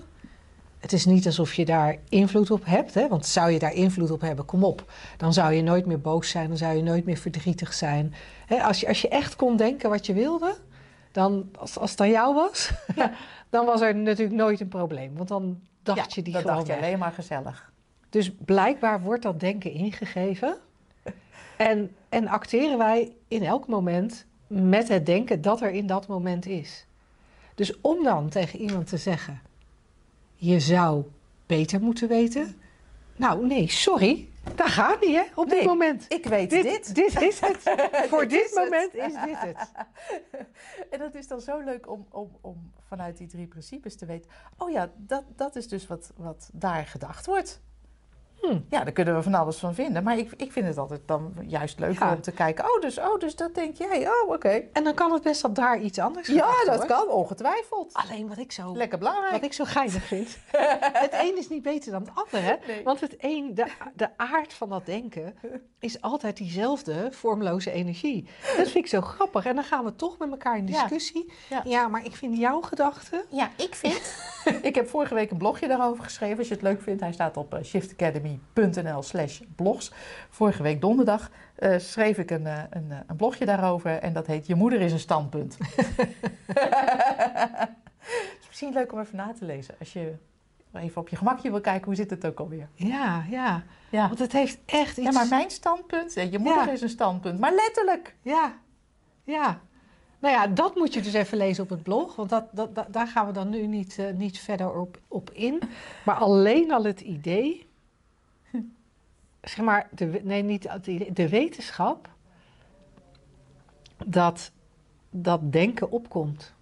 Het 0.78 0.92
is 0.92 1.04
niet 1.04 1.26
alsof 1.26 1.54
je 1.54 1.64
daar 1.64 1.96
invloed 2.08 2.50
op 2.50 2.64
hebt, 2.64 2.94
hè? 2.94 3.08
want 3.08 3.26
zou 3.26 3.50
je 3.50 3.58
daar 3.58 3.72
invloed 3.74 4.10
op 4.10 4.20
hebben, 4.20 4.44
kom 4.44 4.64
op. 4.64 4.92
Dan 5.16 5.32
zou 5.32 5.52
je 5.52 5.62
nooit 5.62 5.86
meer 5.86 6.00
boos 6.00 6.30
zijn, 6.30 6.48
dan 6.48 6.56
zou 6.56 6.76
je 6.76 6.82
nooit 6.82 7.04
meer 7.04 7.16
verdrietig 7.16 7.72
zijn. 7.74 8.14
Hè, 8.46 8.62
als, 8.62 8.80
je, 8.80 8.88
als 8.88 9.00
je 9.02 9.08
echt 9.08 9.36
kon 9.36 9.56
denken 9.56 9.90
wat 9.90 10.06
je 10.06 10.12
wilde, 10.12 10.56
dan, 11.12 11.50
als, 11.58 11.78
als 11.78 11.90
het 11.90 12.00
aan 12.00 12.10
jou 12.10 12.34
was, 12.34 12.70
Ja. 12.96 13.12
dan 13.50 13.66
was 13.66 13.80
er 13.80 13.94
natuurlijk 13.96 14.36
nooit 14.36 14.60
een 14.60 14.68
probleem. 14.68 15.16
Want 15.16 15.28
dan 15.28 15.60
dacht 15.82 15.98
Ja, 15.98 16.04
je 16.08 16.22
die 16.22 16.32
dat 16.32 16.42
gewoon 16.42 16.56
dacht 16.56 16.68
je 16.68 16.74
weg. 16.74 16.82
alleen 16.84 16.98
maar 16.98 17.12
gezellig. 17.12 17.72
Dus 18.10 18.32
blijkbaar 18.44 19.00
wordt 19.02 19.22
dat 19.22 19.40
denken 19.40 19.72
ingegeven. 19.72 20.56
En, 21.56 21.96
en 22.08 22.26
acteren 22.28 22.78
wij 22.78 23.12
in 23.28 23.42
elk 23.44 23.66
moment 23.66 24.26
met 24.46 24.88
het 24.88 25.06
denken 25.06 25.40
dat 25.42 25.60
er 25.60 25.70
in 25.70 25.86
dat 25.86 26.06
moment 26.06 26.46
is. 26.46 26.86
Dus 27.54 27.80
om 27.80 28.04
dan 28.04 28.28
tegen 28.28 28.58
iemand 28.60 28.86
te 28.86 28.96
zeggen: 28.96 29.40
Je 30.34 30.60
zou 30.60 31.04
beter 31.46 31.80
moeten 31.80 32.08
weten. 32.08 32.60
Nou, 33.16 33.46
nee, 33.46 33.68
sorry. 33.70 34.28
Dat 34.54 34.66
gaat 34.68 35.00
niet, 35.00 35.14
hè? 35.16 35.22
Op 35.34 35.48
dit 35.50 35.64
moment. 35.64 36.04
Ik 36.08 36.26
weet 36.26 36.50
Dit, 36.50 36.62
dit. 36.62 36.94
dit 36.94 37.20
is 37.20 37.40
het. 37.40 37.62
Voor 38.10 38.20
Dit 38.20 38.30
dit 38.30 38.44
is 38.44 38.54
het. 38.54 38.64
moment 38.64 38.94
is 38.94 39.12
dit 39.24 39.38
het. 39.38 39.70
En 40.90 40.98
dat 40.98 41.14
is 41.14 41.28
dan 41.28 41.40
zo 41.40 41.58
leuk 41.60 41.90
om, 41.90 42.06
om, 42.10 42.30
om 42.40 42.72
vanuit 42.88 43.16
die 43.16 43.26
drie 43.26 43.46
principes 43.46 43.96
te 43.96 44.06
weten. 44.06 44.30
Oh 44.58 44.70
ja, 44.70 44.90
dat, 44.96 45.24
dat 45.36 45.56
is 45.56 45.68
dus 45.68 45.86
wat, 45.86 46.12
wat 46.16 46.50
daar 46.52 46.86
gedacht 46.86 47.26
wordt. 47.26 47.60
Hm. 48.40 48.58
Ja, 48.68 48.84
daar 48.84 48.92
kunnen 48.92 49.14
we 49.14 49.22
van 49.22 49.34
alles 49.34 49.56
van 49.56 49.74
vinden. 49.74 50.02
Maar 50.02 50.18
ik, 50.18 50.32
ik 50.36 50.52
vind 50.52 50.66
het 50.66 50.78
altijd 50.78 51.00
dan 51.06 51.34
juist 51.46 51.78
leuk 51.78 51.98
Ja. 51.98 52.14
om 52.14 52.20
te 52.20 52.32
kijken. 52.32 52.64
Oh 52.64 52.80
dus, 52.80 52.98
oh, 52.98 53.18
dus 53.18 53.36
dat 53.36 53.54
denk 53.54 53.76
jij. 53.76 54.08
Oh, 54.08 54.28
oké. 54.30 54.62
En 54.72 54.84
dan 54.84 54.94
kan 54.94 55.12
het 55.12 55.22
best 55.22 55.42
dat 55.42 55.54
daar 55.54 55.80
iets 55.80 55.98
anders 55.98 56.26
Ja, 56.28 56.52
dat 56.64 56.76
wordt. 56.76 56.86
kan, 56.86 57.08
ongetwijfeld. 57.08 57.94
Alleen 57.94 58.28
wat 58.28 58.38
ik 58.38 58.52
zo 58.52 58.76
Lekker 58.76 58.98
belangrijk. 58.98 59.32
Wat 59.32 59.42
ik 59.42 59.52
zo 59.52 59.64
geinig 59.64 60.02
vind. 60.02 60.38
het 61.02 61.12
een 61.12 61.38
is 61.38 61.48
niet 61.48 61.62
beter 61.62 61.92
dan 61.92 62.00
het 62.00 62.10
ander, 62.14 62.42
hè? 62.48 62.54
Nee. 62.66 62.82
Want 62.84 63.00
het 63.00 63.14
een, 63.18 63.54
de, 63.54 63.66
de 63.94 64.08
aard 64.16 64.52
van 64.52 64.68
dat 64.68 64.86
denken 64.86 65.34
is 65.78 66.00
altijd 66.00 66.36
diezelfde 66.36 67.08
vormloze 67.12 67.70
energie. 67.70 68.28
Dat 68.56 68.68
vind 68.68 68.74
ik 68.74 68.86
zo 68.86 69.00
grappig. 69.00 69.44
En 69.46 69.54
dan 69.54 69.64
gaan 69.64 69.84
we 69.84 69.96
toch 69.96 70.18
met 70.18 70.30
elkaar 70.30 70.56
in 70.56 70.66
discussie. 70.66 71.32
Ja. 71.48 71.62
Ja, 71.64 71.88
maar 71.88 72.04
ik 72.04 72.16
vind 72.16 72.36
jouw 72.36 72.60
gedachten. 72.60 73.24
Ja, 73.30 73.50
ik 73.56 73.74
vind. 73.74 74.14
ik 74.62 74.74
heb 74.74 74.88
vorige 74.88 75.14
week 75.14 75.30
een 75.30 75.38
blogje 75.38 75.68
daarover 75.68 76.04
geschreven. 76.04 76.38
Als 76.38 76.48
je 76.48 76.54
het 76.54 76.62
leuk 76.62 76.82
vindt, 76.82 77.00
hij 77.00 77.12
staat 77.12 77.36
op 77.36 77.58
eh, 78.28 78.64
shiftacademy.nl/slash 78.64 79.40
blogs. 79.56 79.92
Vorige 80.30 80.62
week 80.62 80.80
donderdag 80.80 81.30
eh, 81.54 81.78
schreef 81.78 82.18
ik 82.18 82.30
een, 82.30 82.46
eh, 82.46 82.62
een, 82.70 82.86
eh, 82.92 82.98
een 83.06 83.16
blogje 83.16 83.44
daarover. 83.44 83.90
En 83.98 84.12
dat 84.12 84.26
heet 84.26 84.46
Je 84.46 84.54
moeder 84.54 84.80
is 84.80 84.92
een 84.92 84.98
standpunt. 84.98 85.58
Het 86.46 87.68
is 88.40 88.46
misschien 88.46 88.72
leuk 88.72 88.92
om 88.92 89.00
even 89.00 89.16
na 89.16 89.32
te 89.38 89.44
lezen. 89.44 89.74
Als 89.78 89.92
je 89.92 90.14
even 90.74 91.00
op 91.00 91.08
je 91.08 91.16
gemakje 91.16 91.50
wil 91.50 91.60
kijken, 91.60 91.84
hoe 91.84 91.94
zit 91.94 92.10
het 92.10 92.26
ook 92.26 92.38
alweer? 92.40 92.68
Ja, 92.74 93.24
ja. 93.30 93.62
Ja, 93.90 94.06
Want 94.06 94.18
het 94.18 94.32
heeft 94.32 94.58
echt 94.66 94.96
iets. 94.98 95.06
ja 95.06 95.12
maar 95.12 95.28
mijn 95.28 95.50
standpunt, 95.50 96.14
je 96.14 96.38
moeder 96.38 96.66
Ja. 96.66 96.70
is 96.70 96.80
een 96.80 96.88
standpunt. 96.88 97.38
Maar 97.38 97.52
letterlijk. 97.54 98.14
Ja, 98.22 98.52
ja. 99.24 99.60
Nou 100.20 100.34
ja, 100.34 100.46
dat 100.46 100.74
moet 100.74 100.94
je 100.94 101.00
dus 101.02 101.12
even 101.12 101.38
lezen 101.38 101.62
op 101.64 101.70
het 101.70 101.82
blog. 101.82 102.16
Want 102.16 102.30
dat, 102.30 102.44
dat, 102.52 102.74
da- 102.74 102.86
daar 102.90 103.06
gaan 103.06 103.26
we 103.26 103.32
dan 103.32 103.48
nu 103.48 103.66
niet, 103.66 103.98
niet 104.14 104.38
verder 104.38 104.80
op, 104.80 104.98
op 105.08 105.30
in. 105.30 105.60
Maar 106.04 106.14
alleen 106.16 106.72
al 106.72 106.84
het 106.84 107.00
idee. 107.00 107.67
Zeg 109.48 109.64
maar, 109.64 109.88
de, 109.94 110.20
nee, 110.24 110.42
niet 110.42 110.68
de 111.12 111.28
wetenschap. 111.28 112.08
Dat 114.04 114.50
dat 115.10 115.52
denken 115.52 115.90
opkomt. 115.90 116.54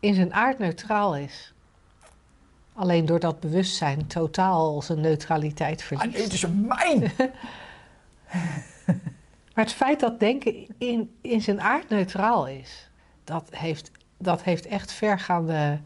In 0.00 0.14
zijn 0.14 0.34
aard 0.34 0.58
neutraal 0.58 1.16
is. 1.16 1.54
Alleen 2.72 3.06
doordat 3.06 3.40
bewustzijn 3.40 4.06
totaal 4.06 4.82
zijn 4.82 5.00
neutraliteit 5.00 5.80
Ah, 5.80 5.86
verliest. 5.86 6.12
nee, 6.12 6.22
het 6.22 6.32
is 6.32 6.46
mijn. 6.46 7.12
Maar 9.54 9.64
het 9.64 9.72
feit 9.72 10.00
dat 10.00 10.20
denken 10.20 10.66
in, 10.78 11.14
in 11.20 11.40
zijn 11.42 11.60
aard 11.60 11.88
neutraal 11.88 12.46
is, 12.48 12.90
dat 13.24 13.48
heeft, 13.50 13.90
dat 14.18 14.42
heeft 14.42 14.66
echt 14.66 14.92
vergaande 14.92 15.80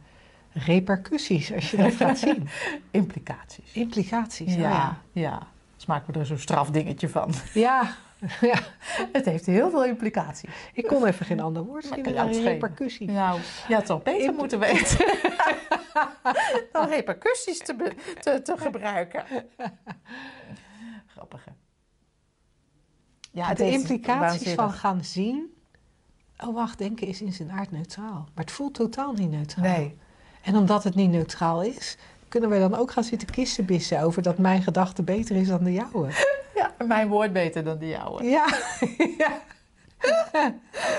repercussies 0.52 1.52
als 1.52 1.70
je 1.70 1.76
dat 1.76 1.92
gaat 1.92 2.18
zien. 2.28 2.48
Implicaties. 2.90 3.72
Implicaties. 3.72 4.54
Ja, 4.54 4.98
ja. 5.12 5.46
Maken 5.88 6.12
we 6.12 6.18
er 6.18 6.26
zo'n 6.26 6.38
strafdingetje 6.38 7.08
van. 7.08 7.32
ja. 7.54 7.96
ja. 8.40 8.58
Het 9.12 9.24
heeft 9.24 9.46
heel 9.46 9.70
veel 9.70 9.84
implicaties. 9.84 10.50
Ik 10.72 10.86
kon 10.86 11.06
even 11.06 11.26
geen 11.26 11.40
ander 11.40 11.62
woord 11.62 11.86
vinden 11.86 12.14
dan 12.14 12.28
het 12.28 12.36
repercussie. 12.36 13.10
Nou, 13.10 13.40
je 13.68 13.74
had 13.74 13.86
toch 13.86 14.02
beter 14.02 14.34
moeten 14.34 14.58
weten 14.58 15.06
dan 16.72 16.88
repercussies 16.88 17.58
te, 17.58 17.94
te, 18.20 18.42
te 18.42 18.56
gebruiken. 18.56 19.24
Grappig, 21.06 21.44
hè? 21.44 21.52
Ja, 23.30 23.54
de 23.54 23.70
implicaties 23.70 24.52
van 24.52 24.72
gaan 24.72 25.04
zien. 25.04 25.56
Oh, 26.38 26.54
wacht, 26.54 26.78
denken 26.78 27.06
is 27.06 27.20
in 27.22 27.32
zijn 27.32 27.50
aard 27.50 27.70
neutraal. 27.70 28.28
Maar 28.34 28.44
het 28.44 28.50
voelt 28.52 28.74
totaal 28.74 29.12
niet 29.12 29.30
neutraal. 29.30 29.64
Nee. 29.64 29.98
En 30.42 30.56
omdat 30.56 30.84
het 30.84 30.94
niet 30.94 31.10
neutraal 31.10 31.62
is, 31.62 31.96
kunnen 32.28 32.50
we 32.50 32.58
dan 32.58 32.74
ook 32.74 32.90
gaan 32.90 33.04
zitten 33.04 33.30
kissenbissen 33.30 34.00
over 34.02 34.22
dat 34.22 34.38
mijn 34.38 34.62
gedachte 34.62 35.02
beter 35.02 35.36
is 35.36 35.48
dan 35.48 35.64
de 35.64 35.72
jouwe. 35.72 36.08
Ja, 36.54 36.74
mijn 36.86 37.08
woord 37.08 37.32
beter 37.32 37.64
dan 37.64 37.78
die 37.78 37.88
jouwe. 37.88 38.24
Ja, 38.24 38.46
ja. 39.18 39.40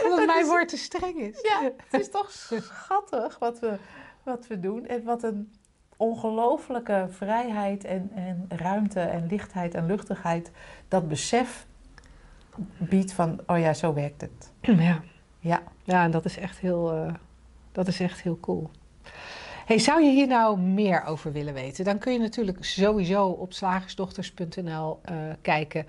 Omdat 0.03 0.25
mijn 0.25 0.39
is- 0.41 0.47
woord 0.47 0.69
te 0.69 0.77
streng 0.77 1.17
is. 1.19 1.41
Ja, 1.41 1.71
het 1.89 2.01
is 2.01 2.09
toch 2.11 2.31
schattig 2.31 3.39
wat 3.39 3.59
we, 3.59 3.77
wat 4.23 4.47
we 4.47 4.59
doen. 4.59 4.85
En 4.87 5.03
wat 5.03 5.23
een 5.23 5.53
ongelofelijke 5.97 7.07
vrijheid 7.09 7.83
en, 7.83 8.11
en 8.15 8.45
ruimte 8.49 8.99
en 8.99 9.27
lichtheid 9.29 9.73
en 9.73 9.85
luchtigheid 9.85 10.51
dat 10.87 11.07
besef 11.07 11.65
biedt 12.77 13.11
van, 13.13 13.39
oh 13.47 13.59
ja, 13.59 13.73
zo 13.73 13.93
werkt 13.93 14.21
het. 14.21 14.51
Ja. 14.61 15.01
Ja. 15.39 15.61
Ja, 15.83 16.03
en 16.03 16.11
dat 16.11 16.25
is 16.25 16.37
echt 16.37 16.57
heel, 16.57 16.93
eh, 16.93 17.13
dat 17.71 17.87
is 17.87 17.99
echt 17.99 18.21
heel 18.21 18.39
cool. 18.39 18.69
Hey, 19.69 19.79
zou 19.79 20.03
je 20.03 20.11
hier 20.11 20.27
nou 20.27 20.59
meer 20.59 21.03
over 21.05 21.31
willen 21.31 21.53
weten? 21.53 21.85
Dan 21.85 21.97
kun 21.97 22.13
je 22.13 22.19
natuurlijk 22.19 22.65
sowieso 22.65 23.27
op 23.27 23.53
slagersdochters.nl 23.53 24.99
eh, 25.01 25.15
kijken. 25.41 25.85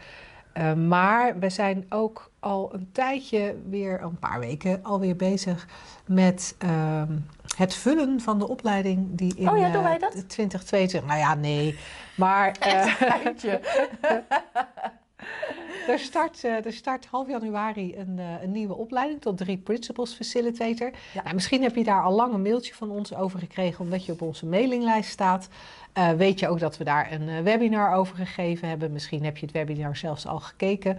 Eh, 0.52 0.72
maar 0.72 1.38
we 1.38 1.50
zijn 1.50 1.86
ook 1.88 2.30
al 2.38 2.74
een 2.74 2.88
tijdje 2.92 3.56
weer, 3.68 4.02
een 4.02 4.18
paar 4.18 4.40
weken 4.40 4.82
alweer 4.82 5.16
bezig 5.16 5.68
met 6.06 6.54
ehm, 6.58 7.18
het 7.56 7.74
vullen 7.74 8.20
van 8.20 8.38
de 8.38 8.48
opleiding 8.48 9.08
die 9.10 9.36
in 9.36 9.48
Oh 9.48 9.58
ja, 9.58 9.66
eh, 9.66 9.72
doen 9.72 9.82
wij 9.82 9.98
dat? 9.98 10.10
2022. 10.10 11.04
Nou 11.04 11.20
ja, 11.20 11.34
nee. 11.34 11.78
Maar 12.14 12.56
eh, 12.60 12.84
Geintje. 12.84 13.60
er, 15.92 15.98
start, 15.98 16.44
eh, 16.44 16.66
er 16.66 16.72
start 16.72 17.06
half 17.06 17.28
januari 17.28 17.96
een, 17.96 18.18
eh, 18.18 18.42
een 18.42 18.52
nieuwe 18.52 18.74
opleiding 18.74 19.20
tot 19.20 19.38
drie 19.38 19.56
Principles 19.56 20.14
Facilitator. 20.14 20.90
Ja. 21.14 21.22
Nou, 21.22 21.34
misschien 21.34 21.62
heb 21.62 21.76
je 21.76 21.84
daar 21.84 22.02
al 22.02 22.12
lang 22.12 22.34
een 22.34 22.42
mailtje 22.42 22.74
van 22.74 22.90
ons 22.90 23.14
over 23.14 23.38
gekregen, 23.38 23.84
omdat 23.84 24.04
je 24.04 24.12
op 24.12 24.22
onze 24.22 24.46
mailinglijst 24.46 25.10
staat. 25.10 25.48
Eh, 25.92 26.10
weet 26.12 26.40
je 26.40 26.48
ook 26.48 26.60
dat 26.60 26.76
we 26.76 26.84
daar 26.84 27.12
een 27.12 27.42
webinar 27.42 27.94
over 27.94 28.16
gegeven 28.16 28.68
hebben. 28.68 28.92
Misschien 28.92 29.24
heb 29.24 29.36
je 29.36 29.46
het 29.46 29.54
webinar 29.54 29.96
zelfs 29.96 30.26
al 30.26 30.40
gekeken. 30.40 30.98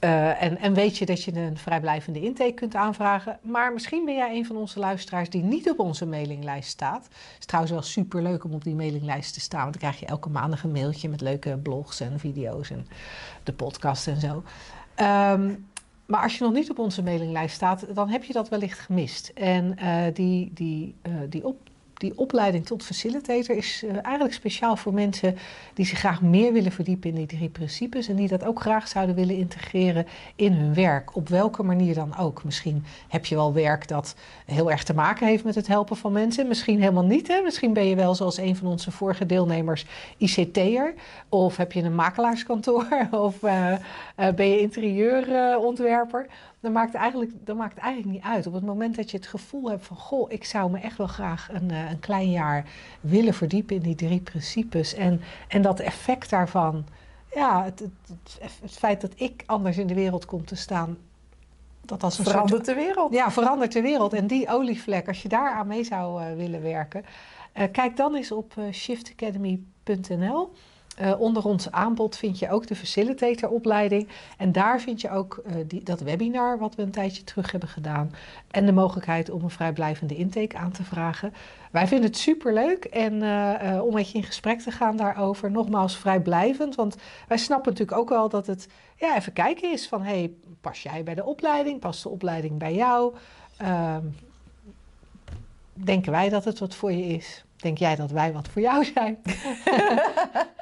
Eh, 0.00 0.42
en, 0.42 0.58
en 0.58 0.74
weet 0.74 0.98
je 0.98 1.06
dat 1.06 1.24
je 1.24 1.32
een 1.36 1.58
vrijblijvende 1.58 2.20
intake 2.20 2.52
kunt 2.52 2.74
aanvragen. 2.74 3.38
Maar 3.42 3.72
misschien 3.72 4.04
ben 4.04 4.14
jij 4.14 4.36
een 4.36 4.46
van 4.46 4.56
onze 4.56 4.78
luisteraars 4.78 5.30
die 5.30 5.42
niet 5.42 5.70
op 5.70 5.78
onze 5.78 6.06
mailinglijst 6.06 6.68
staat. 6.68 7.04
Het 7.04 7.36
is 7.38 7.46
trouwens 7.46 7.74
wel 7.74 7.82
super 7.82 8.22
leuk 8.22 8.44
om 8.44 8.52
op 8.52 8.64
die 8.64 8.74
mailinglijst 8.74 9.34
te 9.34 9.40
staan. 9.40 9.60
Want 9.60 9.72
dan 9.72 9.82
krijg 9.82 10.00
je 10.00 10.06
elke 10.06 10.28
maandag 10.28 10.64
een 10.64 10.72
mailtje 10.72 11.08
met 11.08 11.20
leuke 11.20 11.58
blogs 11.62 12.00
en 12.00 12.18
video's 12.18 12.70
en 12.70 12.86
de 13.42 13.52
podcast 13.52 14.06
en 14.06 14.20
zo. 14.20 14.42
Ehm, 14.94 15.54
maar 16.06 16.22
als 16.22 16.38
je 16.38 16.44
nog 16.44 16.52
niet 16.52 16.70
op 16.70 16.78
onze 16.78 17.02
mailinglijst 17.02 17.54
staat, 17.54 17.94
dan 17.94 18.08
heb 18.08 18.24
je 18.24 18.32
dat 18.32 18.48
wellicht 18.48 18.78
gemist. 18.78 19.30
En 19.34 19.76
eh, 19.76 20.14
die, 20.14 20.50
die, 20.54 20.94
eh, 21.02 21.12
die, 21.28 21.46
op, 21.46 21.56
die 21.98 22.12
opleiding 22.16 22.66
tot 22.66 22.84
facilitator 22.84 23.56
is 23.56 23.82
eh, 23.82 23.90
eigenlijk 24.02 24.34
speciaal 24.34 24.76
voor 24.76 24.94
mensen 24.94 25.36
die 25.74 25.86
zich 25.86 25.98
graag 25.98 26.22
meer 26.22 26.52
willen 26.52 26.72
verdiepen 26.72 27.10
in 27.10 27.16
die 27.16 27.26
drie 27.26 27.48
principes. 27.48 28.08
En 28.08 28.16
die 28.16 28.28
dat 28.28 28.44
ook 28.44 28.60
graag 28.60 28.88
zouden 28.88 29.14
willen 29.14 29.36
integreren 29.36 30.06
in 30.36 30.52
hun 30.52 30.74
werk. 30.74 31.16
Op 31.16 31.28
welke 31.28 31.62
manier 31.62 31.94
dan 31.94 32.16
ook. 32.16 32.44
Misschien 32.44 32.84
heb 33.08 33.26
je 33.26 33.34
wel 33.34 33.52
werk 33.52 33.88
dat 33.88 34.14
heel 34.44 34.70
erg 34.70 34.84
te 34.84 34.94
maken 34.94 35.26
heeft 35.26 35.44
met 35.44 35.54
het 35.54 35.66
helpen 35.66 35.96
van 35.96 36.12
mensen. 36.12 36.48
Misschien 36.48 36.80
helemaal 36.80 37.04
niet. 37.04 37.28
Hè? 37.28 37.40
Misschien 37.40 37.72
ben 37.72 37.86
je 37.86 37.94
wel 37.94 38.14
zoals 38.14 38.38
een 38.38 38.56
van 38.56 38.68
onze 38.68 38.90
vorige 38.90 39.26
deelnemers 39.26 39.86
ICT'er. 40.16 40.94
Of 41.28 41.56
heb 41.56 41.72
je 41.72 41.82
een 41.82 41.94
makelaarskantoor. 41.94 43.08
Of 43.10 43.42
eh, 43.42 43.72
eh, 43.72 43.78
ben 44.34 44.48
je 44.48 44.60
interieurontwerper. 44.60 46.26
Dan 46.60 46.72
maakt, 46.72 46.94
eigenlijk, 46.94 47.32
dan 47.44 47.56
maakt 47.56 47.78
eigenlijk 47.78 48.12
niet 48.14 48.24
uit. 48.24 48.46
Op 48.46 48.52
het 48.52 48.64
moment 48.64 48.96
dat 48.96 49.10
je 49.10 49.16
het 49.16 49.26
gevoel 49.26 49.70
hebt 49.70 49.86
van... 49.86 49.96
goh, 49.96 50.32
ik 50.32 50.44
zou 50.44 50.70
me 50.70 50.78
echt 50.78 50.96
wel 50.96 51.06
graag 51.06 51.48
een, 51.52 51.70
eh, 51.70 51.90
een 51.90 52.00
klein 52.00 52.30
jaar 52.30 52.64
willen 53.00 53.34
verdiepen 53.34 53.76
in 53.76 53.82
die 53.82 53.94
drie 53.94 54.20
principes. 54.20 54.94
En, 54.94 55.20
en 55.48 55.62
dat 55.62 55.80
effect 55.80 56.30
daarvan... 56.30 56.84
Ja, 57.34 57.64
het, 57.64 57.80
het, 57.80 58.60
het, 58.60 58.72
feit 58.72 59.00
dat 59.00 59.12
ik 59.16 59.42
anders 59.46 59.78
in 59.78 59.86
de 59.86 59.94
wereld 59.94 60.26
kom 60.26 60.44
te 60.44 60.56
staan... 60.56 60.98
dat 61.80 62.02
als 62.02 62.18
een 62.18 62.24
soort 62.24 62.36
Verandert 62.36 62.64
de 62.64 62.74
wereld. 62.74 63.12
ja, 63.12 63.30
verandert 63.30 63.72
de 63.72 63.82
wereld. 63.82 64.12
En 64.12 64.26
die 64.26 64.48
olievlek, 64.48 65.08
als 65.08 65.22
je 65.22 65.28
daar 65.28 65.52
aan 65.52 65.66
mee 65.66 65.84
zou 65.84 66.22
eh, 66.22 66.36
willen 66.36 66.62
werken, 66.62 67.04
eh, 67.52 67.64
kijk 67.72 67.96
dan 67.96 68.14
eens 68.14 68.32
op 68.32 68.54
shiftacademy.nl. 68.72 70.52
Eh, 70.98 71.20
onder 71.20 71.44
ons 71.44 71.70
aanbod 71.70 72.16
vind 72.16 72.38
je 72.38 72.50
ook 72.50 72.66
de 72.66 72.76
facilitatoropleiding. 72.76 74.08
En 74.36 74.52
daar 74.52 74.80
vind 74.80 75.00
je 75.00 75.10
ook 75.10 75.42
eh, 75.46 75.54
die, 75.66 75.82
dat 75.82 76.00
webinar 76.00 76.58
wat 76.58 76.74
we 76.74 76.82
een 76.82 76.90
tijdje 76.90 77.24
terug 77.24 77.50
hebben 77.50 77.68
gedaan. 77.68 78.14
En 78.50 78.66
de 78.66 78.72
mogelijkheid 78.72 79.30
om 79.30 79.42
een 79.42 79.50
vrijblijvende 79.50 80.16
intake 80.16 80.56
aan 80.56 80.70
te 80.70 80.84
vragen. 80.84 81.34
Wij 81.70 81.86
vinden 81.86 82.06
het 82.06 82.18
superleuk 82.18 82.84
en 82.84 83.22
eh, 83.22 83.84
om 83.84 83.94
met 83.94 84.10
je 84.10 84.18
in 84.18 84.24
gesprek 84.24 84.60
te 84.60 84.70
gaan 84.70 84.96
daarover. 84.96 85.50
Nogmaals 85.50 85.96
vrijblijvend, 85.96 86.74
want 86.74 86.96
wij 87.28 87.38
snappen 87.38 87.72
natuurlijk 87.72 87.98
ook 87.98 88.08
wel 88.08 88.28
dat 88.28 88.46
het 88.46 88.68
ja, 88.96 89.16
even 89.16 89.32
kijken 89.32 89.72
is 89.72 89.88
van... 89.88 90.02
hey, 90.02 90.32
pas 90.60 90.82
jij 90.82 91.02
bij 91.02 91.14
de 91.14 91.24
opleiding? 91.24 91.80
Past 91.80 92.02
de 92.02 92.08
opleiding 92.08 92.58
bij 92.58 92.74
jou? 92.74 93.14
Ehm, 93.56 94.04
denken 95.72 96.12
wij 96.12 96.28
dat 96.28 96.44
het 96.44 96.58
wat 96.58 96.74
voor 96.74 96.92
je 96.92 97.06
is? 97.06 97.44
Denk 97.56 97.78
jij 97.78 97.96
dat 97.96 98.10
wij 98.10 98.32
wat 98.32 98.48
voor 98.48 98.62
jou 98.62 98.84
zijn? 98.84 99.18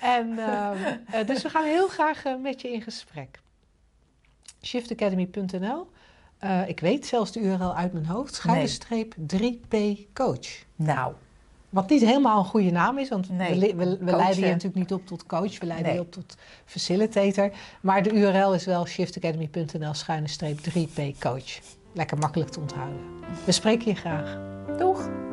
en, 0.00 0.38
ehm, 0.38 0.76
eh, 1.12 1.26
dus 1.26 1.42
we 1.42 1.48
gaan 1.48 1.64
heel 1.64 1.88
graag 1.88 2.24
eh, 2.24 2.34
met 2.42 2.60
je 2.60 2.72
in 2.72 2.82
gesprek. 2.82 3.40
shiftacademy.nl 4.62 5.90
Eh, 6.38 6.68
Ik 6.68 6.80
weet 6.80 7.06
zelfs 7.06 7.32
de 7.32 7.40
URL 7.40 7.74
uit 7.74 7.92
mijn 7.92 8.06
hoofd. 8.06 8.34
Schuine 8.34 8.66
streep 8.66 9.14
3P 9.36 9.76
coach. 10.12 10.64
Nou, 10.76 11.12
Wat 11.70 11.90
niet 11.90 12.00
helemaal 12.00 12.38
een 12.38 12.44
goede 12.44 12.70
naam 12.70 12.98
is, 12.98 13.08
want 13.08 13.30
Nee, 13.30 13.74
we, 13.74 13.98
leiden 14.00 14.36
je 14.40 14.46
natuurlijk 14.46 14.74
niet 14.74 14.92
op 14.92 15.06
tot 15.06 15.26
coach, 15.26 15.58
we 15.58 15.66
leiden 15.66 15.86
Nee. 15.86 15.94
je 15.94 16.00
op 16.00 16.12
tot 16.12 16.36
facilitator. 16.64 17.50
Maar 17.80 18.02
de 18.02 18.12
URL 18.12 18.54
is 18.54 18.64
wel 18.64 18.86
shiftacademy.nl 18.86 19.94
schuine 19.94 20.28
streep 20.28 20.58
3P 20.58 21.18
coach. 21.18 21.58
Lekker 21.92 22.18
makkelijk 22.18 22.50
te 22.50 22.60
onthouden. 22.60 22.98
We 23.44 23.52
spreken 23.52 23.86
je 23.88 23.94
graag. 23.94 24.38
doeg! 24.78 25.25